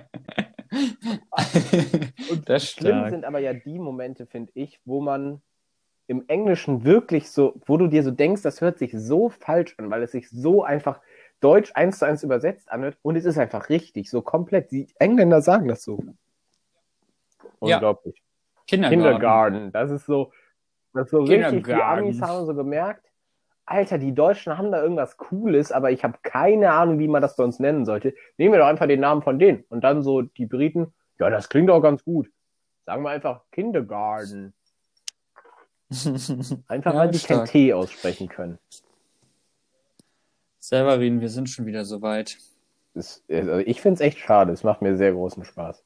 Und 2.32 2.50
das 2.50 2.70
Schlimm 2.70 2.98
stark. 2.98 3.10
sind 3.12 3.26
aber 3.26 3.40
ja 3.40 3.54
die 3.54 3.80
Momente, 3.80 4.26
finde 4.26 4.52
ich, 4.56 4.80
wo 4.86 5.02
man 5.02 5.42
im 6.08 6.26
Englischen 6.28 6.84
wirklich 6.84 7.30
so, 7.30 7.54
wo 7.66 7.78
du 7.78 7.88
dir 7.88 8.04
so 8.04 8.12
denkst, 8.12 8.42
das 8.42 8.62
hört 8.62 8.80
sich 8.80 8.92
so 8.94 9.30
falsch 9.30 9.76
an, 9.78 9.92
weil 9.92 10.02
es 10.02 10.12
sich 10.12 10.30
so 10.30 10.64
einfach 10.64 11.00
Deutsch 11.40 11.72
eins 11.76 12.00
zu 12.00 12.06
eins 12.06 12.24
übersetzt 12.24 12.72
anhört 12.72 12.98
und 13.04 13.16
es 13.16 13.26
ist 13.26 13.38
einfach 13.38 13.70
richtig, 13.70 14.10
so 14.10 14.22
komplett. 14.22 14.72
Die 14.72 14.88
Engländer 14.98 15.42
sagen 15.42 15.68
das 15.68 15.84
so. 15.84 16.04
Ja. 17.62 17.76
Unglaublich. 17.78 18.22
Kindergarten. 18.66 19.02
Kindergarten, 19.02 19.72
das 19.72 19.92
ist 19.92 20.06
so, 20.06 20.32
das 20.94 21.10
so 21.10 21.20
richtig, 21.20 21.38
die 21.38 21.44
Kindergarten. 21.62 22.04
Amis 22.04 22.22
haben 22.22 22.46
so 22.46 22.54
gemerkt, 22.54 23.06
Alter, 23.66 24.00
die 24.00 24.16
Deutschen 24.16 24.58
haben 24.58 24.72
da 24.72 24.82
irgendwas 24.82 25.16
Cooles, 25.18 25.72
aber 25.72 25.92
ich 25.92 26.04
habe 26.04 26.18
keine 26.24 26.72
Ahnung, 26.72 26.98
wie 26.98 27.08
man 27.08 27.22
das 27.22 27.36
bei 27.36 27.44
uns 27.44 27.60
nennen 27.60 27.86
sollte. 27.86 28.16
Nehmen 28.38 28.54
wir 28.54 28.60
doch 28.60 28.66
einfach 28.66 28.88
den 28.88 29.00
Namen 29.00 29.22
von 29.22 29.38
denen. 29.38 29.64
Und 29.70 29.84
dann 29.84 30.02
so 30.02 30.24
die 30.24 30.48
Briten, 30.48 30.92
ja, 31.20 31.30
das 31.30 31.50
klingt 31.50 31.70
auch 31.70 31.82
ganz 31.82 32.04
gut. 32.04 32.32
Sagen 32.86 33.04
wir 33.04 33.12
einfach 33.12 33.44
Kindergarten. 33.52 34.54
Einfach 36.68 36.94
Ja, 36.94 37.00
weil 37.00 37.10
die 37.10 37.18
kein. 37.18 37.46
T 37.46 37.74
aussprechen 37.74 38.30
können. 38.30 38.60
Severin, 40.60 41.20
wir 41.20 41.30
sind 41.30 41.50
schon 41.50 41.66
wieder 41.66 41.84
soweit. 41.84 42.38
Das, 42.94 43.24
also 43.28 43.58
ich 43.58 43.82
finde 43.82 43.96
es 43.96 44.02
echt 44.02 44.20
schade. 44.20 44.52
Es 44.52 44.64
macht 44.64 44.84
mir 44.84 44.98
sehr 44.98 45.14
großen 45.14 45.46
Spaß. 45.46 45.84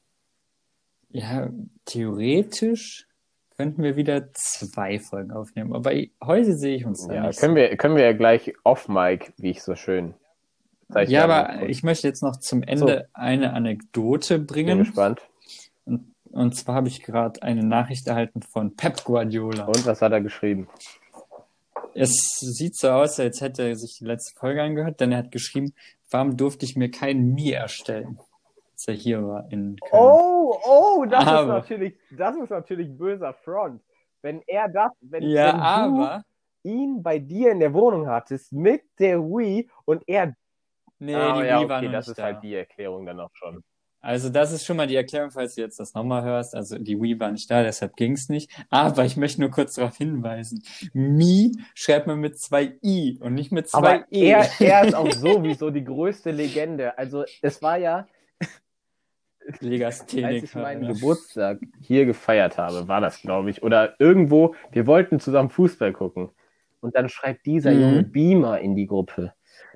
Ja, 1.08 1.48
theoretisch 1.86 3.08
könnten 3.56 3.82
wir 3.82 3.96
wieder 3.96 4.32
zwei 4.32 4.98
Folgen 4.98 5.30
aufnehmen, 5.32 5.72
aber 5.74 5.92
heute 6.22 6.56
sehe 6.56 6.76
ich 6.76 6.84
uns 6.86 7.06
Ja, 7.10 7.26
nicht. 7.28 7.38
können 7.38 7.54
wir, 7.54 7.76
können 7.76 7.96
wir 7.96 8.04
ja 8.04 8.12
gleich 8.12 8.52
off-Mic, 8.64 9.32
wie 9.38 9.50
ich 9.50 9.62
so 9.62 9.74
schön. 9.74 10.14
zeichne. 10.92 11.14
ja, 11.14 11.24
aber 11.24 11.68
ich 11.68 11.82
möchte 11.82 12.06
jetzt 12.08 12.22
noch 12.22 12.36
zum 12.38 12.62
Ende 12.62 13.08
eine 13.12 13.52
Anekdote 13.52 14.38
bin 14.38 14.46
bringen. 14.46 14.78
gespannt. 14.78 15.22
Und, 15.84 16.12
und 16.30 16.56
zwar 16.56 16.74
habe 16.74 16.88
ich 16.88 17.02
gerade 17.02 17.42
eine 17.42 17.62
Nachricht 17.64 18.06
erhalten 18.06 18.42
von 18.42 18.74
Pep 18.76 19.04
Guardiola. 19.04 19.64
Und 19.66 19.86
was 19.86 20.02
hat 20.02 20.12
er 20.12 20.20
geschrieben? 20.20 20.68
Es 21.94 22.12
sieht 22.40 22.76
so 22.76 22.90
aus, 22.90 23.20
als 23.20 23.40
hätte 23.40 23.62
er 23.62 23.76
sich 23.76 23.98
die 23.98 24.04
letzte 24.04 24.36
Folge 24.38 24.62
angehört, 24.62 24.98
denn 25.00 25.12
er 25.12 25.18
hat 25.18 25.30
geschrieben, 25.30 25.74
warum 26.10 26.36
durfte 26.36 26.64
ich 26.64 26.74
mir 26.76 26.90
kein 26.90 27.32
Mi 27.34 27.50
erstellen, 27.52 28.18
er 28.18 28.33
hier 28.92 29.26
war 29.26 29.46
in 29.50 29.76
Köln. 29.76 30.02
Oh, 30.02 30.58
oh, 30.64 31.04
das 31.06 31.26
Aber- 31.26 31.40
ist 31.42 31.48
natürlich, 31.70 31.94
das 32.16 32.36
ist 32.36 32.50
natürlich 32.50 32.88
böser 32.96 33.32
Front. 33.32 33.80
Wenn 34.22 34.42
er 34.46 34.68
das, 34.68 34.90
wenn, 35.00 35.22
ja, 35.22 35.52
wenn 35.52 35.60
aber... 35.60 36.24
du 36.62 36.70
ihn 36.70 37.02
bei 37.02 37.18
dir 37.18 37.52
in 37.52 37.60
der 37.60 37.72
Wohnung 37.74 38.06
hattest 38.08 38.52
mit 38.52 38.82
der 38.98 39.20
Wii 39.20 39.68
und 39.84 40.02
er. 40.06 40.34
Nee, 40.98 41.14
Ah, 41.14 41.40
die 41.40 41.46
ja, 41.46 41.60
Wii 41.60 41.68
war 41.68 41.78
okay, 41.78 41.86
noch 41.86 41.92
das 41.92 42.06
nicht 42.06 42.12
ist 42.12 42.18
da. 42.18 42.22
halt 42.24 42.42
die 42.42 42.54
Erklärung 42.54 43.04
dann 43.06 43.20
auch 43.20 43.30
schon. 43.34 43.62
Also 44.00 44.28
das 44.28 44.52
ist 44.52 44.66
schon 44.66 44.76
mal 44.76 44.86
die 44.86 44.96
Erklärung, 44.96 45.30
falls 45.30 45.54
du 45.54 45.62
jetzt 45.62 45.80
das 45.80 45.94
nochmal 45.94 46.22
hörst. 46.22 46.54
Also 46.54 46.78
die 46.78 47.00
Wii 47.00 47.18
war 47.20 47.30
nicht 47.32 47.50
da, 47.50 47.62
deshalb 47.62 47.96
ging's 47.96 48.28
nicht. 48.28 48.50
Aber 48.68 49.04
ich 49.06 49.16
möchte 49.16 49.40
nur 49.40 49.50
kurz 49.50 49.74
darauf 49.76 49.96
hinweisen. 49.96 50.62
Mi 50.92 51.52
schreibt 51.74 52.06
man 52.06 52.18
mit 52.20 52.38
zwei 52.38 52.74
I 52.82 53.18
und 53.22 53.32
nicht 53.34 53.50
mit 53.50 53.68
zwei 53.68 53.78
Aber 53.78 54.04
E. 54.12 54.28
er, 54.28 54.46
er 54.60 54.84
ist 54.84 54.94
auch 54.94 55.10
sowieso 55.10 55.70
die 55.70 55.84
größte 55.84 56.30
Legende. 56.32 56.96
Also 56.98 57.24
es 57.40 57.62
war 57.62 57.78
ja, 57.78 58.06
als 59.46 59.60
Legastheniker. 59.60 60.44
ich 60.44 60.54
meinen 60.54 60.84
ja. 60.84 60.92
Geburtstag 60.92 61.60
hier 61.80 62.06
gefeiert 62.06 62.58
habe, 62.58 62.88
war 62.88 63.00
das, 63.00 63.20
glaube 63.20 63.50
ich. 63.50 63.62
Oder 63.62 63.94
irgendwo, 64.00 64.54
wir 64.72 64.86
wollten 64.86 65.20
zusammen 65.20 65.50
Fußball 65.50 65.92
gucken. 65.92 66.30
Und 66.80 66.94
dann 66.96 67.08
schreibt 67.08 67.46
dieser 67.46 67.72
Mhm. 67.72 67.80
Junge 67.80 68.02
Beamer 68.04 68.60
in 68.60 68.76
die 68.76 68.86
Gruppe. 68.86 69.32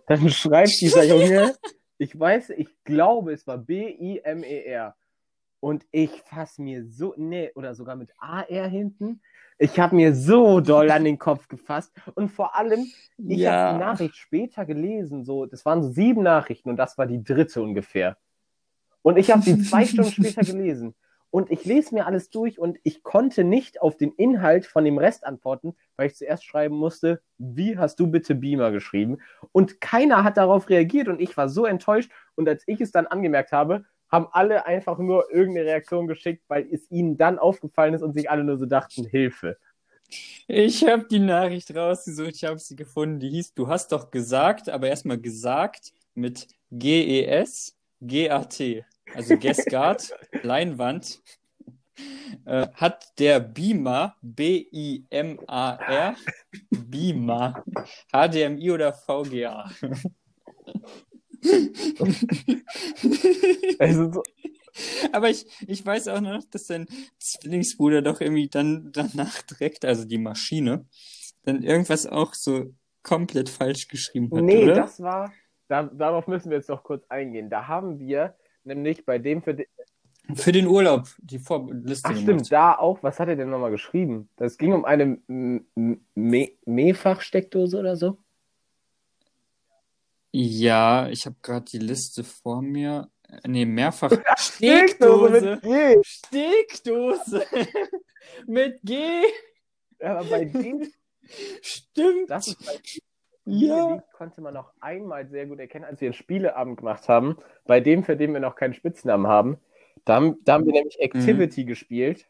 Dann 0.06 0.28
schreibt 0.30 0.80
dieser 0.80 1.04
Junge, 1.04 1.54
ich 1.98 2.18
weiß, 2.18 2.50
ich 2.50 2.68
glaube, 2.84 3.32
es 3.32 3.46
war 3.46 3.58
B-I-M-E-R. 3.58 4.94
Und 5.60 5.84
ich 5.90 6.10
fass 6.26 6.58
mir 6.58 6.84
so, 6.86 7.14
nee, 7.16 7.50
oder 7.56 7.74
sogar 7.74 7.96
mit 7.96 8.10
A-R 8.18 8.68
hinten. 8.68 9.20
Ich 9.58 9.80
habe 9.80 9.96
mir 9.96 10.14
so 10.14 10.60
doll 10.60 10.88
an 10.92 11.02
den 11.02 11.18
Kopf 11.18 11.48
gefasst. 11.48 11.92
Und 12.14 12.28
vor 12.28 12.54
allem, 12.56 12.86
ich 13.16 13.44
habe 13.44 13.74
die 13.74 13.80
Nachricht 13.80 14.14
später 14.16 14.64
gelesen, 14.64 15.24
so, 15.24 15.46
das 15.46 15.64
waren 15.64 15.82
so 15.82 15.90
sieben 15.90 16.22
Nachrichten 16.22 16.70
und 16.70 16.76
das 16.76 16.96
war 16.96 17.06
die 17.06 17.24
dritte 17.24 17.60
ungefähr. 17.60 18.16
Und 19.02 19.16
ich 19.16 19.30
habe 19.30 19.42
sie 19.42 19.62
zwei 19.62 19.84
Stunden 19.86 20.10
später 20.10 20.42
gelesen. 20.42 20.94
Und 21.30 21.50
ich 21.50 21.64
lese 21.64 21.94
mir 21.94 22.06
alles 22.06 22.30
durch 22.30 22.58
und 22.58 22.78
ich 22.84 23.02
konnte 23.02 23.44
nicht 23.44 23.82
auf 23.82 23.98
den 23.98 24.12
Inhalt 24.12 24.64
von 24.64 24.84
dem 24.84 24.96
Rest 24.96 25.26
antworten, 25.26 25.74
weil 25.96 26.06
ich 26.06 26.16
zuerst 26.16 26.44
schreiben 26.44 26.76
musste, 26.76 27.20
wie 27.36 27.76
hast 27.76 28.00
du 28.00 28.06
bitte 28.06 28.34
Beamer 28.34 28.70
geschrieben? 28.70 29.18
Und 29.52 29.80
keiner 29.80 30.24
hat 30.24 30.38
darauf 30.38 30.70
reagiert 30.70 31.06
und 31.08 31.20
ich 31.20 31.36
war 31.36 31.50
so 31.50 31.66
enttäuscht. 31.66 32.10
Und 32.34 32.48
als 32.48 32.62
ich 32.66 32.80
es 32.80 32.92
dann 32.92 33.06
angemerkt 33.06 33.52
habe, 33.52 33.84
haben 34.08 34.28
alle 34.32 34.64
einfach 34.64 34.98
nur 34.98 35.30
irgendeine 35.30 35.66
Reaktion 35.66 36.06
geschickt, 36.06 36.44
weil 36.48 36.66
es 36.70 36.90
ihnen 36.90 37.18
dann 37.18 37.38
aufgefallen 37.38 37.92
ist 37.92 38.02
und 38.02 38.14
sich 38.14 38.30
alle 38.30 38.42
nur 38.42 38.56
so 38.56 38.64
dachten, 38.64 39.04
Hilfe. 39.04 39.58
Ich 40.46 40.86
habe 40.86 41.04
die 41.04 41.18
Nachricht 41.18 41.74
rausgesucht, 41.76 42.36
ich 42.36 42.44
habe 42.44 42.58
sie 42.58 42.74
gefunden. 42.74 43.20
Die 43.20 43.28
hieß, 43.28 43.52
du 43.52 43.68
hast 43.68 43.92
doch 43.92 44.10
gesagt, 44.10 44.70
aber 44.70 44.88
erstmal 44.88 45.18
gesagt 45.18 45.92
mit 46.14 46.48
G-E-S, 46.70 47.77
G-A-T. 48.00 48.84
Also 49.14 49.36
Gesgard, 49.38 50.12
Leinwand. 50.42 51.20
Äh, 52.44 52.68
hat 52.74 53.18
der 53.18 53.40
Beamer, 53.40 54.14
B-I-M-A-R, 54.22 56.16
Beamer, 56.70 57.64
HDMI 58.12 58.70
oder 58.70 58.92
VGA? 58.92 59.70
Also 63.78 64.12
so, 64.12 64.22
Aber 65.12 65.30
ich, 65.30 65.46
ich 65.66 65.84
weiß 65.84 66.08
auch 66.08 66.20
noch, 66.20 66.42
dass 66.50 66.66
sein 66.66 66.86
Zwillingsbruder 67.18 68.02
doch 68.02 68.20
irgendwie 68.20 68.48
dann 68.48 68.90
danach 68.92 69.42
direkt, 69.42 69.84
also 69.84 70.04
die 70.04 70.18
Maschine, 70.18 70.86
dann 71.42 71.62
irgendwas 71.62 72.06
auch 72.06 72.34
so 72.34 72.74
komplett 73.02 73.48
falsch 73.48 73.88
geschrieben 73.88 74.30
hat, 74.34 74.44
nee, 74.44 74.64
oder? 74.64 74.74
das 74.74 75.00
war, 75.00 75.32
da, 75.68 75.84
darauf 75.84 76.26
müssen 76.26 76.50
wir 76.50 76.56
jetzt 76.56 76.68
noch 76.68 76.82
kurz 76.82 77.04
eingehen. 77.08 77.50
Da 77.50 77.68
haben 77.68 77.98
wir 77.98 78.34
nämlich 78.64 79.04
bei 79.06 79.18
dem 79.18 79.42
für 79.42 79.54
den, 79.54 79.66
Für 80.34 80.52
den 80.52 80.66
Urlaub, 80.66 81.08
die 81.18 81.38
Vorliste 81.38 82.08
Ach 82.08 82.10
gemacht. 82.10 82.22
stimmt, 82.22 82.52
da 82.52 82.74
auch, 82.76 83.02
was 83.02 83.18
hat 83.20 83.28
er 83.28 83.36
denn 83.36 83.50
nochmal 83.50 83.70
geschrieben? 83.70 84.28
Das 84.36 84.58
ging 84.58 84.72
um 84.72 84.84
eine 84.84 85.18
Mehrfachsteckdose 86.64 87.78
oder 87.78 87.96
so? 87.96 88.18
Ja, 90.32 91.08
ich 91.08 91.24
habe 91.24 91.36
gerade 91.42 91.64
die 91.64 91.78
Liste 91.78 92.22
vor 92.24 92.60
mir. 92.60 93.08
Nee, 93.46 93.64
mehrfach. 93.64 94.10
Steckdose 94.36 95.58
Steckdose. 95.58 95.60
mit 95.62 95.62
G. 95.62 96.02
Steckdose. 96.02 97.46
mit 98.46 98.80
G. 98.82 99.22
Ja, 100.00 100.18
aber 100.18 100.28
bei 100.28 100.44
dem, 100.44 100.90
Stimmt. 101.60 102.30
das 102.30 102.48
ist 102.48 102.64
bei 102.64 102.78
Ja. 103.48 103.94
Lied 103.94 104.02
konnte 104.12 104.40
man 104.40 104.56
auch 104.56 104.72
einmal 104.80 105.26
sehr 105.28 105.46
gut 105.46 105.58
erkennen, 105.58 105.84
als 105.84 106.00
wir 106.00 106.06
einen 106.08 106.14
Spieleabend 106.14 106.78
gemacht 106.78 107.08
haben, 107.08 107.36
bei 107.66 107.80
dem, 107.80 108.04
für 108.04 108.16
den 108.16 108.32
wir 108.32 108.40
noch 108.40 108.56
keinen 108.56 108.74
Spitznamen 108.74 109.26
haben. 109.26 109.58
Da 110.04 110.16
haben, 110.16 110.36
da 110.44 110.54
haben 110.54 110.66
wir 110.66 110.72
nämlich 110.72 111.00
Activity 111.00 111.64
gespielt. 111.64 112.26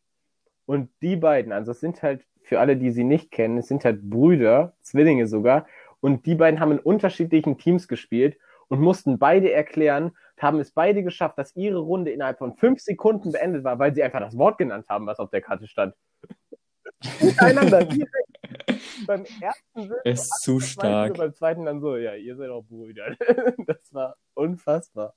Und 0.67 0.91
die 1.03 1.17
beiden, 1.17 1.53
also 1.53 1.73
es 1.73 1.81
sind 1.81 2.03
halt, 2.03 2.25
für 2.43 2.61
alle, 2.61 2.77
die 2.77 2.91
sie 2.91 3.05
nicht 3.05 3.31
kennen, 3.31 3.59
es 3.59 3.69
sind 3.69 3.85
halt 3.85 4.09
Brüder, 4.09 4.75
Zwillinge 4.81 5.27
sogar. 5.27 5.67
Und 6.01 6.25
die 6.25 6.35
beiden 6.35 6.61
haben 6.61 6.73
in 6.73 6.79
unterschiedlichen 6.79 7.59
Teams 7.59 7.89
gespielt 7.89 8.39
und 8.69 8.81
mussten 8.81 9.19
beide 9.19 9.53
erklären, 9.53 10.13
haben 10.39 10.61
es 10.61 10.71
beide 10.71 11.03
geschafft, 11.03 11.37
dass 11.37 11.57
ihre 11.57 11.79
Runde 11.79 12.11
innerhalb 12.13 12.39
von 12.39 12.55
fünf 12.55 12.81
Sekunden 12.81 13.33
beendet 13.33 13.65
war, 13.65 13.79
weil 13.79 13.95
sie 13.95 14.03
einfach 14.03 14.21
das 14.21 14.39
Wort 14.39 14.57
genannt 14.59 14.87
haben, 14.89 15.07
was 15.07 15.19
auf 15.19 15.31
der 15.31 15.41
Karte 15.41 15.67
stand. 15.67 15.95
Miteinander, 17.21 17.85
direkt. 17.85 18.28
Beim 19.07 19.25
ersten 19.41 19.83
sind 19.83 19.97
Er 20.05 20.13
ist 20.13 20.43
zu 20.43 20.61
stark. 20.61 21.17
beim 21.17 21.35
zweiten 21.35 21.65
dann 21.65 21.81
so, 21.81 21.97
ja, 21.97 22.15
ihr 22.15 22.37
seid 22.37 22.51
auch 22.51 22.65
Brüder. 22.65 23.17
Das 23.67 23.93
war 23.93 24.17
unfassbar. 24.35 25.15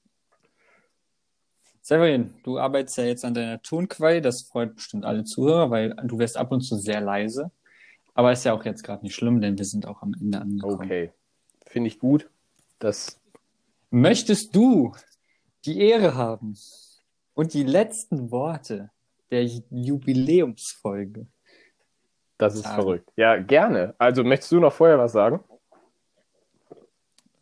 Severin, 1.81 2.33
du 2.43 2.59
arbeitest 2.59 2.97
ja 2.97 3.03
jetzt 3.05 3.25
an 3.25 3.33
deiner 3.33 3.61
Tonquelle. 3.61 4.21
Das 4.21 4.43
freut 4.43 4.75
bestimmt 4.75 5.03
alle 5.03 5.23
Zuhörer, 5.23 5.71
weil 5.71 5.95
du 6.03 6.19
wirst 6.19 6.37
ab 6.37 6.51
und 6.51 6.61
zu 6.61 6.75
sehr 6.75 7.01
leise. 7.01 7.51
Aber 8.13 8.31
ist 8.31 8.43
ja 8.43 8.53
auch 8.53 8.65
jetzt 8.65 8.83
gerade 8.83 9.03
nicht 9.03 9.15
schlimm, 9.15 9.41
denn 9.41 9.57
wir 9.57 9.65
sind 9.65 9.87
auch 9.87 10.01
am 10.01 10.13
Ende 10.13 10.39
angekommen. 10.39 10.75
Okay. 10.75 11.11
Finde 11.65 11.87
ich 11.87 11.97
gut. 11.97 12.29
Das, 12.79 13.21
Möchtest 13.93 14.55
du 14.55 14.93
die 15.65 15.79
Ehre 15.81 16.15
haben 16.15 16.57
und 17.33 17.53
die 17.53 17.63
letzten 17.63 18.31
Worte 18.31 18.89
der 19.31 19.45
Jubiläumsfolge? 19.45 21.27
Das 22.41 22.55
ist 22.55 22.63
Sagen. 22.63 22.75
verrückt. 22.75 23.09
Ja, 23.15 23.37
gerne. 23.37 23.93
Also, 23.97 24.23
möchtest 24.23 24.51
du 24.51 24.59
noch 24.59 24.73
vorher 24.73 24.97
was 24.97 25.11
sagen? 25.11 25.41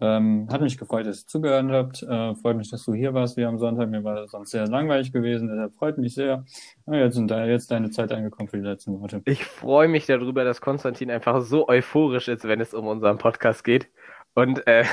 Ähm, 0.01 0.47
hat 0.49 0.61
mich 0.61 0.77
gefreut, 0.77 1.05
dass 1.05 1.23
ihr 1.23 1.27
zugehört 1.27 1.65
habt. 1.71 2.03
Äh, 2.03 2.35
freut 2.35 2.55
mich, 2.55 2.69
dass 2.69 2.85
du 2.85 2.93
hier 2.93 3.13
warst 3.13 3.35
wie 3.35 3.43
am 3.43 3.57
Sonntag. 3.57 3.89
Mir 3.89 4.03
war 4.03 4.15
das 4.15 4.31
sonst 4.31 4.51
sehr 4.51 4.65
langweilig 4.65 5.11
gewesen, 5.11 5.49
deshalb 5.49 5.73
freut 5.73 5.97
mich 5.97 6.15
sehr. 6.15 6.45
Ja, 6.85 6.93
jetzt 6.95 7.15
sind 7.15 7.29
da 7.29 7.45
jetzt 7.45 7.69
deine 7.69 7.89
Zeit 7.89 8.11
angekommen 8.13 8.47
für 8.47 8.57
die 8.57 8.63
letzten 8.63 8.99
Worte. 8.99 9.21
Ich 9.25 9.43
freue 9.43 9.89
mich 9.89 10.05
darüber, 10.05 10.45
dass 10.45 10.61
Konstantin 10.61 11.11
einfach 11.11 11.41
so 11.41 11.67
euphorisch 11.67 12.29
ist, 12.29 12.47
wenn 12.47 12.61
es 12.61 12.73
um 12.73 12.87
unseren 12.87 13.17
Podcast 13.17 13.63
geht. 13.65 13.89
Und 14.35 14.65
äh, 14.67 14.85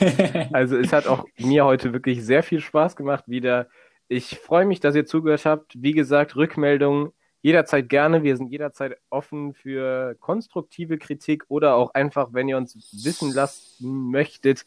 also 0.52 0.76
es 0.76 0.92
hat 0.92 1.06
auch 1.06 1.24
mir 1.38 1.64
heute 1.64 1.94
wirklich 1.94 2.22
sehr 2.24 2.42
viel 2.42 2.60
Spaß 2.60 2.96
gemacht 2.96 3.24
wieder. 3.28 3.68
Ich 4.08 4.38
freue 4.38 4.66
mich, 4.66 4.80
dass 4.80 4.94
ihr 4.94 5.06
zugehört 5.06 5.46
habt. 5.46 5.72
Wie 5.76 5.92
gesagt, 5.92 6.36
Rückmeldungen 6.36 7.12
jederzeit 7.42 7.88
gerne. 7.88 8.22
Wir 8.22 8.36
sind 8.36 8.48
jederzeit 8.48 8.98
offen 9.10 9.54
für 9.54 10.16
konstruktive 10.20 10.98
Kritik 10.98 11.44
oder 11.48 11.74
auch 11.74 11.94
einfach, 11.94 12.32
wenn 12.32 12.48
ihr 12.48 12.56
uns 12.56 12.76
wissen 13.04 13.32
lassen 13.32 14.10
möchtet, 14.10 14.66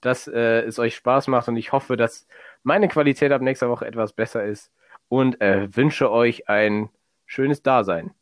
dass 0.00 0.28
äh, 0.28 0.62
es 0.62 0.78
euch 0.78 0.96
Spaß 0.96 1.28
macht. 1.28 1.48
Und 1.48 1.56
ich 1.56 1.72
hoffe, 1.72 1.96
dass 1.96 2.26
meine 2.62 2.88
Qualität 2.88 3.32
ab 3.32 3.42
nächster 3.42 3.68
Woche 3.68 3.86
etwas 3.86 4.12
besser 4.12 4.44
ist 4.44 4.70
und 5.08 5.40
äh, 5.40 5.68
wünsche 5.76 6.10
euch 6.10 6.48
ein 6.48 6.90
schönes 7.26 7.62
Dasein. 7.62 8.14